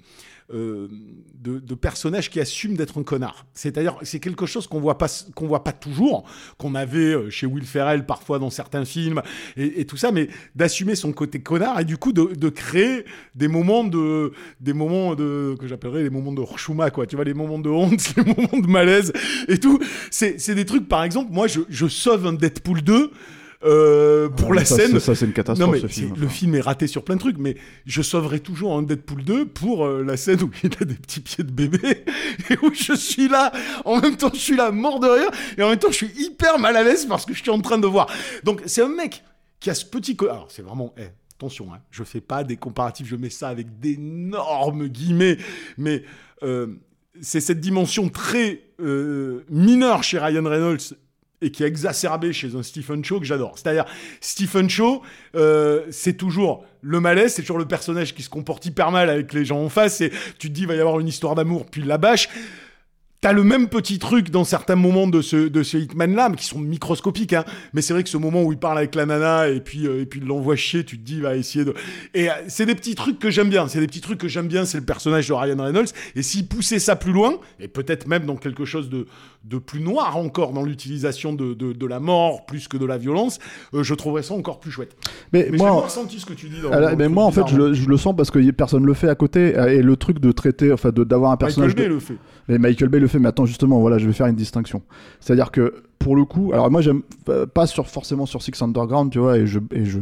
euh, 0.54 0.88
de, 1.34 1.60
de 1.60 1.76
personnage 1.76 2.30
qui 2.30 2.40
assume 2.40 2.78
d'être 2.78 2.98
un 2.98 3.04
connard. 3.04 3.46
C'est-à-dire, 3.54 3.98
c'est 4.04 4.20
quelque 4.20 4.46
chose 4.46 4.66
qu'on 4.66 4.80
voit 4.80 4.98
pas, 4.98 5.08
qu'on 5.36 5.46
voit 5.46 5.64
pas 5.66 5.74
toujours, 5.74 6.24
qu'on 6.58 6.74
avait 6.74 7.14
euh, 7.14 7.30
chez 7.30 7.46
Will 7.46 7.66
Ferrell 7.66 8.06
parfois 8.06 8.40
dans 8.40 8.50
certains 8.50 8.86
films 8.86 9.22
et, 9.58 9.86
tout 9.86 9.98
ça, 9.98 10.14
mais 10.14 10.30
d'assumer 10.56 10.96
son 10.96 11.12
côté 11.12 11.42
connard 11.42 11.82
et 11.82 11.86
du 11.86 11.98
coup 11.98 12.14
de, 12.14 12.34
de 12.34 12.50
créer 12.50 13.04
des 13.36 13.50
moments 13.50 13.84
de, 13.84 14.32
des 14.62 14.72
moments 14.72 15.16
de, 15.16 15.56
que 15.60 15.68
j'appellerais 15.68 16.04
les 16.04 16.10
moments 16.10 16.32
de 16.34 16.42
Rshuma, 16.42 16.92
quoi. 16.92 17.06
Tu 17.06 17.18
vois, 17.18 17.26
les 17.26 17.34
moments 17.34 17.60
de 17.60 17.70
honte, 17.70 18.16
les 18.18 18.24
moments 18.24 18.60
de 18.60 18.68
malaise 18.68 19.12
et 19.50 19.58
tout. 19.58 19.80
C'est, 20.12 20.40
c'est 20.40 20.56
des 20.56 20.66
trucs, 20.66 20.88
par 20.88 21.04
exemple, 21.04 21.32
moi, 21.34 21.48
je, 21.48 21.60
je 21.68 21.88
sauve 21.88 22.26
un 22.26 22.34
Deadpool 22.34 22.82
2 22.82 23.12
euh, 23.64 24.30
pour 24.30 24.54
la 24.54 24.66
ça, 24.66 24.76
scène. 24.76 24.92
c'est- 24.92 25.00
ça 25.00 25.16
c'est 25.16 25.26
une 25.26 25.34
catastrophe 25.34 25.66
Non 25.68 25.74
mais 25.74 25.80
ce 25.82 25.88
film 25.88 26.14
le 26.16 26.28
film 26.28 26.56
est 26.56 26.62
raté 26.62 26.86
sur 26.88 27.04
plein 27.04 27.16
de 27.16 27.20
trucs, 27.20 27.38
mais 27.38 27.58
je 27.86 28.02
sauverai 28.02 28.40
toujours 28.40 28.78
un 28.78 28.84
Deadpool 28.84 29.24
2 29.24 29.46
pour 29.48 29.86
euh, 29.86 30.04
la 30.04 30.16
scène 30.18 30.42
où 30.44 30.52
il 30.64 30.72
a 30.82 30.86
des 30.86 30.94
petits 30.96 31.20
pieds 31.22 31.44
de 31.44 31.52
bébé 31.52 31.80
et 32.50 32.58
où 32.64 32.72
je 32.74 32.94
suis 32.94 33.28
là, 33.28 33.52
en 33.86 34.00
même 34.00 34.16
temps 34.18 34.32
je 34.34 34.40
suis 34.40 34.56
là 34.56 34.72
mort 34.72 35.00
de 35.00 35.08
rire 35.08 35.30
et 35.58 35.64
en 35.64 35.70
même 35.70 35.80
temps 35.80 35.90
je 35.92 35.96
suis 36.06 36.12
hyper 36.20 36.60
mal 36.60 36.76
à 36.78 36.84
l'aise 36.84 37.06
parce 37.08 37.26
que 37.26 37.34
je 37.34 37.42
suis 37.42 37.50
en 37.52 37.60
train 37.62 37.78
de 37.80 37.88
voir. 37.88 38.08
Donc 38.44 38.62
c'est 38.66 38.82
un 38.84 38.90
mec 38.90 39.24
qui 39.60 39.70
a 39.70 39.74
ce 39.74 39.86
petit... 39.86 40.16
Alors 40.22 40.48
c'est 40.52 40.62
vraiment... 40.62 40.94
eh, 40.98 41.04
attention, 41.36 41.74
hein, 41.74 41.80
je 41.92 42.04
fais 42.04 42.22
pas 42.22 42.44
des 42.44 42.58
comparatifs, 42.58 43.08
je 43.08 43.16
mets 43.16 43.30
ça 43.32 43.48
avec 43.50 43.80
d'énormes 43.80 44.88
guillemets, 44.88 45.38
mais 45.78 46.04
euh, 46.44 46.68
c'est 47.22 47.40
cette 47.42 47.60
dimension 47.60 48.10
très 48.10 48.62
euh, 48.80 49.44
mineure 49.50 50.04
chez 50.04 50.20
Ryan 50.20 50.44
Reynolds 50.44 50.94
et 51.42 51.52
qui 51.52 51.64
est 51.64 51.68
exacerbée 51.68 52.34
chez 52.34 52.56
un 52.56 52.64
Stephen 52.64 53.04
Chow 53.04 53.20
que 53.20 53.26
j'adore. 53.26 53.54
C'est-à-dire, 53.58 53.86
Stephen 54.22 54.70
Chow, 54.70 55.02
euh, 55.36 55.86
c'est 55.92 56.14
toujours 56.14 56.66
le 56.82 57.00
malaise, 57.00 57.34
c'est 57.34 57.42
toujours 57.42 57.60
le 57.60 57.68
personnage 57.68 58.16
qui 58.16 58.24
se 58.24 58.30
comporte 58.30 58.66
hyper 58.66 58.92
mal 58.92 59.10
avec 59.10 59.34
les 59.34 59.46
gens 59.46 59.62
en 59.62 59.70
face, 59.70 60.02
et 60.02 60.12
tu 60.40 60.50
te 60.50 60.54
dis, 60.54 60.62
il 60.62 60.68
va 60.68 60.76
y 60.76 60.80
avoir 60.80 61.00
une 61.00 61.08
histoire 61.08 61.36
d'amour, 61.36 61.66
puis 61.66 61.84
la 61.84 61.98
bâche. 61.98 62.30
T'as 63.28 63.34
le 63.34 63.44
même 63.44 63.68
petit 63.68 64.00
truc 64.00 64.30
dans 64.30 64.44
certains 64.44 64.76
moments 64.76 65.08
de 65.08 65.22
ce, 65.22 65.36
de 65.50 65.64
ce 65.64 65.78
Hitman-là, 65.78 66.30
mais 66.30 66.36
qui 66.38 66.46
sont 66.46 66.60
microscopiques, 66.60 67.34
hein. 67.34 67.44
Mais 67.74 67.82
c'est 67.82 67.94
vrai 67.94 68.04
que 68.04 68.10
ce 68.10 68.18
moment 68.18 68.44
où 68.44 68.52
il 68.54 68.58
parle 68.58 68.78
avec 68.78 68.96
la 68.96 69.06
nana 69.06 69.50
et 69.50 69.60
puis, 69.60 69.86
euh, 69.86 70.02
et 70.02 70.06
puis 70.06 70.20
il 70.22 70.28
l'envoie 70.28 70.56
chier, 70.56 70.84
tu 70.86 70.98
te 70.98 71.04
dis, 71.04 71.20
va 71.20 71.36
essayer 71.36 71.66
de. 71.66 71.74
Et 72.14 72.30
euh, 72.30 72.34
c'est 72.48 72.66
des 72.66 72.76
petits 72.76 72.96
trucs 72.96 73.20
que 73.20 73.30
j'aime 73.30 73.50
bien. 73.50 73.68
C'est 73.68 73.80
des 73.80 73.88
petits 73.88 74.02
trucs 74.02 74.20
que 74.20 74.28
j'aime 74.28 74.48
bien, 74.48 74.64
c'est 74.66 74.78
le 74.78 74.86
personnage 74.86 75.28
de 75.28 75.34
Ryan 75.34 75.62
Reynolds. 75.62 75.88
Et 76.16 76.22
s'il 76.22 76.48
poussait 76.48 76.80
ça 76.80 76.96
plus 76.96 77.12
loin, 77.12 77.36
et 77.60 77.68
peut-être 77.68 78.08
même 78.08 78.26
dans 78.26 78.38
quelque 78.38 78.64
chose 78.66 78.90
de, 78.90 79.08
de 79.44 79.58
plus 79.58 79.82
noir 79.82 80.16
encore, 80.18 80.54
dans 80.54 80.64
l'utilisation 80.64 81.34
de, 81.34 81.54
de, 81.54 81.74
de 81.74 81.86
la 81.86 82.00
mort 82.00 82.46
plus 82.46 82.68
que 82.70 82.78
de 82.78 82.86
la 82.86 82.98
violence, 82.98 83.40
euh, 83.74 83.84
je 83.84 83.94
trouverais 83.94 84.24
ça 84.24 84.34
encore 84.36 84.60
plus 84.62 84.72
chouette. 84.72 84.96
mais, 85.34 85.50
Mais 85.52 85.58
moi 85.58 85.72
ressenti 85.72 86.20
ce 86.20 86.26
que 86.26 86.34
tu 86.34 86.48
dis 86.48 86.62
dans. 86.62 86.70
Là, 86.70 86.92
dans 86.96 86.98
le 86.98 87.10
moi, 87.10 87.26
en 87.26 87.32
fait, 87.32 87.42
je 87.42 87.56
bizarre, 87.56 87.68
le, 87.68 87.74
je 87.74 87.90
le 87.90 87.98
sens 87.98 88.16
parce 88.16 88.32
que 88.32 88.52
personne 88.52 88.86
le 88.86 88.94
fait 88.94 89.10
à 89.10 89.16
côté. 89.16 89.54
Et 89.70 89.82
le 89.82 89.96
truc 89.98 90.20
de 90.20 90.32
traiter, 90.32 90.72
enfin, 90.72 90.92
d'avoir 90.94 91.32
un 91.32 91.34
Michael 91.34 91.48
personnage. 91.48 91.76
Bay 91.76 91.84
de- 91.84 91.90
le 91.90 92.00
fait. 92.00 92.16
Mais 92.48 92.58
Michael 92.60 92.88
Bay 92.88 93.00
le 93.00 93.08
fait, 93.08 93.17
mais 93.20 93.30
attends, 93.30 93.46
justement, 93.46 93.80
voilà, 93.80 93.98
je 93.98 94.08
vais 94.08 94.14
faire 94.14 94.28
une 94.28 94.36
distinction. 94.36 94.82
C'est-à-dire 95.20 95.52
que, 95.52 95.84
pour 96.00 96.16
le 96.16 96.26
coup, 96.26 96.52
alors 96.54 96.70
moi, 96.72 96.82
j'aime 96.82 97.02
euh, 97.30 97.46
pas 97.46 97.68
sur, 97.68 97.88
forcément 97.88 98.26
sur 98.26 98.42
Six 98.42 98.62
Underground, 98.62 99.12
tu 99.12 99.20
vois, 99.20 99.38
et 99.38 99.46
je, 99.48 99.60
et 99.72 99.86
je, 99.86 100.00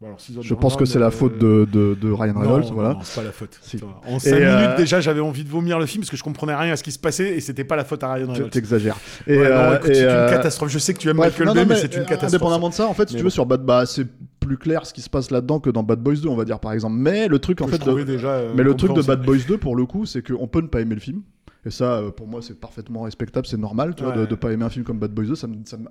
Bon, 0.00 0.06
alors, 0.06 0.20
Six 0.20 0.38
je 0.40 0.54
pense 0.54 0.76
que 0.76 0.84
c'est 0.84 1.00
la 1.00 1.10
faute 1.10 1.38
de, 1.38 1.66
de, 1.72 1.96
de 2.00 2.12
Ryan 2.12 2.34
Non, 2.34 2.40
Reynolds, 2.42 2.66
non, 2.68 2.72
voilà. 2.74 2.90
non, 2.90 3.00
c'est 3.02 3.20
pas 3.20 3.26
la 3.26 3.32
faute. 3.32 3.58
Si. 3.62 3.80
En 4.06 4.20
5 4.20 4.30
Et, 4.30 4.44
euh, 4.44 4.60
minutes, 4.60 4.76
déjà, 4.76 5.00
j'avais 5.00 5.18
envie 5.18 5.42
de 5.42 5.48
vomir 5.48 5.80
le 5.80 5.86
film 5.86 6.02
parce 6.02 6.10
que 6.10 6.16
je 6.16 6.22
comprenais 6.22 6.54
rien 6.54 6.72
à 6.72 6.76
ce 6.76 6.84
qui 6.84 6.92
se 6.92 7.00
passait 7.00 7.30
et 7.36 7.40
c'était 7.40 7.64
pas 7.64 7.74
la 7.74 7.84
faute 7.84 8.04
à 8.04 8.12
Ryan 8.12 8.30
Reynolds. 8.32 8.50
T'exagères. 8.50 8.96
Et, 9.26 9.36
Ouais, 9.36 9.48
non, 9.48 9.54
euh, 9.56 9.76
écoute, 9.78 9.90
et, 9.90 9.94
c'est 9.94 10.04
euh, 10.04 10.28
une 10.28 10.30
catastrophe. 10.36 10.70
Je 10.70 10.78
sais 10.78 10.94
que 10.94 11.00
tu 11.00 11.08
aimes 11.08 11.16
Bref, 11.16 11.36
Michael 11.36 11.52
Bay, 11.52 11.64
mais, 11.66 11.74
mais, 11.74 11.80
c'est 11.80 11.92
une 11.96 12.02
euh, 12.02 12.04
catastrophe. 12.04 12.32
Indépendamment 12.32 12.68
de 12.68 12.74
ça, 12.74 12.86
en 12.86 12.94
fait, 12.94 13.08
si 13.08 13.14
Mais 13.14 13.18
tu 13.18 13.22
bon. 13.24 13.26
veux, 13.26 13.30
sur 13.30 13.44
Bad, 13.46 13.64
bah, 13.64 13.86
c'est 13.86 14.06
plus 14.38 14.56
clair 14.56 14.86
ce 14.86 14.94
qui 14.94 15.00
se 15.02 15.10
passe 15.10 15.32
là-dedans 15.32 15.58
que 15.58 15.68
dans 15.70 15.82
Bad 15.82 15.98
Boys 16.00 16.14
2, 16.22 16.28
on 16.28 16.36
va 16.36 16.44
dire, 16.44 16.60
par 16.60 16.72
exemple. 16.74 16.94
Mais 16.96 17.26
le 17.26 17.40
truc, 17.40 17.60
en 17.60 17.66
Que 17.66 17.72
fait, 17.72 17.84
de- 17.84 18.02
déjà, 18.04 18.28
euh, 18.28 18.52
mais 18.54 18.62
le 18.62 18.74
truc 18.74 18.92
de. 18.94 19.02
Bad 19.02 19.24
Boys 19.24 19.38
2, 19.48 19.58
pour 19.58 19.74
le 19.74 19.84
coup, 19.84 20.06
c'est 20.06 20.22
qu'on 20.24 20.46
peut 20.46 20.60
ne 20.60 20.68
pas 20.68 20.80
aimer 20.80 20.94
le 20.94 21.00
film. 21.00 21.22
Et 21.64 21.70
ça, 21.70 21.98
euh, 21.98 22.10
pour 22.10 22.26
moi, 22.28 22.40
c'est 22.42 22.58
parfaitement 22.58 23.02
respectable, 23.02 23.46
c'est 23.46 23.56
normal, 23.58 23.94
tu 23.94 24.04
vois, 24.04 24.12
de, 24.12 24.26
de 24.26 24.34
pas 24.34 24.52
aimer 24.52 24.64
un 24.64 24.70
film 24.70 24.84
comme 24.84 24.98
Bad 24.98 25.12
Boys 25.12 25.26
2. 25.26 25.34
Ça 25.34 25.46
me, 25.46 25.56
ça 25.64 25.76
me- 25.76 25.88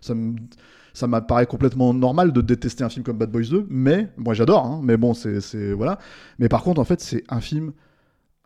ça 0.00 0.14
me- 0.14 0.36
ça 0.94 1.06
m'apparaît 1.06 1.46
complètement 1.46 1.92
normal 1.94 2.32
de 2.32 2.40
détester 2.40 2.84
un 2.84 2.88
film 2.88 3.04
comme 3.04 3.18
Bad 3.18 3.30
Boys 3.30 3.48
2, 3.50 3.66
mais 3.68 4.08
moi 4.16 4.34
j'adore, 4.34 4.64
hein, 4.66 4.80
mais 4.82 4.96
bon, 4.96 5.14
c'est 5.14 5.72
voilà. 5.72 5.98
Mais 6.38 6.48
par 6.48 6.62
contre, 6.62 6.80
en 6.80 6.84
fait, 6.84 7.00
c'est 7.00 7.24
un 7.28 7.40
film 7.40 7.72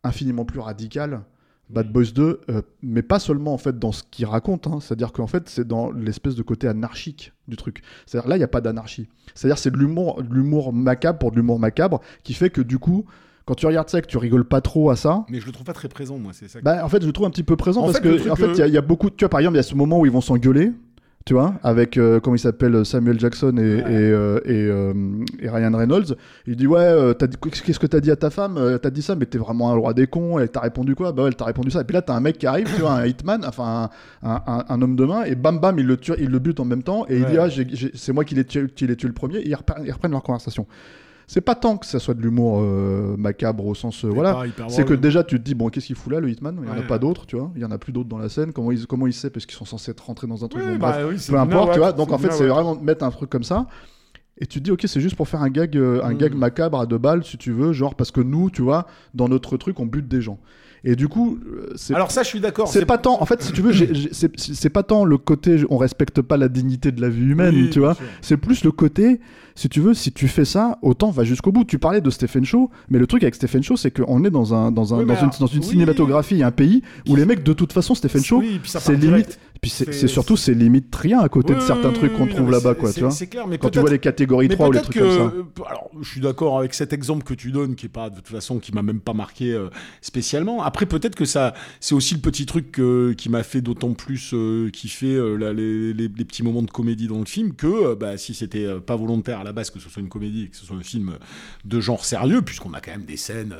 infiniment 0.04 0.44
plus 0.44 0.60
radical 0.60 1.22
Bad 1.70 1.90
Boys 1.90 2.12
2, 2.14 2.40
euh, 2.50 2.60
mais 2.82 3.02
pas 3.02 3.18
seulement 3.18 3.54
en 3.54 3.58
fait 3.58 3.78
dans 3.78 3.92
ce 3.92 4.02
qu'il 4.10 4.26
raconte, 4.26 4.66
hein. 4.66 4.78
c'est-à-dire 4.80 5.12
qu'en 5.12 5.26
fait 5.28 5.48
c'est 5.48 5.66
dans 5.66 5.90
l'espèce 5.90 6.34
de 6.34 6.42
côté 6.42 6.68
anarchique 6.68 7.32
du 7.48 7.56
truc. 7.56 7.82
C'est-à-dire 8.04 8.28
là 8.28 8.36
il 8.36 8.40
n'y 8.40 8.44
a 8.44 8.48
pas 8.48 8.60
d'anarchie. 8.60 9.08
C'est-à-dire 9.34 9.56
c'est 9.56 9.70
de 9.70 9.78
l'humour, 9.78 10.22
de 10.22 10.34
l'humour 10.34 10.72
macabre 10.74 11.18
pour 11.18 11.30
de 11.30 11.36
l'humour 11.36 11.58
macabre 11.58 12.00
qui 12.24 12.34
fait 12.34 12.50
que 12.50 12.60
du 12.60 12.78
coup 12.78 13.06
quand 13.44 13.54
tu 13.54 13.66
regardes 13.66 13.88
ça 13.88 13.98
et 13.98 14.02
que 14.02 14.06
tu 14.06 14.18
rigoles 14.18 14.44
pas 14.44 14.60
trop 14.60 14.90
à 14.90 14.96
ça, 14.96 15.24
Mais 15.30 15.40
je 15.40 15.46
le 15.46 15.52
trouve 15.52 15.64
pas 15.66 15.72
très 15.72 15.88
présent, 15.88 16.18
moi, 16.18 16.32
c'est 16.34 16.48
ça. 16.48 16.60
que- 16.60 16.64
bah, 16.64 16.84
en 16.84 16.88
fait, 16.88 17.02
je 17.02 17.06
le 17.06 17.12
trouve 17.12 17.26
un 17.26 17.30
petit 17.30 17.42
peu 17.42 17.56
présent 17.56 17.80
En 17.82 17.86
parce 17.86 17.98
fait, 17.98 18.02
que, 18.02 18.30
en 18.30 18.36
fait, 18.36 18.52
il 18.52 18.58
y 18.58 18.62
a- 18.62 18.66
il 18.68 18.74
y, 18.74 18.78
a 18.78 18.82
beaucoup. 18.82 19.10
Tu 19.10 19.24
vois, 19.24 19.28
par 19.30 19.40
exemple, 19.40 19.54
il 19.56 19.58
y 19.58 19.60
a 19.60 19.64
ce 19.64 19.74
moment 19.74 20.00
où 20.00 20.06
ils 20.06 20.12
vont 20.12 20.20
s'engueuler, 20.20 20.72
tu 21.24 21.34
vois, 21.34 21.54
avec 21.62 21.98
euh, 21.98 22.18
comment 22.18 22.34
il 22.34 22.40
s'appelle 22.40 22.84
Samuel 22.84 23.18
Jackson 23.20 23.56
et, 23.56 23.60
et, 23.60 23.82
euh, 23.86 24.40
et, 24.44 24.50
euh, 24.54 24.92
et 25.40 25.48
Ryan 25.48 25.70
Reynolds. 25.76 26.16
Il 26.48 26.56
dit 26.56 26.66
ouais, 26.66 26.80
euh, 26.80 27.14
t'as 27.14 27.28
dit- 27.28 27.36
qu'est-ce 27.64 27.78
que 27.78 27.86
t'as 27.86 28.00
dit 28.00 28.10
à 28.10 28.16
ta 28.16 28.28
femme? 28.30 28.56
Euh, 28.58 28.76
T'as 28.78 28.90
dit 28.90 29.02
ça, 29.02 29.14
mais 29.14 29.26
t'es 29.26 29.38
vraiment 29.38 29.70
un 29.70 29.74
roi 29.74 29.94
des 29.94 30.08
cons. 30.08 30.40
Elle 30.40 30.48
t'a 30.48 30.58
répondu 30.60 30.96
quoi? 30.96 31.12
Bah 31.12 31.22
ouais, 31.22 31.28
elle 31.28 31.36
t'a 31.36 31.44
répondu 31.44 31.70
ça. 31.70 31.80
Et 31.82 31.84
puis 31.84 31.94
là, 31.94 32.02
t'as 32.02 32.14
un 32.14 32.20
mec 32.20 32.38
qui 32.38 32.46
arrive, 32.48 32.66
tu 32.74 32.80
vois, 32.80 32.94
un 32.94 33.06
hitman, 33.06 33.44
enfin 33.46 33.88
un, 34.22 34.30
un- 34.30 34.42
un- 34.48 34.64
un 34.68 34.82
homme 34.82 34.96
de 34.96 35.04
main, 35.04 35.22
et 35.22 35.36
bam 35.36 35.60
bam, 35.60 35.78
il 35.78 35.86
le 35.86 35.96
tue, 35.96 36.12
il 36.18 36.28
le 36.28 36.38
bute 36.40 36.58
en 36.58 36.64
même 36.64 36.82
temps, 36.82 37.06
et 37.08 37.18
il 37.18 37.24
dit 37.26 37.38
ah, 37.38 37.46
c'est 37.94 38.12
moi 38.12 38.24
qui 38.24 38.34
l'ai 38.34 38.44
tué, 38.44 38.66
qui 38.74 38.86
l'ai 38.88 38.96
tué 38.96 39.06
le 39.06 39.14
premier. 39.14 39.38
Et 39.38 39.48
ils 39.48 39.54
reprennent, 39.54 39.84
ils 39.86 39.92
reprennent 39.92 40.10
leur 40.12 40.24
conversation. 40.24 40.66
C'est 41.32 41.40
pas 41.40 41.54
tant 41.54 41.78
que 41.78 41.86
ça 41.86 41.98
soit 41.98 42.12
de 42.12 42.20
l'humour 42.20 42.60
euh, 42.60 43.16
macabre 43.16 43.64
au 43.64 43.74
sens 43.74 44.04
euh, 44.04 44.08
voilà, 44.08 44.42
c'est 44.68 44.84
que 44.84 44.92
déjà 44.92 45.24
tu 45.24 45.38
te 45.38 45.42
dis 45.42 45.54
bon 45.54 45.70
qu'est-ce 45.70 45.86
qu'il 45.86 45.96
fout 45.96 46.12
là 46.12 46.20
le 46.20 46.28
hitman? 46.28 46.58
Il 46.62 46.68
y 46.68 46.70
en 46.70 46.78
a 46.78 46.82
pas 46.82 46.98
d'autres 46.98 47.24
tu 47.24 47.36
vois. 47.36 47.50
Il 47.56 47.62
y 47.62 47.64
en 47.64 47.70
a 47.70 47.78
plus 47.78 47.90
d'autres 47.90 48.10
dans 48.10 48.18
la 48.18 48.28
scène. 48.28 48.52
Comment 48.52 48.70
il 48.70 48.86
comment 48.86 49.06
il 49.06 49.14
sait 49.14 49.30
parce 49.30 49.46
qu'ils 49.46 49.56
sont 49.56 49.64
censés 49.64 49.92
être 49.92 50.04
rentrés 50.04 50.26
dans 50.26 50.44
un 50.44 50.48
truc. 50.48 50.62
Bon, 50.62 50.76
bah 50.76 50.92
bref, 50.92 51.06
oui, 51.08 51.18
c'est 51.18 51.32
peu 51.32 51.38
importe 51.38 51.72
tu 51.72 51.78
vois. 51.78 51.92
Donc 51.92 52.12
en 52.12 52.18
fait 52.18 52.30
c'est 52.32 52.46
vraiment 52.46 52.74
de 52.76 52.84
mettre 52.84 53.02
un 53.02 53.10
truc 53.10 53.30
comme 53.30 53.44
ça. 53.44 53.66
Et 54.36 54.46
tu 54.46 54.58
te 54.58 54.64
dis 54.64 54.70
ok 54.72 54.82
c'est 54.84 55.00
juste 55.00 55.16
pour 55.16 55.26
faire 55.26 55.40
un 55.40 55.48
gag 55.48 55.74
euh, 55.74 56.02
un 56.04 56.12
Mm. 56.12 56.18
gag 56.18 56.34
macabre 56.34 56.78
à 56.78 56.84
deux 56.84 56.98
balles 56.98 57.24
si 57.24 57.38
tu 57.38 57.50
veux 57.50 57.72
genre 57.72 57.94
parce 57.94 58.10
que 58.10 58.20
nous 58.20 58.50
tu 58.50 58.60
vois 58.60 58.86
dans 59.14 59.28
notre 59.28 59.56
truc 59.56 59.80
on 59.80 59.86
bute 59.86 60.08
des 60.08 60.20
gens 60.20 60.38
et 60.84 60.96
du 60.96 61.08
coup 61.08 61.38
euh, 61.46 61.72
c'est 61.76 61.94
Alors 61.94 62.10
ça, 62.10 62.22
je 62.22 62.28
suis 62.28 62.40
d'accord. 62.40 62.68
c'est 62.68 62.84
pas 62.86 62.98
tant 62.98 63.20
en 63.22 63.26
fait 63.26 63.42
si 63.42 63.52
tu 63.52 63.62
veux 63.62 63.72
c'est 64.36 64.70
pas 64.70 64.82
tant 64.82 65.04
le 65.04 65.18
côté 65.18 65.56
on 65.70 65.76
respecte 65.78 66.20
pas 66.22 66.36
la 66.36 66.48
dignité 66.48 66.92
de 66.92 67.00
la 67.00 67.08
vie 67.08 67.22
humaine 67.24 67.54
Oui, 67.54 67.70
tu 67.70 67.78
vois 67.78 67.96
c'est 68.20 68.36
plus 68.36 68.64
le 68.64 68.72
côté, 68.72 69.20
si 69.54 69.68
tu 69.68 69.80
veux, 69.80 69.94
si 69.94 70.12
tu 70.12 70.28
fais 70.28 70.44
ça, 70.44 70.78
autant 70.82 71.10
va 71.10 71.24
jusqu'au 71.24 71.52
bout. 71.52 71.64
Tu 71.64 71.78
parlais 71.78 72.00
de 72.00 72.10
Stephen 72.10 72.44
Shaw, 72.44 72.70
mais 72.88 72.98
le 72.98 73.06
truc 73.06 73.22
avec 73.22 73.34
Stephen 73.34 73.62
Shaw, 73.62 73.76
c'est 73.76 73.90
qu'on 73.90 74.24
est 74.24 74.30
dans, 74.30 74.54
un, 74.54 74.72
dans, 74.72 74.94
un, 74.94 74.98
Oui, 74.98 75.06
dans, 75.06 75.14
une, 75.14 75.18
alors, 75.20 75.38
dans 75.38 75.46
une 75.46 75.60
oui. 75.60 75.66
cinématographie, 75.66 76.42
un 76.42 76.50
pays 76.50 76.82
où 77.08 77.16
les 77.16 77.24
mecs, 77.24 77.42
de 77.42 77.52
toute 77.52 77.72
façon, 77.72 77.94
Stephen 77.94 78.22
ça 78.64 78.80
c'est 78.80 78.96
limite. 78.96 79.38
Puis 79.62 79.70
c'est 79.70 80.08
surtout, 80.08 80.36
c'est 80.36 80.54
limite 80.54 80.92
rien 80.96 81.20
à 81.20 81.28
côté 81.28 81.54
de 81.54 81.60
certains 81.60 81.90
oui, 81.90 81.94
trucs 81.94 82.14
qu'on 82.14 82.26
trouve 82.26 82.50
là-bas, 82.50 82.74
quoi, 82.74 82.92
tu 82.92 82.98
vois. 82.98 83.12
C'est 83.12 83.28
clair, 83.28 83.46
mais 83.46 83.58
Quand 83.58 83.70
tu 83.70 83.78
vois 83.78 83.90
les 83.90 84.00
catégories 84.00 84.48
Mais 84.48 84.56
3 84.56 84.66
ou 84.68 84.72
les 84.72 84.80
trucs 84.80 84.98
comme 84.98 85.08
ça. 85.12 85.32
que, 85.54 85.62
Alors, 85.68 85.88
je 86.00 86.08
suis 86.10 86.20
d'accord 86.20 86.58
avec 86.58 86.74
cet 86.74 86.92
exemple 86.92 87.22
que 87.22 87.32
tu 87.32 87.52
donnes, 87.52 87.76
qui 87.76 87.86
est 87.86 87.88
pas 87.88 88.10
de 88.10 88.16
toute 88.16 88.26
façon, 88.26 88.58
qui 88.58 88.72
m'a 88.72 88.82
même 88.82 88.98
pas 88.98 89.12
marqué 89.12 89.52
euh, 89.52 89.68
spécialement. 90.00 90.64
Après, 90.64 90.84
peut-être 90.86 91.14
que 91.14 91.24
ça, 91.24 91.54
c'est 91.78 91.94
aussi 91.94 92.14
le 92.14 92.20
petit 92.20 92.44
truc 92.44 92.76
euh, 92.80 93.14
qui 93.14 93.28
m'a 93.28 93.44
fait 93.44 93.60
d'autant 93.60 93.92
plus 93.92 94.32
euh, 94.34 94.68
kiffer 94.70 95.14
euh, 95.14 95.36
les, 95.52 95.92
les- 95.94 96.08
les 96.08 96.24
petits 96.24 96.42
moments 96.42 96.62
de 96.62 96.70
comédie 96.72 97.06
dans 97.06 97.20
le 97.20 97.24
film 97.24 97.54
que, 97.54 97.68
euh, 97.68 97.94
bah, 97.94 98.16
si 98.16 98.34
c'était 98.34 98.66
pas 98.84 98.96
volontaire 98.96 99.38
à 99.38 99.44
la 99.44 99.52
base 99.52 99.70
que 99.70 99.78
ce 99.78 99.88
soit 99.88 100.02
une 100.02 100.08
comédie, 100.08 100.48
que 100.50 100.56
ce 100.56 100.66
soit 100.66 100.74
un 100.76 100.82
film 100.82 101.12
de 101.64 101.78
genre 101.80 102.04
sérieux, 102.04 102.42
puisqu'on 102.42 102.74
a 102.74 102.80
quand 102.80 102.90
même 102.90 103.04
des 103.04 103.16
scènes, 103.16 103.54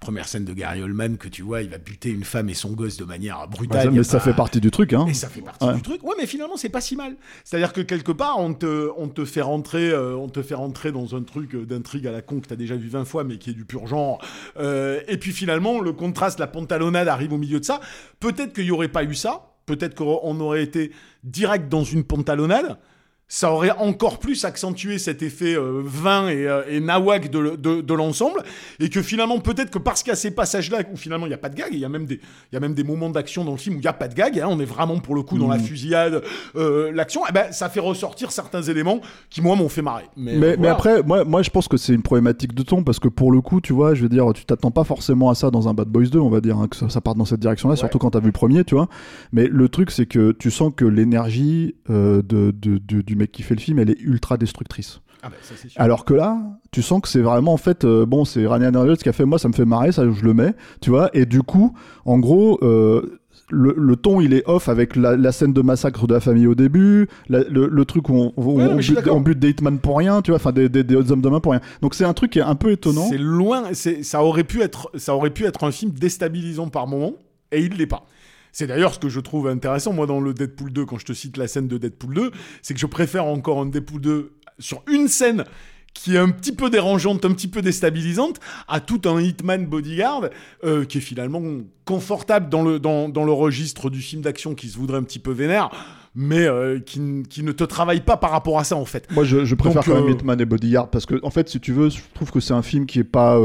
première 0.00 0.26
scène 0.26 0.44
de 0.46 0.52
Gary 0.52 0.82
Oldman 0.82 1.16
que 1.16 1.28
tu 1.28 1.42
vois, 1.42 1.62
il 1.62 1.68
va 1.70 1.78
buter 1.78 2.10
une 2.10 2.24
femme 2.24 2.48
et 2.48 2.54
son 2.54 2.72
gosse 2.72 2.96
de 2.96 3.04
manière 3.04 3.46
brutale. 3.46 3.92
mais 3.92 4.02
ça 4.02 4.18
pas- 4.18 4.24
fait 4.24 4.34
partie 4.34 4.60
du 4.60 4.72
truc, 4.72 4.92
hein. 4.94 5.06
et 5.08 5.14
ça 5.14 5.28
fait 5.28 5.43
partie 5.44 5.64
Ouais. 5.66 5.74
du 5.74 5.82
truc. 5.82 6.02
Ouais, 6.02 6.14
mais 6.18 6.26
finalement, 6.26 6.56
c'est 6.56 6.68
pas 6.68 6.80
si 6.80 6.96
mal. 6.96 7.14
C'est-à-dire 7.44 7.72
que 7.72 7.80
quelque 7.80 8.12
part, 8.12 8.38
on 8.40 8.52
te, 8.54 8.90
on 8.96 9.08
te 9.08 9.24
fait 9.24 9.40
rentrer, 9.42 9.90
euh, 9.90 10.16
on 10.16 10.28
te 10.28 10.42
fait 10.42 10.54
rentrer 10.54 10.90
dans 10.90 11.14
un 11.14 11.22
truc 11.22 11.54
euh, 11.54 11.64
d'intrigue 11.64 12.06
à 12.06 12.12
la 12.12 12.22
con 12.22 12.40
que 12.40 12.48
t'as 12.48 12.56
déjà 12.56 12.74
vu 12.76 12.88
20 12.88 13.04
fois, 13.04 13.22
mais 13.24 13.38
qui 13.38 13.50
est 13.50 13.54
du 13.54 13.64
pur 13.64 13.86
genre. 13.86 14.20
Euh, 14.58 15.00
et 15.06 15.16
puis 15.18 15.32
finalement, 15.32 15.80
le 15.80 15.92
contraste, 15.92 16.38
la 16.40 16.46
pantalonnade 16.46 17.06
arrive 17.08 17.32
au 17.32 17.38
milieu 17.38 17.60
de 17.60 17.64
ça. 17.64 17.80
Peut-être 18.20 18.52
qu'il 18.52 18.64
y 18.64 18.70
aurait 18.70 18.88
pas 18.88 19.04
eu 19.04 19.14
ça. 19.14 19.50
Peut-être 19.66 19.94
qu'on 19.94 20.40
aurait 20.40 20.62
été 20.62 20.90
direct 21.22 21.68
dans 21.68 21.84
une 21.84 22.04
pantalonnade. 22.04 22.78
Ça 23.26 23.50
aurait 23.50 23.70
encore 23.70 24.18
plus 24.18 24.44
accentué 24.44 24.98
cet 24.98 25.22
effet 25.22 25.54
euh, 25.56 25.80
vin 25.82 26.28
et, 26.28 26.46
euh, 26.46 26.62
et 26.68 26.78
nawak 26.78 27.30
de, 27.30 27.56
de, 27.56 27.80
de 27.80 27.94
l'ensemble. 27.94 28.42
Et 28.80 28.90
que 28.90 29.00
finalement, 29.02 29.38
peut-être 29.40 29.70
que 29.70 29.78
parce 29.78 30.02
qu'il 30.02 30.10
y 30.10 30.12
a 30.12 30.16
ces 30.16 30.30
passages-là 30.30 30.80
où 30.92 30.96
finalement 30.96 31.24
il 31.26 31.30
n'y 31.30 31.34
a 31.34 31.38
pas 31.38 31.48
de 31.48 31.56
gag, 31.56 31.68
il 31.72 31.78
y 31.78 31.84
a 31.84 31.88
même 31.88 32.04
des, 32.04 32.16
il 32.16 32.54
y 32.54 32.56
a 32.56 32.60
même 32.60 32.74
des 32.74 32.84
moments 32.84 33.08
d'action 33.10 33.44
dans 33.44 33.52
le 33.52 33.56
film 33.56 33.76
où 33.76 33.78
il 33.78 33.82
n'y 33.82 33.88
a 33.88 33.92
pas 33.94 34.08
de 34.08 34.14
gag, 34.14 34.38
hein, 34.38 34.46
on 34.50 34.60
est 34.60 34.64
vraiment 34.66 34.98
pour 34.98 35.14
le 35.14 35.22
coup 35.22 35.38
dans 35.38 35.48
la 35.48 35.58
fusillade, 35.58 36.22
euh, 36.56 36.92
l'action, 36.92 37.22
eh 37.28 37.32
ben, 37.32 37.50
ça 37.50 37.68
fait 37.70 37.80
ressortir 37.80 38.30
certains 38.30 38.62
éléments 38.62 39.00
qui, 39.30 39.40
moi, 39.40 39.56
m'ont 39.56 39.68
fait 39.70 39.82
marrer. 39.82 40.04
Mais, 40.16 40.36
Mais, 40.58 40.68
après, 40.68 41.02
moi, 41.02 41.24
moi, 41.24 41.42
je 41.42 41.50
pense 41.50 41.66
que 41.66 41.76
c'est 41.78 41.94
une 41.94 42.02
problématique 42.02 42.54
de 42.54 42.62
ton 42.62 42.84
parce 42.84 42.98
que 43.00 43.08
pour 43.08 43.32
le 43.32 43.40
coup, 43.40 43.60
tu 43.60 43.72
vois, 43.72 43.94
je 43.94 44.02
veux 44.02 44.08
dire, 44.10 44.30
tu 44.34 44.44
t'attends 44.44 44.70
pas 44.70 44.84
forcément 44.84 45.30
à 45.30 45.34
ça 45.34 45.50
dans 45.50 45.66
un 45.68 45.74
Bad 45.74 45.88
Boys 45.88 46.06
2, 46.06 46.18
on 46.18 46.28
va 46.30 46.40
dire, 46.42 46.58
hein, 46.58 46.68
que 46.68 46.76
ça, 46.76 46.88
ça 46.90 47.00
parte 47.00 47.16
dans 47.16 47.24
cette 47.24 47.40
direction-là, 47.40 47.74
surtout 47.76 47.98
quand 47.98 48.10
t'as 48.10 48.20
vu 48.20 48.26
le 48.26 48.32
premier, 48.32 48.64
tu 48.64 48.74
vois. 48.74 48.88
Mais 49.32 49.46
le 49.46 49.68
truc, 49.70 49.90
c'est 49.90 50.06
que 50.06 50.32
tu 50.32 50.50
sens 50.50 50.72
que 50.76 50.84
l'énergie 50.84 51.74
euh, 51.90 52.22
de, 52.22 52.50
de- 52.54 52.78
de- 52.78 53.13
du 53.14 53.18
mec 53.20 53.32
qui 53.32 53.42
fait 53.42 53.54
le 53.54 53.60
film, 53.60 53.78
elle 53.78 53.90
est 53.90 54.00
ultra 54.00 54.36
destructrice. 54.36 55.00
Ah 55.22 55.30
ça, 55.40 55.54
sûr. 55.56 55.70
Alors 55.80 56.04
que 56.04 56.12
là, 56.14 56.36
tu 56.70 56.82
sens 56.82 57.00
que 57.00 57.08
c'est 57.08 57.22
vraiment 57.22 57.54
en 57.54 57.56
fait, 57.56 57.84
euh, 57.84 58.04
bon, 58.04 58.24
c'est 58.26 58.40
Ryan 58.46 58.58
Reynolds 58.80 58.98
qui 58.98 59.08
a 59.08 59.12
fait, 59.12 59.24
moi, 59.24 59.38
ça 59.38 59.48
me 59.48 59.54
fait 59.54 59.64
marrer, 59.64 59.90
ça, 59.92 60.02
je 60.10 60.22
le 60.24 60.34
mets, 60.34 60.52
tu 60.82 60.90
vois. 60.90 61.08
Et 61.16 61.24
du 61.26 61.42
coup, 61.42 61.74
en 62.04 62.18
gros. 62.18 62.58
euh, 62.62 63.18
le, 63.50 63.74
le 63.76 63.94
ton 63.96 64.22
il 64.22 64.32
est 64.32 64.42
off 64.48 64.70
avec 64.70 64.96
la, 64.96 65.16
la 65.18 65.30
scène 65.30 65.52
de 65.52 65.60
massacre 65.60 66.06
de 66.06 66.14
la 66.14 66.20
famille 66.20 66.46
au 66.46 66.54
début, 66.54 67.08
la- 67.28 67.44
le, 67.44 67.66
le 67.68 67.84
truc 67.84 68.08
où 68.08 68.14
on, 68.14 68.32
où 68.38 68.56
Ouais, 68.56 68.64
on 68.64 68.76
bute, 68.76 68.94
d'accord. 68.94 69.16
on 69.16 69.20
bute 69.20 69.38
des 69.38 69.50
hitman 69.50 69.78
pour 69.78 69.98
rien, 69.98 70.22
tu 70.22 70.30
vois, 70.30 70.36
enfin 70.36 70.50
des, 70.50 70.70
des, 70.70 70.82
des 70.82 71.12
hommes 71.12 71.20
de 71.20 71.28
main 71.28 71.40
pour 71.40 71.52
rien. 71.52 71.60
Donc 71.82 71.94
c'est 71.94 72.06
un 72.06 72.14
truc 72.14 72.30
qui 72.32 72.38
est 72.38 72.42
un 72.42 72.54
peu 72.54 72.70
étonnant. 72.72 73.06
C'est 73.06 73.18
loin, 73.18 73.64
ça 73.74 74.24
aurait 74.24 74.44
pu 74.44 74.62
être, 74.62 74.90
ça 74.94 75.14
aurait 75.14 75.28
pu 75.28 75.44
être 75.44 75.62
un 75.64 75.70
film 75.72 75.90
déstabilisant 75.92 76.68
par 76.68 76.86
moment, 76.86 77.12
et 77.52 77.60
il 77.60 77.74
l'est 77.76 77.86
pas. 77.86 78.06
C'est 78.54 78.68
d'ailleurs 78.68 78.94
ce 78.94 79.00
que 79.00 79.08
je 79.08 79.18
trouve 79.18 79.48
intéressant, 79.48 79.92
moi, 79.92 80.06
dans 80.06 80.20
le 80.20 80.32
Deadpool 80.32 80.72
2, 80.72 80.86
quand 80.86 80.96
je 80.96 81.04
te 81.04 81.12
cite 81.12 81.36
la 81.36 81.48
scène 81.48 81.66
de 81.66 81.76
Deadpool 81.76 82.14
2, 82.14 82.30
c'est 82.62 82.72
que 82.72 82.78
je 82.78 82.86
préfère 82.86 83.26
encore 83.26 83.60
un 83.60 83.66
Deadpool 83.66 84.00
2 84.00 84.32
sur 84.60 84.84
une 84.88 85.08
scène 85.08 85.44
qui 85.92 86.14
est 86.14 86.18
un 86.18 86.30
petit 86.30 86.52
peu 86.52 86.70
dérangeante, 86.70 87.24
un 87.24 87.32
petit 87.32 87.48
peu 87.48 87.62
déstabilisante, 87.62 88.38
à 88.68 88.78
tout 88.78 89.00
un 89.06 89.20
Hitman 89.20 89.66
bodyguard 89.66 90.28
euh, 90.62 90.84
qui 90.84 90.98
est 90.98 91.00
finalement 91.00 91.42
confortable 91.84 92.48
dans 92.48 92.62
le, 92.62 92.78
dans, 92.78 93.08
dans 93.08 93.24
le 93.24 93.32
registre 93.32 93.90
du 93.90 94.00
film 94.00 94.22
d'action 94.22 94.54
qui 94.54 94.68
se 94.68 94.78
voudrait 94.78 94.98
un 94.98 95.02
petit 95.02 95.18
peu 95.18 95.32
vénère, 95.32 95.70
mais 96.14 96.46
euh, 96.46 96.78
qui, 96.78 97.24
qui 97.28 97.42
ne 97.42 97.50
te 97.50 97.64
travaille 97.64 98.02
pas 98.02 98.16
par 98.16 98.30
rapport 98.30 98.60
à 98.60 98.64
ça, 98.64 98.76
en 98.76 98.84
fait. 98.84 99.10
Moi 99.10 99.24
je, 99.24 99.44
je 99.44 99.54
préfère 99.56 99.82
Donc, 99.82 99.86
quand 99.86 100.00
même 100.00 100.10
euh, 100.10 100.12
Hitman 100.12 100.40
et 100.40 100.44
Bodyguard 100.44 100.90
parce 100.90 101.06
que 101.06 101.16
en 101.24 101.30
fait 101.30 101.48
si 101.48 101.58
tu 101.58 101.72
veux, 101.72 101.90
je 101.90 101.98
trouve 102.14 102.30
que 102.30 102.38
c'est 102.38 102.54
un 102.54 102.62
film 102.62 102.86
qui 102.86 103.00
est 103.00 103.04
pas 103.04 103.36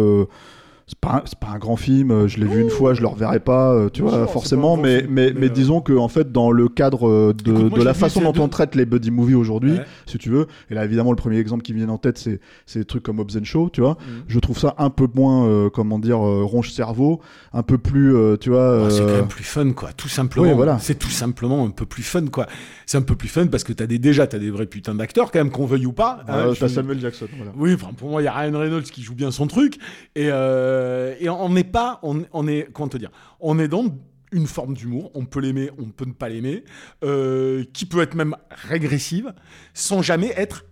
c'est 0.91 0.97
pas, 0.99 1.23
pas 1.39 1.49
un 1.53 1.59
grand 1.59 1.75
film, 1.75 2.09
euh, 2.09 2.27
je 2.27 2.39
l'ai 2.39 2.47
vu 2.47 2.61
une 2.61 2.71
fois, 2.71 2.95
je 2.95 3.01
le 3.01 3.07
reverrai 3.07 3.39
pas, 3.39 3.71
euh, 3.73 3.89
tu 3.89 4.01
vois, 4.01 4.25
forcément, 4.25 4.75
mais, 4.75 5.01
film, 5.01 5.11
mais, 5.13 5.31
mais, 5.33 5.39
mais 5.41 5.45
euh, 5.45 5.49
disons 5.49 5.81
que 5.81 5.93
en 5.93 6.07
fait, 6.07 6.31
dans 6.31 6.49
le 6.49 6.67
cadre 6.67 7.31
de, 7.33 7.51
Écoute, 7.51 7.69
moi, 7.69 7.79
de 7.79 7.83
la 7.83 7.93
façon 7.93 8.21
dont 8.21 8.31
deux- 8.31 8.39
on 8.41 8.47
traite 8.49 8.73
les 8.73 8.85
buddy 8.87 9.11
movies 9.11 9.35
aujourd'hui, 9.35 9.73
Ouais. 9.73 9.85
si 10.07 10.17
tu 10.17 10.29
veux, 10.31 10.47
et 10.71 10.73
là 10.73 10.83
évidemment 10.85 11.11
le 11.11 11.15
premier 11.15 11.37
exemple 11.37 11.61
qui 11.61 11.73
me 11.73 11.77
vient 11.77 11.89
en 11.89 11.99
tête, 11.99 12.17
c'est 12.17 12.39
c'est 12.65 12.79
des 12.79 12.85
trucs 12.85 13.03
comme 13.03 13.19
Hobbs 13.19 13.37
and 13.39 13.43
Shaw, 13.43 13.69
tu 13.69 13.81
vois, 13.81 13.93
Mm. 13.99 14.23
je 14.27 14.39
trouve 14.39 14.57
ça 14.57 14.73
un 14.79 14.89
peu 14.89 15.07
moins, 15.13 15.45
euh, 15.47 15.69
comment 15.69 15.99
dire, 15.99 16.25
euh, 16.25 16.43
ronge-cerveau, 16.43 17.21
un 17.53 17.61
peu 17.61 17.77
plus, 17.77 18.15
euh, 18.15 18.35
tu 18.37 18.49
vois... 18.49 18.87
Ah, 18.87 18.89
C'est 18.89 19.01
quand 19.05 19.11
même 19.13 19.27
plus 19.27 19.43
fun, 19.43 19.71
quoi. 19.73 19.91
Tout 19.93 20.07
simplement. 20.09 20.47
Oui, 20.47 20.53
voilà. 20.55 20.79
C'est 20.79 20.97
tout 20.97 21.09
simplement 21.09 21.65
un 21.65 21.69
peu 21.69 21.85
plus 21.85 22.01
fun, 22.03 22.25
quoi. 22.25 22.47
C'est 22.87 22.97
un 22.97 23.01
peu 23.03 23.15
plus 23.15 23.27
fun 23.27 23.45
parce 23.45 23.63
que 23.63 23.73
t'as 23.73 23.85
des, 23.85 23.99
déjà, 23.99 24.25
t'as 24.25 24.39
des 24.39 24.49
vrais 24.49 24.65
putains 24.65 24.95
d'acteurs, 24.95 25.31
quand 25.31 25.37
même, 25.39 25.51
qu'on 25.51 25.65
veuille 25.67 25.85
ou 25.85 25.93
pas. 25.93 26.21
hein. 26.27 26.53
t'as 26.59 26.67
Samuel 26.67 26.99
Jackson, 26.99 27.27
voilà. 27.37 27.51
Oui, 27.55 27.75
enfin, 27.75 27.93
pour 27.95 28.09
moi, 28.09 28.21
il 28.21 28.25
y 28.25 28.27
a 28.27 28.33
Ryan 28.33 28.57
Reynolds 28.57 28.83
qui 28.83 29.03
joue 29.03 29.13
bien 29.13 29.29
son 29.29 29.45
truc. 29.45 29.77
Et, 30.15 30.29
euh, 30.79 31.15
et 31.19 31.29
on 31.29 31.49
n'est 31.49 31.63
pas, 31.63 31.99
on, 32.03 32.23
on 32.33 32.47
est, 32.47 32.67
comment 32.73 32.87
te 32.89 32.97
dire, 32.97 33.11
on 33.39 33.59
est 33.59 33.67
dans 33.67 33.85
une 34.31 34.47
forme 34.47 34.73
d'humour. 34.75 35.11
On 35.15 35.25
peut 35.25 35.39
l'aimer, 35.39 35.71
on 35.79 35.85
peut 35.85 36.05
ne 36.05 36.13
pas 36.13 36.29
l'aimer, 36.29 36.63
euh, 37.03 37.63
qui 37.73 37.85
peut 37.85 38.01
être 38.01 38.15
même 38.15 38.35
régressive, 38.69 39.33
sans 39.73 40.01
jamais 40.01 40.31
être 40.37 40.65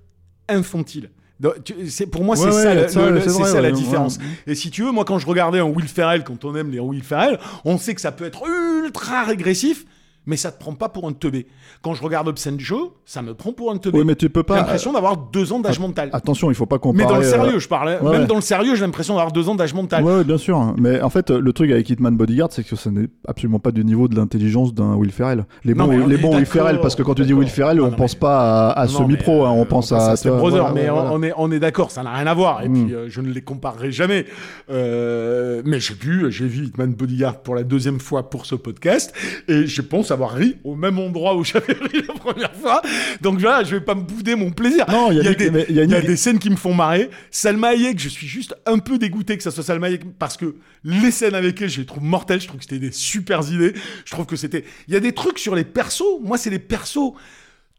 infantile. 0.50 1.10
Donc, 1.40 1.64
tu- 1.64 1.90
c'est 1.90 2.08
pour 2.08 2.24
moi 2.24 2.36
c'est 2.36 2.46
Ouais, 2.46 2.52
ça, 2.52 2.64
ouais, 2.74 2.76
le- 2.84 2.88
ça, 2.88 3.10
le- 3.10 3.22
c'est 3.22 3.30
c'est 3.30 3.42
vrai, 3.42 3.52
ça 3.52 3.62
la 3.62 3.72
différence. 3.72 4.18
Et 4.48 4.56
si 4.56 4.72
tu 4.72 4.84
veux, 4.84 4.92
moi 4.92 5.06
quand 5.06 5.20
je 5.20 5.28
regardais 5.28 5.60
un 5.60 5.66
Will 5.66 5.88
Ferrell, 5.88 6.24
quand 6.24 6.44
on 6.46 6.56
aime 6.56 6.72
les 6.72 6.80
Will 6.80 7.04
Ferrell, 7.04 7.40
on 7.66 7.78
sait 7.78 7.94
que 7.94 8.02
ça 8.02 8.12
peut 8.12 8.26
être 8.26 8.44
ultra 8.84 9.24
régressif, 9.24 9.86
mais 10.28 10.38
ça 10.38 10.52
te 10.52 10.60
prend 10.60 10.74
pas 10.76 10.90
pour 10.90 11.08
un 11.08 11.14
teubé. 11.14 11.48
Quand 11.82 11.96
je 11.96 12.04
regarde 12.04 12.28
Obscene 12.28 12.60
Joe, 12.60 12.90
ça 13.06 13.22
me 13.24 13.34
prend 13.34 13.52
pour 13.54 13.72
un 13.72 13.78
teubé. 13.78 13.98
Oui, 13.98 14.06
mais 14.06 14.16
tu 14.16 14.30
peux 14.30 14.42
J'ai 14.42 14.44
pas... 14.44 14.58
l'impression 14.58 14.94
d'avoir 14.94 15.18
deux 15.18 15.52
ans 15.54 15.60
d'âge 15.60 15.80
mental. 15.80 16.10
Attention, 16.14 16.52
il 16.52 16.56
faut 16.56 16.66
pas 16.68 16.76
Mais 16.76 16.80
comparer... 16.82 17.08
dans 17.08 17.20
le 17.20 17.26
euh, 17.26 17.30
sérieux, 17.32 17.60
je 17.60 17.68
parlais. 17.68 18.00
ouais, 18.00 18.12
Même 18.12 18.28
dans 18.28 18.36
le 18.36 18.42
sérieux, 18.42 18.76
j'ai 18.76 18.82
l'impression 18.86 19.16
d'avoir 19.16 19.32
deux 19.32 19.50
ans 19.50 19.56
d'âge 19.56 19.74
mental. 19.74 20.04
Ouais, 20.04 20.18
ouais, 20.18 20.24
bien 20.24 20.38
sûr. 20.38 20.58
hein. 20.58 20.76
Mais 20.78 21.02
en 21.02 21.10
fait, 21.10 21.32
euh, 21.32 21.40
le 21.40 21.54
truc 21.54 21.72
avec 21.72 21.90
Hitman 21.90 22.16
Bodyguard, 22.16 22.50
c'est 22.52 22.64
que 22.64 22.76
ça 22.76 22.92
n'est 22.92 23.08
absolument 23.28 23.60
pas 23.60 23.72
du 23.72 23.84
niveau 23.84 24.08
de 24.08 24.16
l'intelligence 24.16 24.74
d'un 24.74 24.94
Will 24.96 25.12
Ferrell. 25.12 25.46
Les 25.64 25.74
Non, 25.74 25.86
bons, 25.86 25.92
mais 25.98 26.04
on 26.04 26.08
les 26.08 26.18
bons 26.18 26.36
Will 26.36 26.46
Ferrell, 26.46 26.80
parce 26.82 26.96
que 26.96 27.04
quand 27.04 27.14
tu 27.16 27.24
dis. 27.24 27.34
Will 27.34 27.48
Ferrell, 27.48 27.78
Ah, 27.82 27.84
on 27.86 27.92
non, 27.92 27.96
pense 27.98 28.14
mais- 28.16 28.20
pas 28.20 28.70
à, 28.70 28.82
à 28.82 28.86
Non, 28.86 28.92
semi-pro, 28.92 29.44
mais, 29.44 29.48
hein, 29.48 29.52
euh, 29.58 29.62
on 29.62 29.66
pense 29.66 29.92
à. 29.94 30.16
Vois, 30.16 30.38
Brother, 30.38 30.74
mais 30.74 30.90
on- 30.90 31.24
est, 31.24 31.32
on 31.38 31.52
est 31.52 31.60
d'accord, 31.60 31.92
ça 31.92 32.04
n'a 32.04 32.14
rien 32.14 32.28
à 32.28 32.34
voir. 32.34 32.64
Et 32.64 32.70
Mm. 32.70 32.74
puis, 32.86 32.94
euh, 32.94 33.06
je 33.08 33.22
ne 33.22 33.32
les 33.32 33.42
comparerai 33.42 33.92
jamais. 33.92 34.26
Euh, 34.70 35.62
mais 35.66 35.80
j'ai 35.80 35.94
vu, 35.94 36.32
j'ai 36.32 36.48
vu 36.48 36.66
Hitman 36.66 36.94
Bodyguard 36.94 37.40
pour 37.42 37.56
la 37.56 37.64
deuxième 37.64 38.00
fois 38.00 38.30
pour 38.30 38.46
ce 38.46 38.56
podcast, 38.56 39.14
et 39.48 39.66
je 39.66 39.82
pense 39.82 40.12
avoir 40.18 40.34
ri 40.34 40.58
au 40.64 40.76
même 40.76 40.98
endroit 41.00 41.36
où 41.36 41.44
j'avais 41.44 41.74
ri 41.92 42.02
la 42.08 42.14
première 42.14 42.54
fois. 42.56 42.82
Donc 43.22 43.40
voilà, 43.40 43.64
je 43.64 43.76
vais 43.76 43.82
pas 43.82 43.96
me 43.96 44.02
bouder 44.02 44.36
mon 44.36 44.52
plaisir. 44.52 44.86
Non, 44.90 45.12
il 45.12 45.18
y 45.18 45.28
a 45.28 45.32
y 45.32 45.36
des- 45.36 45.66
y 45.70 45.74
y 45.74 45.96
a 45.96 46.18
scènes 46.18 46.40
qui 46.40 46.50
me 46.50 46.56
font 46.56 46.74
marrer. 46.74 47.10
Salma 47.32 47.70
Hayek, 47.70 48.00
je 48.00 48.10
suis 48.10 48.28
juste 48.28 48.56
un 48.66 48.80
peu 48.80 48.98
dégoûté 48.98 49.38
que 49.38 49.44
ça 49.44 49.52
soit 49.52 49.64
Salma 49.64 49.88
Hayek 49.88 50.18
parce 50.18 50.36
que 50.38 50.56
les 50.84 51.12
scènes 51.12 51.36
avec 51.36 51.62
elle, 51.62 51.70
je 51.70 51.80
les 51.82 51.86
trouve 51.86 52.04
mortelles. 52.04 52.42
Je 52.42 52.48
trouve 52.48 52.60
que 52.60 52.66
c'était 52.66 52.80
des 52.80 52.92
super 52.92 53.42
idées. 53.52 53.74
Je 54.06 54.12
trouve 54.12 54.26
que 54.26 54.36
c'était. 54.36 54.66
Il 54.88 54.94
y 54.94 54.98
a 54.98 55.00
des 55.00 55.14
trucs 55.14 55.40
sur 55.40 55.54
les 55.56 55.64
persos. 55.64 56.20
Moi, 56.24 56.38
c'est 56.38 56.50
les 56.50 56.60
persos. 56.60 57.14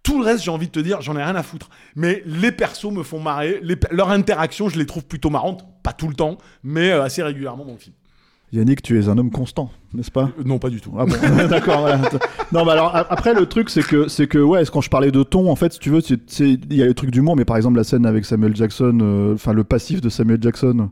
Tout 0.04 0.20
le 0.20 0.24
reste, 0.24 0.44
j'ai 0.44 0.50
envie 0.50 0.68
de 0.68 0.72
te 0.72 0.80
dire, 0.80 1.02
j'en 1.02 1.16
ai 1.16 1.22
rien 1.22 1.34
à 1.34 1.42
foutre. 1.42 1.68
Mais 1.96 2.22
les 2.24 2.52
persos 2.52 2.92
me 2.92 3.02
font 3.02 3.20
marrer. 3.20 3.58
Les 3.62 3.76
Leur 3.90 4.10
interaction, 4.10 4.68
je 4.68 4.78
les 4.78 4.86
trouve 4.86 5.04
plutôt 5.04 5.28
marrantes. 5.28 5.64
Pas 5.82 5.92
tout 5.92 6.08
le 6.08 6.14
temps, 6.14 6.38
mais 6.62 6.92
euh, 6.92 7.02
assez 7.02 7.22
régulièrement 7.22 7.64
dans 7.64 7.72
le 7.72 7.78
film. 7.78 7.94
Yannick, 8.52 8.80
tu 8.82 8.98
es 8.98 9.08
un 9.08 9.18
homme 9.18 9.30
constant, 9.30 9.70
n'est-ce 9.92 10.10
pas? 10.10 10.30
Euh, 10.38 10.42
non, 10.44 10.58
pas 10.58 10.70
du 10.70 10.80
tout. 10.80 10.92
Ah 10.98 11.04
bon, 11.04 11.14
d'accord. 11.48 11.80
voilà. 11.80 12.00
Non, 12.52 12.64
mais 12.64 12.72
alors 12.72 12.94
après 12.94 13.34
le 13.34 13.44
truc 13.46 13.68
c'est 13.68 13.82
que 13.86 14.08
c'est 14.08 14.26
que 14.26 14.38
ouais, 14.38 14.62
quand 14.72 14.80
je 14.80 14.88
parlais 14.88 15.10
de 15.10 15.22
ton, 15.22 15.50
en 15.50 15.56
fait, 15.56 15.74
si 15.74 15.78
tu 15.78 15.90
veux, 15.90 16.00
il 16.40 16.74
y 16.74 16.82
a 16.82 16.86
le 16.86 16.94
truc 16.94 17.10
d'humour, 17.10 17.36
mais 17.36 17.44
par 17.44 17.56
exemple 17.56 17.76
la 17.76 17.84
scène 17.84 18.06
avec 18.06 18.24
Samuel 18.24 18.56
Jackson, 18.56 18.98
euh, 19.02 19.34
enfin 19.34 19.52
le 19.52 19.64
passif 19.64 20.00
de 20.00 20.08
Samuel 20.08 20.38
Jackson 20.40 20.88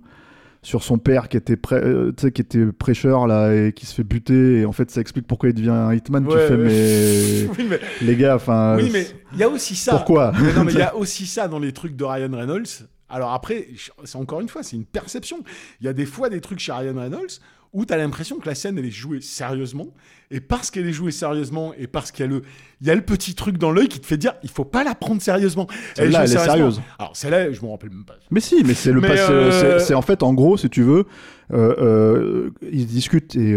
sur 0.63 0.83
son 0.83 0.99
père 0.99 1.29
qui 1.29 1.37
était 1.37 1.57
euh, 1.73 2.13
qui 2.13 2.43
était 2.43 2.67
prêcheur 2.67 3.29
là 3.29 3.55
et 3.55 3.73
qui 3.73 3.87
se 3.87 3.95
fait 3.95 4.03
buter 4.05 4.59
et 4.61 4.67
en 4.67 4.73
fait 4.73 4.91
ça 4.91 5.01
explique 5.01 5.27
pourquoi 5.27 5.51
il 5.51 5.55
devient 5.55 5.71
un 5.71 5.95
hitman. 5.95 6.27
tu 6.27 6.37
fais 6.37 6.57
mais 6.57 7.49
oui, 7.59 7.67
mais 7.71 7.81
les 8.03 8.17
gars, 8.17 8.35
enfin. 8.35 8.77
Oui, 8.77 8.91
mais 8.93 9.07
il 9.33 9.39
y 9.39 9.45
a 9.45 9.49
aussi 9.49 9.77
ça. 9.77 9.93
Pourquoi? 9.93 10.33
Mais 10.39 10.53
Non, 10.55 10.65
mais 10.65 10.73
il 10.73 10.79
y 10.79 10.83
a 10.83 10.95
aussi 10.97 11.27
ça 11.27 11.49
dans 11.49 11.59
les 11.61 11.73
trucs 11.73 11.97
de 11.97 12.05
Ryan 12.05 12.31
Reynolds. 12.33 12.87
Alors 13.09 13.33
après, 13.33 13.69
c'est 14.05 14.17
encore 14.17 14.41
une 14.41 14.49
fois, 14.49 14.63
c'est 14.63 14.77
une 14.77 14.87
perception. 14.87 15.43
Il 15.81 15.87
y 15.87 15.89
a 15.89 15.93
des 15.93 16.07
fois 16.07 16.29
des 16.29 16.41
trucs 16.41 16.59
chez 16.59 16.73
Ryan 16.73 16.97
Reynolds 16.99 17.41
où 17.77 17.85
tu 17.85 17.93
as 17.93 17.99
l'impression 17.99 18.39
que 18.39 18.49
la 18.49 18.55
scène, 18.55 18.79
elle 18.79 18.87
est 18.87 18.91
jouée 18.91 19.21
sérieusement. 19.21 19.89
Et 20.33 20.41
parce 20.41 20.73
qu'elle 20.73 20.89
est 20.89 20.93
jouée 20.93 21.13
sérieusement 21.13 21.73
et 21.79 21.87
parce 21.87 22.11
qu'il 22.11 22.25
y 22.25 22.29
a 22.29 22.33
le, 22.33 22.43
il 22.81 22.87
y 22.89 22.91
a 22.91 22.97
le 22.97 23.01
petit 23.03 23.37
truc 23.37 23.59
dans 23.59 23.71
l'œil 23.71 23.87
qui 23.87 24.01
te 24.01 24.07
fait 24.07 24.17
dire, 24.17 24.33
il 24.43 24.49
faut 24.51 24.65
pas 24.65 24.83
la 24.83 24.97
prendre 24.97 25.23
sérieusement. 25.23 25.69
Celle-là, 25.95 26.25
elle 26.25 26.33
est 26.33 26.39
sérieuse. 26.39 26.81
Alors 26.99 27.15
celle-là, 27.17 27.53
je 27.53 27.61
me 27.63 27.71
rappelle 27.71 27.91
même 27.91 28.05
pas. 28.05 28.15
Mais 28.33 28.41
si, 28.41 28.65
mais 28.65 28.75
c'est 28.75 28.91
le 28.93 29.01
euh, 29.05 29.79
c'est- 29.79 29.95
en 29.95 30.03
fait, 30.03 30.25
en 30.25 30.35
gros, 30.35 30.57
si 30.57 30.69
tu 30.69 30.83
veux, 30.83 31.05
euh, 31.53 31.75
euh, 31.79 32.51
ils 32.73 32.87
discutent 32.87 33.37
et 33.37 33.51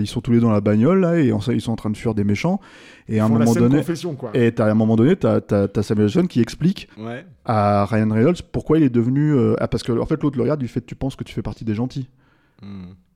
ils 0.00 0.06
sont 0.08 0.20
tous 0.20 0.32
les 0.32 0.38
deux 0.38 0.42
dans 0.46 0.50
la 0.50 0.60
bagnole 0.60 1.00
là, 1.02 1.18
et 1.20 1.30
en- 1.30 1.38
ils 1.52 1.60
sont 1.60 1.70
en 1.72 1.76
train 1.76 1.90
de 1.90 1.96
fuir 1.96 2.14
des 2.14 2.24
méchants. 2.24 2.58
Et 3.08 3.20
à 3.20 3.26
un 3.26 3.28
moment 3.28 3.52
donné, 3.54 3.84
quoi. 4.18 4.30
et 4.34 4.52
à 4.58 4.64
un 4.66 4.74
moment 4.74 4.96
donné, 4.96 5.14
t'as 5.14 5.40
as, 5.50 5.82
Samuel 5.82 6.08
Jackson 6.08 6.26
qui 6.26 6.40
explique 6.40 6.88
Ouais. 6.98 7.24
à 7.44 7.84
Ryan 7.84 8.08
Reynolds 8.10 8.42
pourquoi 8.50 8.78
il 8.78 8.84
est 8.84 8.90
devenu. 8.90 9.36
ah, 9.60 9.68
parce 9.68 9.84
que 9.84 9.92
en 9.92 10.06
fait, 10.06 10.20
l'autre 10.22 10.36
le 10.36 10.42
regarde, 10.42 10.60
lui 10.60 10.68
fait 10.68 10.84
Tu 10.84 10.96
penses 10.96 11.14
que 11.14 11.22
tu 11.22 11.32
fais 11.32 11.42
partie 11.42 11.64
des 11.64 11.74
gentils 11.76 12.08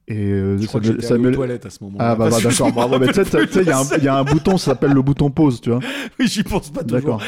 Et 0.08 0.14
euh, 0.18 0.56
Je 0.60 0.66
crois 0.68 0.78
que 0.80 0.86
Samuel. 0.86 1.00
j'étais 1.02 1.14
allé 1.14 1.26
aux 1.28 1.32
toilettes 1.32 1.66
à 1.66 1.70
ce 1.70 1.78
moment-là. 1.82 2.04
Ah 2.10 2.14
bah, 2.14 2.28
bah, 2.30 2.36
d'accord, 2.40 2.66
me 2.68 2.72
bravo. 2.72 2.98
Mais 3.00 3.08
tu 3.08 3.14
sais, 3.24 3.60
il 3.62 4.04
y, 4.04 4.08
a 4.08 4.14
un- 4.14 4.22
bouton, 4.22 4.56
ça 4.56 4.66
s'appelle 4.66 4.92
le 4.92 5.02
bouton 5.02 5.30
pause, 5.30 5.60
tu 5.60 5.70
vois. 5.70 5.80
Oui, 6.20 6.28
j'y 6.28 6.44
pense 6.44 6.70
pas 6.70 6.84
toujours. 6.84 7.18
D'accord. 7.18 7.22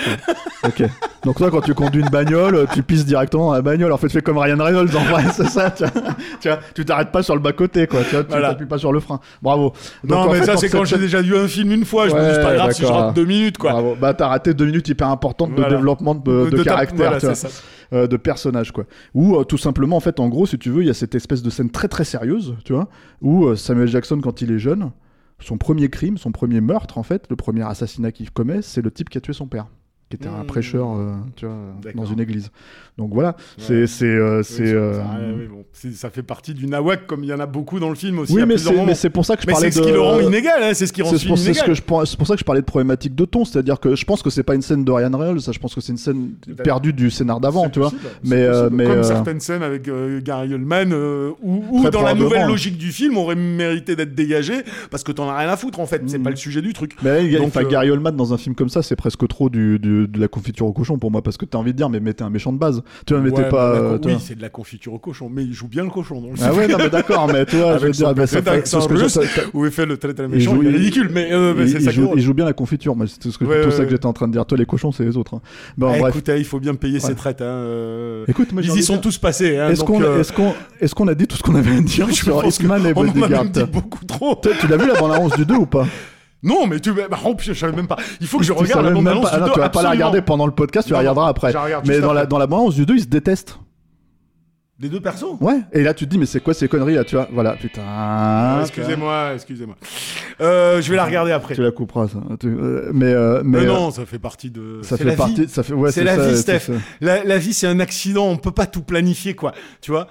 ok. 0.65 0.85
Donc 1.25 1.37
toi, 1.39 1.51
quand 1.51 1.61
tu 1.61 1.75
conduis 1.75 2.03
une 2.03 2.09
bagnole, 2.09 2.69
tu 2.73 2.85
pisses 2.85 3.05
directement 3.05 3.49
dans 3.49 3.55
la 3.55 3.63
bagnole. 3.63 3.91
En 3.93 3.97
fait, 3.97 4.07
tu 4.07 4.13
fais 4.13 4.23
comme 4.23 4.39
Ryan 4.39 4.63
Reynolds 4.63 4.97
en 4.97 5.01
vrai, 5.13 5.25
c'est 5.35 5.49
ça. 5.49 5.73
Tu 5.73 6.49
vois, 6.49 6.61
tu 6.73 6.85
t'arrêtes 6.85 7.11
pas 7.11 7.25
sur 7.25 7.35
le 7.35 7.41
bas 7.41 7.53
côté, 7.53 7.89
quoi. 7.89 8.01
Tu 8.05 8.15
vois, 8.15 8.23
tu 8.23 8.31
Voilà. 8.31 8.51
t'appuies 8.51 8.67
pas 8.67 8.79
sur 8.79 8.93
le 8.93 9.01
frein. 9.01 9.19
Bravo. 9.43 9.73
Donc, 10.05 10.27
Non, 10.27 10.33
mais 10.33 10.39
fait, 10.39 10.45
ça, 10.47 10.57
c'est 10.57 10.69
quand 10.69 10.85
j'ai 10.85 10.99
déjà 10.99 11.21
vu 11.21 11.37
un 11.37 11.49
film 11.49 11.73
une 11.73 11.85
fois. 11.85 12.09
Je 12.09 12.15
me 12.15 12.21
dis, 12.21 12.35
c'est 12.35 12.43
pas 12.45 12.55
grave 12.55 12.71
si 12.71 12.83
je 12.83 12.87
rate 12.87 13.13
deux 13.15 13.25
minutes, 13.25 13.59
quoi. 13.59 13.73
Bravo. 13.73 13.97
Bah 14.01 14.15
t'as 14.15 14.29
raté 14.29 14.55
deux 14.55 14.67
minutes 14.67 14.87
hyper 14.89 15.09
importantes 15.09 15.51
de 15.51 15.57
Voilà. 15.57 15.71
développement 15.75 16.15
de, 16.15 16.45
de 16.45 16.51
De 16.51 16.63
ta- 16.63 16.71
caractère, 16.71 16.97
voilà, 16.97 17.19
tu 17.19 17.27
vois, 17.27 17.35
ça. 17.35 17.49
Euh, 17.93 18.07
de 18.07 18.17
personnage 18.17 18.73
quoi. 18.73 18.85
Ou 19.15 19.37
euh, 19.37 19.45
tout 19.45 19.59
simplement 19.59 19.97
en 19.97 20.01
fait 20.01 20.21
en 20.21 20.29
gros 20.29 20.47
si 20.47 20.59
tu 20.59 20.71
veux 20.71 20.83
il 20.83 20.87
y 20.87 20.91
a 20.91 20.95
cette 20.95 21.15
espèce 21.15 21.43
de 21.43 21.51
scène 21.51 21.71
très 21.71 21.89
très 21.89 22.05
sérieuse, 22.05 22.55
tu 22.65 22.73
vois, 22.73 22.89
où 23.23 23.47
euh, 23.47 23.57
Samuel 23.57 23.89
Jackson 23.89 24.21
quand 24.23 24.43
il 24.43 24.53
est 24.53 24.59
jeune, 24.59 24.91
son 25.41 25.59
premier 25.59 25.89
crime, 25.89 26.19
son 26.19 26.33
premier 26.33 26.61
meurtre 26.61 26.99
en 26.99 27.03
fait, 27.03 27.27
le 27.31 27.37
premier 27.37 27.63
assassinat 27.63 28.13
qu'il 28.13 28.31
commet, 28.31 28.63
c'est 28.63 28.83
le 28.83 28.91
type 28.91 29.09
qui 29.09 29.19
a 29.19 29.21
tué 29.21 29.33
son 29.33 29.47
père 29.47 29.67
qui 30.11 30.17
était 30.17 30.29
un 30.29 30.43
Mmh. 30.43 30.47
prêcheur 30.47 30.89
euh, 30.97 31.13
tu 31.37 31.45
vois, 31.47 31.55
dans 31.95 32.07
une 32.07 32.21
église. 32.21 32.51
Donc 32.97 33.11
voilà, 33.13 33.37
c'est 33.59 33.87
c'est 33.87 34.07
euh, 34.07 34.39
Oui, 34.39 34.45
c'est 34.45 34.67
ça- 34.67 34.73
euh, 34.73 35.35
oui, 35.39 35.47
bon, 35.49 35.65
c'est- 35.73 35.93
ça 35.93 36.11
fait 36.11 36.23
partie 36.25 36.53
du 36.55 36.67
nawak 36.67 37.07
comme 37.07 37.23
il 37.23 37.29
y 37.29 37.33
en 37.33 37.39
a 37.39 37.47
beaucoup 37.47 37.79
dans 37.79 37.91
le 37.91 37.95
film 37.95 38.19
aussi. 38.19 38.33
oui 38.35 38.43
mais 38.47 38.57
c'est 38.95 39.11
pour 39.11 39.25
ça 39.25 39.37
que 39.37 39.43
je 39.43 39.47
Mais 39.47 39.53
parlais 39.53 39.71
c'est 39.71 39.79
ce 39.81 39.85
qui 39.87 39.93
le 39.93 40.01
rend 40.01 40.19
inégal, 40.19 40.63
hein, 40.63 40.71
c'est 40.75 40.87
ce 40.87 40.93
qui 40.93 41.03
rend 41.03 41.11
ce 41.11 41.19
c'est 41.19 41.25
ce 41.29 41.29
inégal. 41.29 41.77
c'est 41.77 41.85
pour 42.17 42.27
ça 42.27 42.35
que 42.35 42.41
je 42.41 42.45
parlais 42.45 42.61
de 42.63 42.67
problématique 42.67 43.15
de 43.15 43.25
ton, 43.25 43.45
c'est-à-dire 43.45 43.79
que 43.79 43.95
je 43.95 44.05
pense 44.05 44.23
que 44.23 44.31
c'est 44.31 44.43
pas 44.43 44.55
une 44.57 44.63
scène 44.63 44.83
de 44.85 44.91
Ryan 44.91 45.11
Reynolds, 45.17 45.41
ça, 45.43 45.53
je 45.53 45.59
pense 45.61 45.75
que 45.75 45.81
c'est 45.81 45.93
une 45.93 45.99
scène 45.99 46.31
perdue 46.65 46.93
du 46.93 47.11
scénar 47.11 47.39
d'avant, 47.39 47.69
tu 47.69 47.79
vois. 47.79 47.93
Mais, 48.25 48.49
mais, 48.73 48.85
comme 48.87 49.05
certaines 49.05 49.41
scènes 49.41 49.63
avec 49.63 49.89
Gary 50.25 50.55
Oldman, 50.55 50.89
Très 51.83 51.91
dans 51.91 52.03
la 52.03 52.15
nouvelle 52.15 52.47
logique 52.49 52.79
du 52.79 52.91
film, 52.93 53.17
aurait 53.17 53.37
mérité 53.37 53.95
d'être 53.95 54.15
dégagé 54.15 54.55
parce 54.91 55.05
que 55.05 55.13
t'en 55.13 55.29
as 55.29 55.37
rien 55.37 55.49
à 55.49 55.57
foutre 55.57 55.81
en 55.81 55.87
fait. 55.87 56.03
C'est 56.07 56.19
Mhm. 56.19 56.25
pas 56.25 56.31
le 56.31 56.37
sujet 56.37 56.63
du 56.63 56.73
truc. 56.73 56.97
Mais 57.03 57.29
Gary 57.71 57.91
Oldman 57.91 58.17
dans 58.17 58.33
un 58.35 58.39
film 58.39 58.55
comme 58.55 58.69
ça, 58.71 58.83
c'est 58.83 58.97
presque 58.97 59.27
trop 59.29 59.49
du, 59.49 59.79
de 60.07 60.21
la 60.21 60.29
confiture 60.29 60.67
au 60.67 60.73
cochon 60.73 60.99
pour 60.99 61.11
moi, 61.11 61.23
parce 61.23 61.37
que 61.37 61.45
t'as 61.45 61.59
envie 61.59 61.73
de 61.73 61.77
dire, 61.77 61.89
mais 61.91 62.01
mettez 62.01 62.23
un 62.25 62.31
méchant 62.31 62.53
de 62.53 62.59
base. 62.59 62.83
Tu 63.07 63.15
vois, 63.15 63.23
mettez 63.23 63.43
Ouais, 63.43 63.49
pas. 63.49 63.73
bah, 63.73 63.79
euh, 63.79 63.99
oui, 64.05 64.17
c'est 64.21 64.37
de 64.37 64.43
la 64.43 64.49
confiture 64.49 64.93
au 64.95 64.99
cochon, 64.99 65.29
mais 65.33 65.45
il 65.45 65.53
joue 65.53 65.69
bien 65.69 65.83
le 65.85 65.91
cochon 65.91 66.21
dans 66.21 66.29
le 66.29 66.35
Ah 66.43 66.53
ouais, 66.55 66.69
non, 66.69 66.77
mais 66.79 66.91
d'accord, 66.91 67.29
mais 67.33 67.45
tu 67.47 67.57
vois, 67.57 67.79
je 67.79 67.87
veux 67.87 67.91
dire, 67.93 68.15
bah, 68.15 68.27
ça 68.27 68.43
fait- 68.43 68.67
ce 68.67 68.87
que 68.89 69.09
ça- 69.09 69.23
ça- 69.27 69.43
Où 69.55 69.65
il 69.65 69.71
fait 69.71 69.87
le 69.87 69.97
très 69.97 70.15
très 70.15 70.25
Il 70.25 70.31
méchant, 70.31 70.55
joue- 70.55 70.63
il 70.63 70.69
est 70.69 70.71
il- 70.73 70.77
ridicule, 70.77 71.11
mais, 71.13 71.29
euh, 71.33 71.55
mais 71.57 71.65
il, 71.65 71.71
c'est 71.71 71.79
il 71.79 71.85
ça 71.85 71.91
joue, 71.91 72.13
il 72.17 72.23
joue 72.23 72.35
bien 72.35 72.45
la 72.45 72.53
confiture, 72.53 72.95
moi, 72.95 73.07
c'est 73.09 73.31
ce 73.31 73.37
que, 73.39 73.45
Ouais, 73.45 73.63
tout 73.63 73.69
ouais, 73.69 73.75
ça 73.75 73.85
que 73.85 73.91
j'étais 73.91 74.07
en 74.07 74.13
train 74.13 74.29
de 74.29 74.33
dire. 74.33 74.45
Toi, 74.47 74.59
les 74.59 74.67
cochons, 74.67 74.93
c'est 74.93 75.05
les 75.05 75.17
autres. 75.17 75.35
hein. 75.35 75.41
Bon, 75.77 75.89
Ah, 75.95 75.99
bref. 75.99 76.15
écoute, 76.15 76.29
eh, 76.29 76.39
il 76.39 76.45
faut 76.45 76.61
bien 76.61 76.75
payer 76.75 77.01
ses 77.01 77.15
traites. 77.15 77.41
Hein, 77.41 77.45
euh, 77.45 78.25
Écoute, 78.29 78.53
moi, 78.53 78.63
ils 78.65 78.77
y 78.77 78.83
sont 78.83 78.99
tous 78.99 79.19
passés. 79.19 79.57
Hein, 79.59 79.71
Est-ce 79.71 79.81
donc, 79.81 79.89
qu'on 79.89 80.03
euh, 80.03 80.21
est-ce 80.21 80.33
qu'on 80.33 80.55
est-ce 80.81 80.95
qu'on 80.95 81.09
a 81.09 81.15
dit 81.15 81.27
tout 81.27 81.37
ce 81.37 81.43
qu'on 81.43 81.55
avait 81.55 81.77
à 81.77 81.81
dire 81.81 82.09
sur 82.13 82.45
Hitman 82.45 82.87
et 82.87 82.93
on 82.95 83.01
en 83.01 83.03
a 83.03 83.13
Bodyguard 83.13 83.45
beaucoup 83.73 84.05
trop. 84.05 84.41
Tu 84.61 84.67
l'as 84.69 84.77
vu 84.77 84.87
la 84.87 84.99
bande-annonce 84.99 85.37
du 85.37 85.45
2 85.45 85.55
ou 85.55 85.67
pas? 85.67 85.87
Non, 86.43 86.67
mais 86.67 86.79
tu. 86.81 86.93
Bah, 86.93 87.09
oh, 87.25 87.35
je 87.39 87.53
savais 87.53 87.75
même 87.75 87.89
pas. 87.89 87.97
Il 88.21 88.27
faut 88.27 88.39
que 88.39 88.45
je 88.45 88.53
Tu 88.53 88.59
regarde 88.59 88.85
la 88.85 88.91
bande-annonce 88.93 89.27
ah 89.33 89.41
du 89.41 89.51
tu 89.51 89.59
vas 89.59 89.69
pas 89.69 89.83
la 89.83 89.91
regarder 89.91 90.23
pendant 90.23 90.47
le 90.47 90.53
podcast, 90.53 90.87
tu 90.87 90.93
la 90.93 90.99
Non, 90.99 91.01
regarderas 91.01 91.29
après. 91.29 91.53
la 91.53 91.63
regarde 91.63 91.87
Mais 91.87 92.01
dans 92.01 92.13
la, 92.13 92.27
dans 92.27 92.39
la 92.39 92.47
bande-annonce 92.47 92.77
du 92.77 92.87
2, 92.87 92.95
ils 92.95 93.01
se 93.03 93.07
détestent. 93.07 93.59
Les 94.81 94.89
deux 94.89 95.01
persos 95.01 95.37
Ouais. 95.41 95.59
Et 95.73 95.83
là, 95.83 95.93
tu 95.93 96.05
te 96.05 96.11
dis, 96.11 96.19
mais 96.19 96.27
c'est 96.27 96.39
quoi 96.39 96.55
ces 96.55 96.69
conneries 96.69 96.95
là, 96.95 97.03
tu 97.03 97.17
vois? 97.17 97.27
Voilà, 97.33 97.55
putain. 97.57 97.83
Ah, 97.85 98.59
Excusez-moi, 98.61 99.33
excusez-moi. 99.35 99.75
Euh, 100.41 100.81
je 100.81 100.89
vais 100.91 100.95
la 100.97 101.05
regarder 101.05 101.33
après. 101.33 101.57
Tu 101.57 101.63
la 101.63 101.73
couperas, 101.73 102.07
ça. 102.07 102.21
Tu- 102.39 102.47
euh, 102.47 102.93
mais, 102.95 103.07
euh, 103.07 103.43
mais, 103.45 103.59
Mais 103.59 103.65
euh, 103.65 103.73
non, 103.73 103.91
ça 103.91 104.07
fait 104.07 104.21
partie 104.21 104.51
de. 104.53 104.79
ça 104.83 104.97
c'est 104.97 105.03
fait 105.03 105.11
la 105.11 105.17
partie. 105.17 105.35
Vie. 105.47 105.49
Ça 105.49 105.65
fait, 105.65 105.73
ouais, 105.73 105.91
C'est 105.91 106.05
la 106.05 106.15
ça, 106.15 106.29
vie, 106.29 106.37
Steph. 106.37 106.71
La, 107.01 107.25
la 107.25 107.39
vie, 107.39 107.55
c'est 107.55 107.67
un 107.67 107.81
accident. 107.81 108.27
On 108.29 108.37
peut 108.37 108.53
pas 108.53 108.67
tout 108.67 108.83
planifier, 108.83 109.35
quoi. 109.35 109.53
Tu 109.81 109.91
vois? 109.91 110.07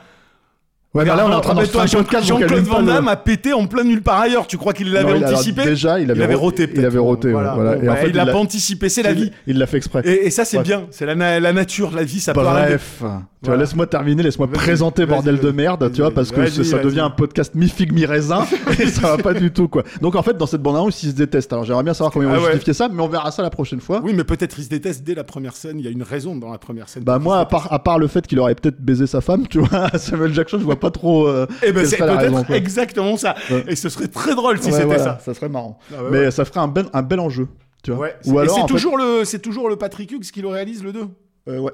Ouais, 0.97 1.03
mais 1.05 1.15
là, 1.15 1.25
on 1.27 1.31
est 1.31 1.35
en 1.35 1.41
train 1.41 1.51
un 1.57 1.65
podcast, 1.65 1.93
donc 1.93 2.11
Jean-Claude 2.23 2.63
Van 2.63 2.81
Damme 2.81 3.07
a 3.07 3.15
pété 3.15 3.53
en 3.53 3.67
plein 3.67 3.83
nulle 3.83 4.01
part 4.01 4.19
ailleurs. 4.21 4.47
Tu 4.47 4.57
crois 4.57 4.73
qu'il 4.73 4.91
l'avait 4.91 5.23
anticipé 5.23 5.63
déjà, 5.63 5.99
il 5.99 6.09
avait, 6.11 6.23
avait 6.23 6.33
ro- 6.33 6.47
roté. 6.47 6.69
Il 6.73 6.85
avait 6.85 6.97
roté, 6.97 7.31
bah, 7.33 7.77
il 8.07 8.13
l'a 8.15 8.25
pas 8.25 8.37
anticipé. 8.37 8.89
C'est 8.89 9.03
la 9.03 9.13
vie. 9.13 9.31
Il 9.45 9.57
l'a 9.57 9.67
fait 9.67 9.77
exprès. 9.77 10.01
Et, 10.07 10.29
ça, 10.29 10.45
c'est 10.45 10.61
bien. 10.61 10.85
C'est 10.91 11.05
la, 11.05 11.15
na- 11.15 11.39
la 11.39 11.53
nature, 11.53 11.91
la 11.95 12.03
vie, 12.03 12.19
ça 12.19 12.33
peut. 12.33 12.41
Bref, 12.41 12.95
tu 12.97 13.03
vois, 13.03 13.21
Voilà. 13.43 13.61
laisse-moi 13.63 13.85
terminer, 13.85 14.23
laisse-moi 14.23 14.47
présenter 14.47 15.05
bordel 15.05 15.39
de 15.39 15.51
merde, 15.51 15.91
tu 15.93 16.01
vois, 16.01 16.11
parce 16.11 16.31
que 16.31 16.47
ça, 16.47 16.79
devient 16.79 17.01
un 17.01 17.09
podcast 17.11 17.53
mi 17.55 17.69
figue 17.69 17.93
mi 17.93 18.05
raisin 18.05 18.45
et 18.79 18.87
ça 18.87 19.15
va 19.15 19.17
pas 19.21 19.33
du 19.33 19.51
tout 19.51 19.67
quoi. 19.67 19.83
Donc 20.01 20.15
en 20.15 20.23
fait 20.23 20.35
dans 20.37 20.45
cette 20.47 20.61
bande 20.61 20.75
annonce 20.75 21.03
ils 21.03 21.09
se 21.11 21.15
détestent. 21.15 21.53
Alors 21.53 21.63
j'aimerais 21.65 21.83
bien 21.83 21.93
savoir 21.93 22.11
comment 22.11 22.27
ils 22.29 22.33
Ah 22.33 22.37
vont 22.39 22.45
ouais. 22.45 22.51
justifier 22.53 22.73
ça, 22.73 22.89
mais 22.91 23.01
on 23.01 23.07
verra 23.07 23.29
ça 23.31 23.43
la 23.43 23.49
prochaine 23.49 23.79
fois. 23.79 24.01
Oui, 24.03 24.13
mais 24.15 24.23
peut-être 24.23 24.57
ils 24.57 24.63
se 24.63 24.69
détestent 24.69 25.03
dès 25.03 25.13
la 25.15 25.23
première 25.23 25.53
scène. 25.55 25.77
Il 25.79 25.85
y 25.85 25.87
a 25.87 25.91
une 25.91 26.01
raison 26.03 26.35
dans 26.35 26.51
la 26.51 26.57
première 26.57 26.89
scène. 26.89 27.03
Bah 27.03 27.19
moi 27.19 27.37
à 27.39 27.45
part 27.45 27.71
à 27.71 27.77
part 27.79 27.99
le 27.99 28.07
fait 28.07 28.25
qu'il 28.25 28.39
aurait 28.39 28.55
peut-être 28.55 28.79
baisé 28.81 29.05
sa 29.07 29.21
femme, 29.21 29.47
tu 29.47 29.59
vois, 29.59 29.89
Samuel 29.97 30.33
Jackson, 30.33 30.57
je 30.59 30.63
vois 30.63 30.79
pas 30.79 30.86
trop. 30.91 31.27
euh, 31.27 31.45
Eh 31.63 31.71
ben 31.71 31.85
c'est 31.85 31.97
peut-être 31.97 32.51
exactement 32.51 33.17
ça. 33.17 33.35
Ouais. 33.49 33.65
Et 33.67 33.75
ce 33.75 33.89
serait 33.89 34.07
très 34.07 34.35
drôle 34.35 34.57
si 34.59 34.67
Ouais, 34.67 34.71
c'était 34.73 34.85
voilà, 34.85 35.03
ça. 35.03 35.19
ça 35.23 35.33
serait 35.33 35.49
marrant. 35.49 35.79
Ah 35.93 35.97
mais 36.11 36.31
ça 36.31 36.45
ferait 36.45 36.59
un 36.59 36.67
bel 36.67 36.85
un 36.93 37.01
bel 37.01 37.19
enjeu, 37.19 37.47
tu 37.83 37.91
vois. 37.91 38.01
Ouais. 38.05 38.15
Ou 38.25 38.39
alors 38.39 38.55
c'est 38.55 38.61
en 38.61 38.67
fait- 38.67 38.73
toujours 38.73 38.97
le 38.97 39.23
c'est 39.25 39.39
toujours 39.39 39.69
le 39.69 39.75
Patrick 39.75 40.11
Hughes 40.11 40.31
qui 40.31 40.41
le 40.41 40.47
réalise 40.49 40.83
le 40.83 40.93
2. 40.93 40.99
Euh, 41.49 41.59
ouais. 41.59 41.71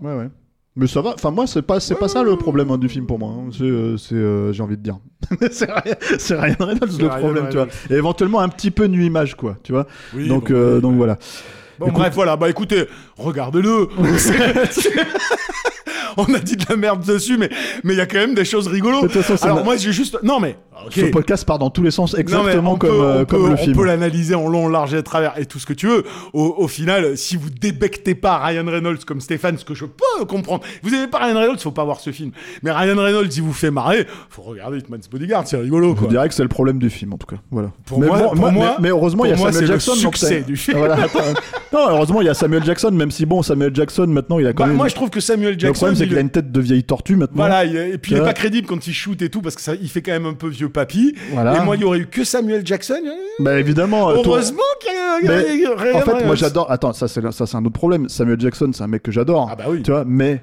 Ouais, 0.00 0.14
ouais. 0.14 0.28
Mais 0.74 0.86
ça 0.86 1.02
va. 1.02 1.10
Enfin, 1.10 1.30
moi, 1.30 1.46
c'est 1.46 1.60
pas, 1.60 1.80
c'est 1.80 1.96
pas 1.96 2.08
ça 2.08 2.22
le 2.22 2.34
problème 2.36 2.70
hein, 2.70 2.78
du 2.78 2.88
film 2.88 3.06
pour 3.06 3.18
moi. 3.18 3.28
hein. 3.30 3.50
C'est, 3.52 3.62
euh, 3.64 3.98
c'est, 3.98 4.14
euh, 4.14 4.54
j'ai 4.54 4.62
envie 4.62 4.78
de 4.78 4.82
dire. 4.82 4.96
c'est 5.50 5.70
rien, 5.70 5.94
c'est 6.00 6.18
C'est 6.18 6.34
le 6.40 7.08
problème, 7.08 7.48
tu 7.50 7.58
vois. 7.58 7.66
Et 7.90 7.94
éventuellement 7.94 8.40
un 8.40 8.48
petit 8.48 8.70
peu 8.70 8.86
nu 8.86 9.04
image, 9.04 9.36
quoi, 9.36 9.58
tu 9.62 9.72
vois. 9.72 9.86
Oui, 10.14 10.28
donc, 10.28 10.50
bon, 10.50 10.56
euh, 10.56 10.80
donc 10.80 10.96
voilà. 10.96 11.18
Bon 11.78 11.86
Écoute- 11.88 11.98
bref 12.00 12.14
voilà, 12.14 12.36
bah 12.36 12.48
écoutez, 12.48 12.86
regardez-le. 13.18 13.88
On 16.16 16.32
a 16.34 16.38
dit 16.38 16.56
de 16.56 16.64
la 16.68 16.76
merde 16.76 17.04
dessus 17.04 17.36
mais 17.38 17.50
mais 17.84 17.94
il 17.94 17.98
y 17.98 18.00
a 18.00 18.06
quand 18.06 18.18
même 18.18 18.34
des 18.34 18.44
choses 18.44 18.66
rigolo. 18.66 19.02
De 19.02 19.08
façon, 19.08 19.44
Alors 19.44 19.64
moi 19.64 19.76
j'ai 19.76 19.92
juste 19.92 20.18
non 20.22 20.40
mais. 20.40 20.56
Ce 20.90 21.02
podcast 21.12 21.44
part 21.46 21.60
dans 21.60 21.70
tous 21.70 21.82
les 21.84 21.92
sens, 21.92 22.14
exactement 22.18 22.72
on 22.72 22.76
comme, 22.76 22.90
peut, 22.90 23.02
euh, 23.04 23.20
on 23.20 23.24
comme 23.24 23.42
peut- 23.42 23.48
le 23.48 23.54
on 23.54 23.56
film. 23.56 23.76
peut 23.76 23.84
l'analyser 23.84 24.34
en 24.34 24.48
long, 24.48 24.66
large 24.66 24.94
et 24.94 24.96
à 24.96 25.02
travers 25.02 25.38
et 25.38 25.46
tout 25.46 25.60
ce 25.60 25.66
que 25.66 25.74
tu 25.74 25.86
veux. 25.86 26.02
Au, 26.32 26.54
au 26.58 26.66
final, 26.66 27.16
si 27.16 27.36
vous 27.36 27.50
débectez 27.50 28.16
pas 28.16 28.38
Ryan 28.38 28.64
Reynolds 28.66 29.04
comme 29.06 29.20
Stéphane, 29.20 29.56
ce 29.58 29.64
que 29.64 29.74
je 29.74 29.84
peux 29.84 30.24
comprendre, 30.24 30.64
vous 30.82 30.92
aimez 30.92 31.06
pas 31.06 31.18
Ryan 31.18 31.38
Reynolds, 31.38 31.58
faut 31.60 31.70
pas 31.70 31.84
voir 31.84 32.00
ce 32.00 32.10
film. 32.10 32.32
Mais 32.64 32.72
Ryan 32.72 32.96
Reynolds, 33.00 33.28
il 33.36 33.42
vous 33.42 33.52
fait 33.52 33.70
marrer, 33.70 34.08
faut 34.28 34.42
regarder 34.42 34.78
Hitman's 34.78 35.08
Bodyguard, 35.08 35.46
c'est 35.46 35.56
rigolo 35.56 35.90
Je 35.94 36.00
quoi. 36.00 36.08
dirais 36.08 36.28
que 36.28 36.34
c'est 36.34 36.42
le 36.42 36.48
problème 36.48 36.80
du 36.80 36.90
film, 36.90 37.12
en 37.12 37.18
tout 37.18 37.28
cas. 37.28 37.36
Voilà. 37.52 37.70
Pour 37.86 38.00
mais 38.00 38.08
moi- 38.08 38.18
bon, 38.18 38.28
pour 38.30 38.50
moi- 38.52 38.76
mais, 38.80 38.88
heureusement, 38.88 39.24
il 39.24 39.30
y 39.30 39.32
a 39.34 39.36
Samuel 39.36 39.54
c'est 39.54 39.60
le 39.60 39.66
Jackson. 39.68 39.92
donc 39.92 40.00
succès 40.16 40.40
du 40.40 40.56
film. 40.56 40.78
Voilà, 40.78 40.96
non, 41.72 41.78
heureusement, 41.90 42.20
il 42.22 42.26
y 42.26 42.30
a 42.30 42.34
Samuel 42.34 42.64
Jackson, 42.64 42.90
même 42.90 43.12
si 43.12 43.24
bon, 43.24 43.42
Samuel 43.42 43.72
Jackson, 43.72 44.06
maintenant, 44.08 44.40
il 44.40 44.46
a 44.48 44.52
quand 44.52 44.64
Bah, 44.64 44.68
même. 44.68 44.76
moi, 44.78 44.88
je 44.88 44.94
trouve 44.96 45.10
que 45.10 45.20
Samuel 45.20 45.54
le 45.54 45.58
Jackson, 45.60 45.91
problème, 45.92 45.96
c'est 45.96 46.04
il- 46.04 46.08
qu'il 46.08 46.18
a 46.18 46.20
une 46.20 46.30
tête 46.30 46.50
de 46.52 46.60
vieille 46.60 46.84
tortue 46.84 47.16
maintenant. 47.16 47.36
Voilà, 47.36 47.64
il- 47.64 47.76
et 47.76 47.98
puis 47.98 48.12
il 48.12 48.14
Tu 48.14 48.14
est 48.14 48.16
vois 48.18 48.26
pas 48.28 48.32
crédible 48.34 48.66
quand 48.66 48.86
il 48.86 48.92
shoot 48.94 49.20
et 49.22 49.28
tout 49.30 49.42
parce 49.42 49.54
que 49.54 49.60
ça, 49.62 49.74
il 49.74 49.88
fait 49.88 50.02
quand 50.02 50.12
même 50.12 50.26
un 50.26 50.34
peu 50.34 50.48
vieux 50.48 50.68
papy. 50.68 51.14
Voilà. 51.32 51.56
Et 51.56 51.64
moi, 51.64 51.76
il 51.76 51.82
y 51.82 51.84
aurait 51.84 51.98
eu 52.00 52.06
que 52.06 52.24
Samuel 52.24 52.66
Jackson. 52.66 53.00
Bah 53.38 53.58
évidemment. 53.58 54.10
Heureusement 54.10 54.62
qu'il 54.80 54.92
y 54.92 55.66
a, 55.66 55.96
en 55.96 56.00
fait, 56.00 56.24
moi 56.26 56.34
j'adore. 56.34 56.70
Attends, 56.70 56.92
ça 56.92 57.08
c'est 57.08 57.20
ça 57.32 57.46
c'est 57.46 57.56
un 57.56 57.64
autre 57.64 57.72
problème. 57.74 58.08
Samuel 58.08 58.40
Jackson, 58.40 58.70
c'est 58.74 58.82
un 58.82 58.88
mec 58.88 59.02
que 59.02 59.12
j'adore. 59.12 59.48
Ah 59.50 59.56
bah 59.56 59.64
oui. 59.68 59.82
Tu 59.82 59.90
vois, 59.90 60.04
mais 60.06 60.42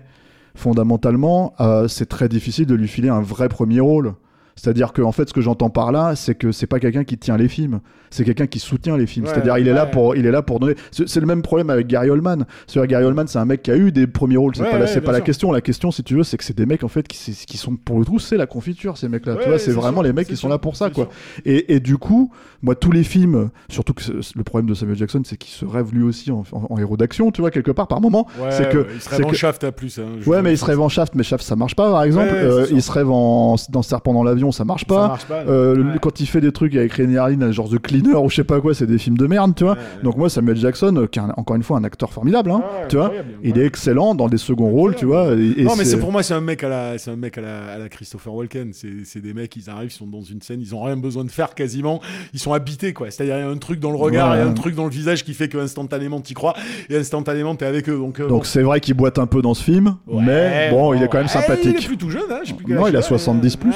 fondamentalement, 0.55 1.53
euh, 1.59 1.87
c'est 1.87 2.07
très 2.07 2.29
difficile 2.29 2.65
de 2.65 2.75
lui 2.75 2.87
filer 2.87 3.09
un 3.09 3.21
vrai 3.21 3.49
premier 3.49 3.79
rôle. 3.79 4.13
C'est-à-dire 4.61 4.91
que 4.93 5.01
en 5.01 5.11
fait, 5.11 5.29
ce 5.29 5.33
que 5.33 5.41
j'entends 5.41 5.69
par 5.69 5.91
là, 5.91 6.15
c'est 6.15 6.35
que 6.35 6.51
c'est 6.51 6.67
pas 6.67 6.79
quelqu'un 6.79 7.03
qui 7.03 7.17
tient 7.17 7.37
les 7.37 7.47
films, 7.47 7.79
c'est 8.09 8.25
quelqu'un 8.25 8.47
qui 8.47 8.59
soutient 8.59 8.97
les 8.97 9.05
films. 9.07 9.25
Ouais, 9.25 9.31
C'est-à-dire, 9.33 9.57
il 9.57 9.67
est 9.67 9.73
là 9.73 9.85
pour, 9.85 10.15
il 10.15 10.25
est 10.25 10.31
là 10.31 10.41
pour 10.41 10.59
donner. 10.59 10.75
C'est 10.91 11.07
c'est 11.07 11.19
le 11.19 11.25
même 11.27 11.41
problème 11.41 11.69
avec 11.69 11.87
Gary 11.87 12.09
Oldman. 12.09 12.45
C'est-à-dire, 12.67 12.87
Gary 12.89 13.05
Oldman, 13.05 13.27
c'est 13.27 13.39
un 13.39 13.45
mec 13.45 13.61
qui 13.63 13.71
a 13.71 13.77
eu 13.77 13.91
des 13.91 14.07
premiers 14.07 14.37
rôles. 14.37 14.55
C'est 14.55 14.63
Ouais, 14.63 14.71
pas, 14.71 14.79
la, 14.79 14.87
c'est 14.87 15.01
pas 15.01 15.21
question. 15.21 15.51
La 15.51 15.61
question, 15.61 15.91
si 15.91 16.03
tu 16.03 16.15
veux, 16.15 16.23
c'est 16.23 16.37
que 16.37 16.43
c'est 16.43 16.57
des 16.57 16.65
mecs 16.65 16.83
en 16.83 16.87
fait 16.89 17.07
qui, 17.07 17.17
c'est- 17.17 17.45
qui 17.45 17.57
sont 17.57 17.75
pour 17.77 17.99
le 17.99 18.05
trou, 18.05 18.19
c'est 18.19 18.35
la 18.37 18.47
confiture 18.47 18.97
ces 18.97 19.07
mecs-là. 19.09 19.35
Tu 19.41 19.47
vois, 19.47 19.57
c'est 19.59 19.65
c'est 19.65 19.71
vraiment 19.71 19.97
sûr, 20.01 20.03
les 20.03 20.13
mecs 20.13 20.27
c'est 20.27 20.33
qui 20.33 20.39
sont 20.39 20.49
là 20.49 20.57
pour 20.57 20.75
ça, 20.75 20.87
c'est 20.87 20.93
quoi. 20.93 21.09
Et, 21.45 21.75
et 21.75 21.79
du 21.79 21.97
coup, 21.97 22.31
moi, 22.61 22.75
tous 22.75 22.91
les 22.91 23.03
films, 23.03 23.49
surtout 23.69 23.93
que 23.93 24.01
c'est- 24.03 24.35
le 24.35 24.43
problème 24.43 24.69
de 24.69 24.73
Samuel 24.73 24.97
Jackson, 24.97 25.21
c'est 25.25 25.37
qu'il 25.37 25.51
se 25.53 25.65
rêve 25.65 25.93
lui 25.93 26.03
aussi 26.03 26.31
en, 26.31 26.43
en- 26.51 26.67
en 26.69 26.77
héros 26.77 26.97
d'action, 26.97 27.31
tu 27.31 27.41
vois, 27.41 27.51
quelque 27.51 27.71
part, 27.71 27.87
par 27.87 28.01
moment. 28.01 28.27
C'est 28.49 28.69
que, 28.69 28.87
il 28.93 29.01
serait 29.01 29.17
c'est 29.17 29.23
en 29.23 29.29
que- 29.29 29.35
shaft 29.35 29.63
à 29.63 29.71
plus. 29.71 29.99
hein, 29.99 30.03
Ouais, 30.25 30.41
mais 30.41 30.51
il 30.53 30.57
se 30.57 30.65
rêve 30.65 30.81
en 30.81 30.89
Shaft, 30.89 31.15
mais 31.15 31.23
Shaft 31.23 31.43
ça 31.45 31.55
marche 31.55 31.75
pas, 31.75 31.89
par 31.89 32.03
exemple. 32.03 32.27
Euh, 32.33 32.65
c'est 32.65 32.73
il 32.73 32.81
se 32.81 32.91
rêve 32.91 33.07
dans 33.07 33.81
Serpent 33.83 34.13
dans 34.13 34.23
l'avion, 34.23 34.48
ça 34.51 34.65
marche 34.65 34.81
Ça 34.81 34.87
pas. 34.95 35.07
marche 35.07 35.25
pas, 35.25 35.43
non. 35.43 35.51
Euh, 35.51 35.75
le-. 35.75 35.99
Quand 35.99 36.19
il 36.19 36.25
fait 36.27 36.41
des 36.41 36.51
trucs 36.51 36.75
avec 36.75 36.93
Rennie 36.93 37.17
Harlin, 37.17 37.51
genre 37.51 37.69
The 37.69 37.79
Cleaner 37.79 38.15
ou 38.15 38.29
je 38.29 38.35
sais 38.35 38.43
pas 38.43 38.59
quoi, 38.61 38.73
c'est 38.73 38.85
des 38.87 38.97
films 38.97 39.17
de 39.17 39.27
merde, 39.27 39.53
tu 39.55 39.63
vois. 39.63 39.77
Donc 40.03 40.17
moi, 40.17 40.29
Samuel 40.29 40.57
Jackson, 40.57 40.93
euh, 40.97 41.07
qui 41.07 41.19
est 41.19 41.21
un- 41.21 41.33
encore 41.37 41.55
une 41.55 41.63
fois 41.63 41.77
un 41.77 41.83
acteur 41.83 42.11
formidable, 42.11 42.51
hein, 42.51 42.57
Ouais, 42.81 42.87
tu 42.87 42.95
vois, 42.97 43.11
il 43.43 43.57
est 43.57 43.65
excellent 43.65 44.15
dans 44.15 44.27
des 44.27 44.37
seconds 44.37 44.69
rôles, 44.69 44.95
tu 44.95 45.05
vois. 45.05 45.33
et- 45.35 45.61
et 45.61 45.63
non, 45.63 45.75
mais 45.77 45.85
c'est 45.85 45.99
pour 45.99 46.11
moi, 46.11 46.23
c'est 46.23 46.33
un 46.33 46.41
mec 46.41 46.63
à 46.63 46.69
la, 46.69 46.97
c'est 46.97 47.11
un 47.11 47.15
mec 47.15 47.37
à 47.37 47.41
la, 47.41 47.65
à 47.73 47.77
la 47.77 47.89
Christopher 47.89 48.33
Walken. 48.33 48.71
C'est, 48.73 49.05
c'est 49.05 49.21
des 49.21 49.33
mecs, 49.33 49.55
ils 49.55 49.69
arrivent, 49.69 49.89
ils 49.89 49.93
sont 49.93 50.07
dans 50.07 50.21
une 50.21 50.41
scène, 50.41 50.59
ils 50.61 50.73
ont 50.75 50.83
rien 50.83 50.97
besoin 50.97 51.23
de 51.23 51.31
faire 51.31 51.53
quasiment. 51.55 51.99
Ils 52.33 52.39
sont 52.39 52.53
habités, 52.53 52.93
quoi. 52.93 53.11
C'est-à-dire, 53.11 53.37
il 53.37 53.41
y 53.41 53.43
a 53.43 53.49
un 53.49 53.57
truc 53.57 53.79
dans 53.79 53.91
le 53.91 53.97
regard, 53.97 54.35
il 54.35 54.39
y 54.39 54.41
a 54.41 54.45
un 54.47 54.53
truc 54.53 54.75
dans 54.75 54.85
le 54.85 54.89
visage 54.91 55.23
qui 55.23 55.33
fait 55.33 55.47
que 55.49 55.57
instantanément 55.57 56.19
t'y 56.21 56.33
crois 56.33 56.53
et 56.89 56.97
instantanément 56.97 57.55
t'es 57.55 57.65
avec 57.65 57.89
eux. 57.89 57.97
Donc, 57.97 58.19
euh, 58.19 58.27
Donc 58.27 58.39
bon. 58.39 58.43
c'est 58.43 58.61
vrai 58.61 58.79
qu'il 58.79 58.93
boite 58.95 59.19
un 59.19 59.27
peu 59.27 59.41
dans 59.41 59.53
ce 59.53 59.63
film, 59.63 59.95
Ouais, 60.07 60.23
mais 60.25 60.69
bon, 60.71 60.93
il 60.93 61.01
est 61.03 61.07
quand 61.07 61.17
même 61.17 61.27
Il 61.27 61.37
est 61.37 61.41
sympathique. 61.41 61.85
plus 61.87 61.97
tout 61.97 62.09
jeune, 62.09 62.23
hein. 62.31 62.39
je 62.43 62.49
sais 62.49 62.53
plus 62.53 62.65
quel 62.65 62.75
Non, 62.75 62.83
âge 62.85 62.89
il 62.91 62.95
a 62.95 62.99
a, 62.99 63.01
70 63.01 63.57
mais- 63.57 63.61
plus, 63.61 63.73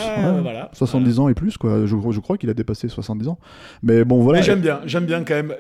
Ouais, 0.54 0.60
ouais. 0.60 0.62
voilà. 0.62 0.72
70 0.74 1.20
ans 1.20 1.30
et 1.30 1.34
plus, 1.34 1.58
quoi. 1.58 1.86
Je, 1.86 1.96
je 2.12 2.20
crois 2.20 2.38
qu'il 2.38 2.50
a 2.50 2.54
dépassé 2.54 2.88
70 2.90 3.28
ans. 3.28 3.40
Mais 3.82 4.04
bon, 4.04 4.22
voilà. 4.22 4.40
Mais 4.40 4.46
j'aime 4.46 4.62
bien, 4.62 4.82
j'aime 4.86 5.06
bien 5.06 5.24
quand 5.24 5.34
même. 5.36 5.54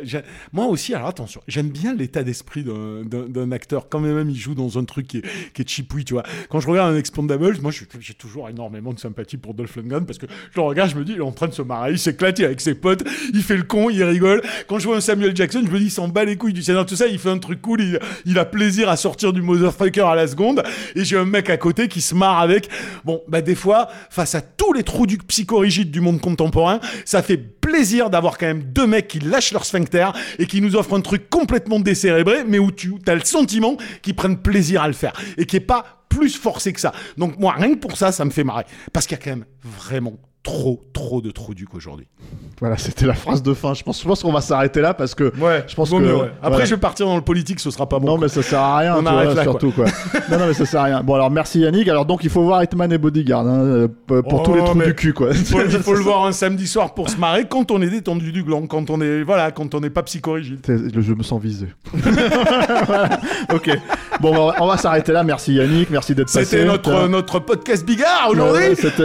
Moi 0.52 0.66
aussi, 0.66 0.94
alors 0.94 1.08
attention, 1.08 1.41
j'aime 1.48 1.70
bien 1.70 1.94
l'état 1.94 2.24
d'esprit 2.24 2.64
d'un- 2.64 3.04
d'un 3.04 3.28
d'un 3.28 3.52
acteur. 3.52 3.88
Quand 3.89 4.00
même, 4.00 4.30
il 4.30 4.36
joue 4.36 4.56
dans 4.56 4.78
un 4.78 4.84
truc 4.86 5.08
qui 5.08 5.18
est, 5.18 5.24
qui 5.54 5.62
est 5.62 5.70
cheapouille, 5.70 6.06
tu 6.06 6.14
vois. 6.14 6.24
Quand 6.50 6.60
je 6.60 6.68
regarde 6.68 6.94
un 6.94 6.98
Expandables, 6.98 7.58
moi, 7.62 7.72
je- 7.72 7.84
j'ai 8.00 8.14
toujours 8.14 8.50
énormément 8.50 8.94
de 8.94 9.00
sympathie 9.00 9.38
pour 9.38 9.54
Dolph 9.54 9.76
Lundgren 9.76 10.06
parce 10.06 10.18
que 10.20 10.26
je 10.52 10.56
le 10.60 10.62
regarde, 10.62 10.89
je 10.91 10.96
me 10.96 11.04
dis, 11.04 11.14
il 11.14 11.18
est 11.18 11.22
en 11.22 11.32
train 11.32 11.48
de 11.48 11.54
se 11.54 11.62
marrer, 11.62 11.91
il 11.91 12.00
s'éclate 12.00 12.39
il 12.39 12.44
est 12.44 12.46
avec 12.46 12.62
ses 12.62 12.76
potes, 12.76 13.04
il 13.34 13.41
fait 13.44 13.58
le 13.58 13.64
con, 13.64 13.89
il 13.89 14.04
rigole. 14.04 14.41
Quand 14.68 14.80
je 14.80 14.88
vois 14.88 14.98
un 14.98 15.02
Samuel 15.02 15.36
Jackson, 15.36 15.62
je 15.66 15.72
me 15.72 15.80
dis, 15.80 15.86
il 15.86 15.91
s'en 15.91 16.08
bat 16.08 16.26
les 16.26 16.36
couilles 16.38 16.54
du 16.54 16.62
scénario, 16.64 16.86
tout 16.88 16.96
ça, 16.96 17.08
il 17.08 17.18
fait 17.20 17.30
un 17.30 17.39
truc 17.39 17.62
cool, 17.62 17.82
il, 17.82 18.00
il 18.26 18.38
a 18.39 18.46
plaisir 18.46 18.89
à 18.89 18.96
sortir 18.98 19.34
du 19.34 19.41
motherfucker 19.41 20.02
à 20.08 20.16
la 20.16 20.28
seconde. 20.28 20.64
Et 20.96 21.04
j'ai 21.06 21.18
un 21.18 21.26
mec 21.26 21.50
à 21.50 21.58
côté 21.58 21.88
qui 21.88 22.02
se 22.02 22.16
marre 22.16 22.39
avec. 22.39 22.70
Bon, 23.06 23.22
bah, 23.28 23.41
des 23.41 23.56
fois, 23.56 23.88
face 24.10 24.36
à 24.36 24.41
tous 24.41 24.74
les 24.74 24.83
trous 24.84 25.08
du 25.08 25.18
psychorigide 25.18 25.92
du 25.92 26.02
monde 26.02 26.22
contemporain, 26.22 26.80
ça 27.06 27.24
fait 27.24 27.38
plaisir 27.38 28.10
d'avoir 28.10 28.38
quand 28.38 28.46
même 28.46 28.64
deux 28.64 28.88
mecs 28.88 29.08
qui 29.08 29.20
lâchent 29.20 29.52
leur 29.52 29.66
sphincter 29.66 30.10
et 30.38 30.46
qui 30.46 30.62
nous 30.62 30.76
offrent 30.76 30.96
un 30.96 31.02
truc 31.02 31.30
complètement 31.30 31.80
décérébré, 31.80 32.44
mais 32.48 32.60
où 32.60 32.72
tu 32.72 32.94
as 33.08 33.16
le 33.16 33.24
sentiment 33.24 33.78
qu'ils 34.02 34.16
prennent 34.16 34.38
plaisir 34.38 34.84
à 34.84 34.88
le 34.88 34.94
faire 34.94 35.14
et 35.38 35.46
qui 35.46 35.56
est 35.56 35.62
pas 35.62 36.06
plus 36.10 36.36
forcé 36.36 36.74
que 36.74 36.80
ça. 36.80 36.92
Donc 37.18 37.40
moi, 37.40 37.54
rien 37.54 37.74
que 37.74 37.80
pour 37.80 37.98
ça, 37.98 38.12
ça 38.12 38.24
me 38.26 38.30
fait 38.30 38.44
marrer. 38.44 38.66
Parce 38.92 39.08
qu'il 39.08 39.18
y 39.18 39.20
a 39.20 39.24
quand 39.24 39.32
même 39.32 39.46
vraiment 39.64 40.18
trop, 40.44 40.82
trop 40.94 41.22
de 41.22 41.32
trous 41.32 41.54
du 41.54 41.68
aujourd'hui. 41.74 42.06
Voilà, 42.60 42.78
c'était 42.78 43.06
la 43.06 43.14
phrase 43.14 43.41
de 43.41 43.54
fin. 43.54 43.74
Je 43.74 43.84
pense, 43.84 44.02
je 44.02 44.08
pense 44.08 44.22
qu'on 44.22 44.32
va 44.32 44.41
s'arrêter 44.41 44.82
là 44.82 44.94
parce 44.94 45.16
que 45.16 45.34
Ouais, 45.39 45.64
je 45.68 45.76
pense 45.76 45.89
vaut 45.89 46.00
que. 46.00 46.04
mieux, 46.04 46.16
ouais. 46.16 46.32
Après, 46.41 46.66
je 46.66 46.76
vais 46.76 46.80
partir 46.80 47.06
dans 47.06 47.16
le 47.16 47.22
politique, 47.22 47.60
ce 47.60 47.72
sera 47.72 47.88
pas 47.89 48.00
bon. 48.00 48.08
Non, 48.08 48.18
mais 48.18 48.28
ça 48.28 48.44
sert 48.44 48.60
à 48.60 48.78
rien, 48.78 48.96
On 48.98 49.06
arrête 49.06 49.28
vois, 49.28 49.36
là, 49.36 49.44
surtout 49.44 49.72
quoi. 49.72 49.86
non, 50.30 50.39
non, 50.39 50.48
mais 50.48 50.54
ça 50.54 50.66
sert 50.66 50.82
à 50.82 50.84
rien. 50.84 51.04
Bon, 51.04 51.16
alors 51.16 51.32
merci 51.32 51.60
Yannick. 51.60 51.88
Alors 51.88 52.06
donc, 52.06 52.24
il 52.24 52.30
faut 52.30 52.44
voir 52.44 52.64
Hitman 52.64 52.91
et 52.91 52.98
Bodyguard 52.98 53.48
hein, 53.48 53.60
euh, 53.60 53.88
pour 54.08 54.41
Oh, 54.41 54.44
tous 54.46 54.54
les 54.54 54.64
trous 54.64 54.82
du 54.82 54.94
cul, 54.94 55.14
quoi. 55.14 55.30
Il 55.32 55.38
faut, 55.38 55.62
il 55.62 55.72
faut 55.72 55.94
le 55.94 56.02
voir 56.02 56.26
un 56.26 56.32
samedi 56.32 56.68
soir 56.68 56.94
pour 56.94 57.10
se 57.10 57.18
marrer 57.18 57.46
quand 57.48 57.72
on 57.72 57.82
est 57.82 57.89
détendu 57.89 58.32
du 58.32 58.44
gland, 58.44 58.68
quand 58.68 58.89
on 58.89 59.02
est 59.02 59.24
voilà, 59.24 59.52
quand 59.52 59.74
on 59.76 59.80
n'est 59.80 59.89
pas 59.89 60.04
psychorigide. 60.04 60.60
Je 60.68 61.14
me 61.14 61.24
sens 61.24 61.41
visé. 61.41 61.68
Voilà. 62.86 63.20
Ok. 63.54 63.70
Bon, 64.20 64.52
on 64.60 64.68
va, 64.68 64.78
s'arrêter 64.78 65.12
là. 65.12 65.24
Merci 65.24 65.54
Yannick. 65.54 65.89
Merci 65.89 66.16
d'être 66.16 66.32
passé. 66.32 66.46
C'était 66.46 66.66
notre 66.66 67.08
notre 67.08 67.39
podcast 67.39 67.86
Bigard 67.86 68.30
aujourd'hui. 68.30 68.64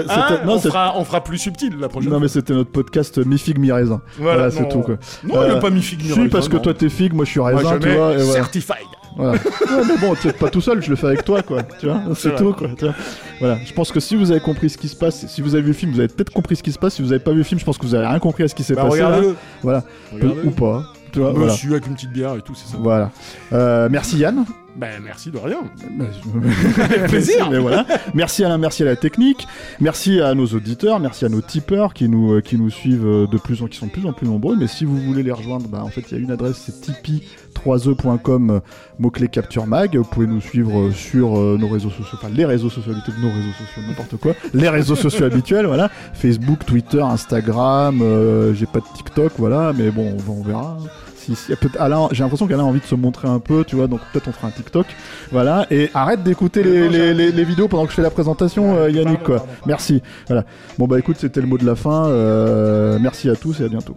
Hein 0.09 0.41
on 0.47 0.59
fera 0.59 0.95
on 0.97 1.05
fera 1.05 1.23
plus 1.29 1.39
subtil 1.39 1.77
la 1.79 1.89
prochaine. 1.89 2.11
Non, 2.11 2.17
fois. 2.17 2.23
mais 2.23 2.29
c'était 2.29 2.53
notre 2.55 2.71
podcast 2.71 3.19
mi 3.25 3.39
figue 3.39 3.59
mi 3.59 3.71
raisin. 3.71 4.01
Voilà, 4.19 4.51
c'est 4.51 4.63
non. 4.63 4.69
tout 4.69 4.81
quoi. 4.81 4.95
Non, 5.25 5.35
il 5.35 5.51
Euh, 5.51 5.55
n'a 5.55 5.61
pas 5.61 5.71
mis 5.71 5.83
figue 5.83 6.03
Si, 6.03 6.13
raisin, 6.13 6.29
parce 6.29 6.49
que 6.49 6.57
non. 6.57 6.63
toi 6.63 6.75
t'es 6.75 6.89
figue, 6.89 7.13
moi 7.13 7.25
je 7.25 7.31
suis 7.31 7.41
Moi, 7.41 7.49
raisin, 7.51 7.75
je 7.75 7.79
tu 7.89 7.95
vois. 7.95 8.13
et 8.15 8.17
voilà. 8.17 8.33
certified. 8.33 8.77
Voilà. 9.17 9.33
Ouais, 9.69 9.83
mais 9.87 9.99
bon, 9.99 10.15
tu 10.21 10.29
es 10.29 10.33
pas 10.33 10.49
tout 10.49 10.61
seul, 10.61 10.83
je 10.83 10.89
le 10.91 10.97
fais 10.97 11.09
avec 11.09 11.25
toi, 11.25 11.43
quoi. 11.43 11.63
Tu 11.63 11.87
vois, 11.87 12.01
c'est 12.15 12.35
tout, 12.37 12.53
quoi. 12.53 12.69
Tu 12.79 12.85
vois. 12.87 12.95
Voilà. 13.41 13.59
Je 13.65 13.73
pense 13.73 13.93
que 13.93 14.01
si 14.01 14.17
vous 14.17 14.31
avez 14.31 14.41
compris 14.41 14.71
ce 14.71 14.79
qui 14.79 14.89
se 14.89 14.97
passe, 14.97 15.27
si 15.27 15.41
vous 15.43 15.55
avez 15.55 15.63
vu 15.63 15.69
le 15.69 15.75
film, 15.75 15.93
vous 15.93 15.99
avez 15.99 16.09
peut-être 16.09 16.33
compris 16.33 16.57
ce 16.57 16.63
qui 16.63 16.73
se 16.73 16.79
passe. 16.79 16.95
Si 16.95 17.03
vous 17.03 17.13
avez 17.13 17.21
pas 17.23 17.33
vu 17.33 17.39
le 17.39 17.43
film, 17.45 17.59
je 17.61 17.65
pense 17.65 17.77
que 17.79 17.85
vous 17.85 17.95
avez 17.95 18.07
rien 18.07 18.19
compris 18.19 18.45
à 18.45 18.49
ce 18.49 18.55
qui 18.55 18.63
s'est 18.63 18.75
Bah, 18.75 18.83
passé. 18.85 19.03
regardez-le. 19.05 19.35
Voilà. 19.63 19.85
Ou 20.45 20.51
pas. 20.51 20.85
Tu 21.13 21.19
vois, 21.21 21.33
voilà. 21.33 21.53
Avec 21.53 21.87
une 21.87 21.95
petite 21.95 22.13
bière 22.13 22.35
et 22.37 22.43
tout, 22.43 22.55
c'est 22.55 22.71
ça. 22.71 22.79
Voilà. 22.81 23.11
Euh, 23.53 23.89
merci 23.91 24.19
Yann. 24.19 24.45
Ben 24.79 25.03
merci 25.03 25.31
de 25.31 25.39
rien. 25.39 25.59
Avec 26.85 27.07
plaisir. 27.09 27.51
Mais 27.51 27.59
voilà. 27.59 27.85
Merci 28.15 28.45
Alain, 28.45 28.59
merci 28.59 28.83
à 28.83 28.87
la 28.87 28.97
technique, 28.97 29.47
merci 29.81 30.21
à 30.21 30.35
nos 30.35 30.47
auditeurs, 30.47 31.01
merci 31.01 31.25
à 31.25 31.29
nos 31.29 31.41
tipeurs 31.41 31.95
qui 31.95 32.09
nous, 32.09 32.35
euh, 32.35 32.41
qui 32.41 32.57
nous 32.57 32.71
suivent 32.71 33.07
euh, 33.07 33.27
de 33.27 33.39
plus 33.39 33.61
en 33.63 33.67
qui 33.67 33.77
sont 33.79 33.87
de 33.87 33.91
plus 33.91 34.07
en 34.07 34.13
plus 34.13 34.27
nombreux. 34.29 34.57
Mais 34.57 34.69
si 34.69 34.85
vous 34.85 34.97
voulez 34.97 35.23
les 35.25 35.33
rejoindre, 35.33 35.67
bah, 35.69 35.83
en 35.83 35.89
fait 35.89 36.03
il 36.11 36.17
y 36.17 36.21
a 36.21 36.23
une 36.23 36.31
adresse, 36.31 36.63
c'est 36.65 36.93
tipeee3e.com 36.93 38.51
euh, 38.51 38.61
mot-clé 39.01 39.29
capture 39.29 39.67
mag. 39.67 39.97
Vous 39.97 40.05
pouvez 40.05 40.27
nous 40.29 40.41
suivre 40.41 40.91
sur 40.93 41.33
nos 41.33 41.69
réseaux 41.69 41.91
sociaux, 41.91 42.17
enfin 42.21 42.29
les 42.33 42.45
réseaux 42.45 42.71
sociaux 42.71 42.93
habituels, 42.93 43.17
nos 43.21 43.29
réseaux 43.33 43.53
sociaux, 43.59 43.83
n'importe 43.89 44.17
quoi, 44.17 44.35
les 44.55 44.69
réseaux 44.69 44.97
sociaux 44.97 45.25
habituels, 45.27 45.67
voilà, 45.67 45.91
Facebook, 46.15 46.65
Twitter, 46.65 47.01
Instagram. 47.03 48.01
euh, 48.03 48.55
J'ai 48.55 48.67
pas 48.67 48.79
de 48.81 48.85
TikTok, 48.97 49.33
voilà, 49.39 49.73
mais 49.77 49.91
bon, 49.91 50.17
on 50.29 50.43
verra. 50.43 50.79
Si, 51.29 51.37
si, 51.37 51.55
peut- 51.57 51.69
Alain, 51.79 52.09
j'ai 52.13 52.23
l'impression 52.23 52.47
qu'Alain 52.47 52.63
a 52.63 52.67
envie 52.67 52.81
de 52.81 52.87
se 52.87 52.95
montrer 52.95 53.29
un 53.29 53.39
peu, 53.39 53.63
tu 53.65 53.77
vois, 53.77 53.87
donc 53.87 54.01
peut-être 54.13 54.29
on 54.29 54.33
fera 54.33 54.49
un 54.49 54.51
TikTok. 54.51 54.87
Voilà, 55.31 55.67
et 55.71 55.91
arrête 55.93 56.23
d'écouter 56.23 56.63
les, 56.63 56.89
les, 56.89 57.13
les- 57.13 57.33
les 57.33 57.45
vidéos 57.45 57.69
pendant 57.69 57.85
que 57.85 57.91
je 57.91 57.97
fais 57.97 58.03
la 58.03 58.11
présentation, 58.11 58.77
euh, 58.77 58.91
Yannick, 58.91 59.23
quoi. 59.23 59.47
Merci. 59.67 60.03
Voilà. 60.27 60.45
Bon, 60.79 60.87
bah 60.87 60.99
écoute, 60.99 61.17
c'était 61.19 61.41
le 61.43 61.47
mot 61.47 61.59
de 61.59 61.67
la 61.67 61.75
fin. 61.75 62.07
euh, 62.07 62.99
merci 63.01 63.29
à 63.29 63.37
tous 63.37 63.61
et 63.61 63.65
à 63.65 63.69
bientôt. 63.69 63.97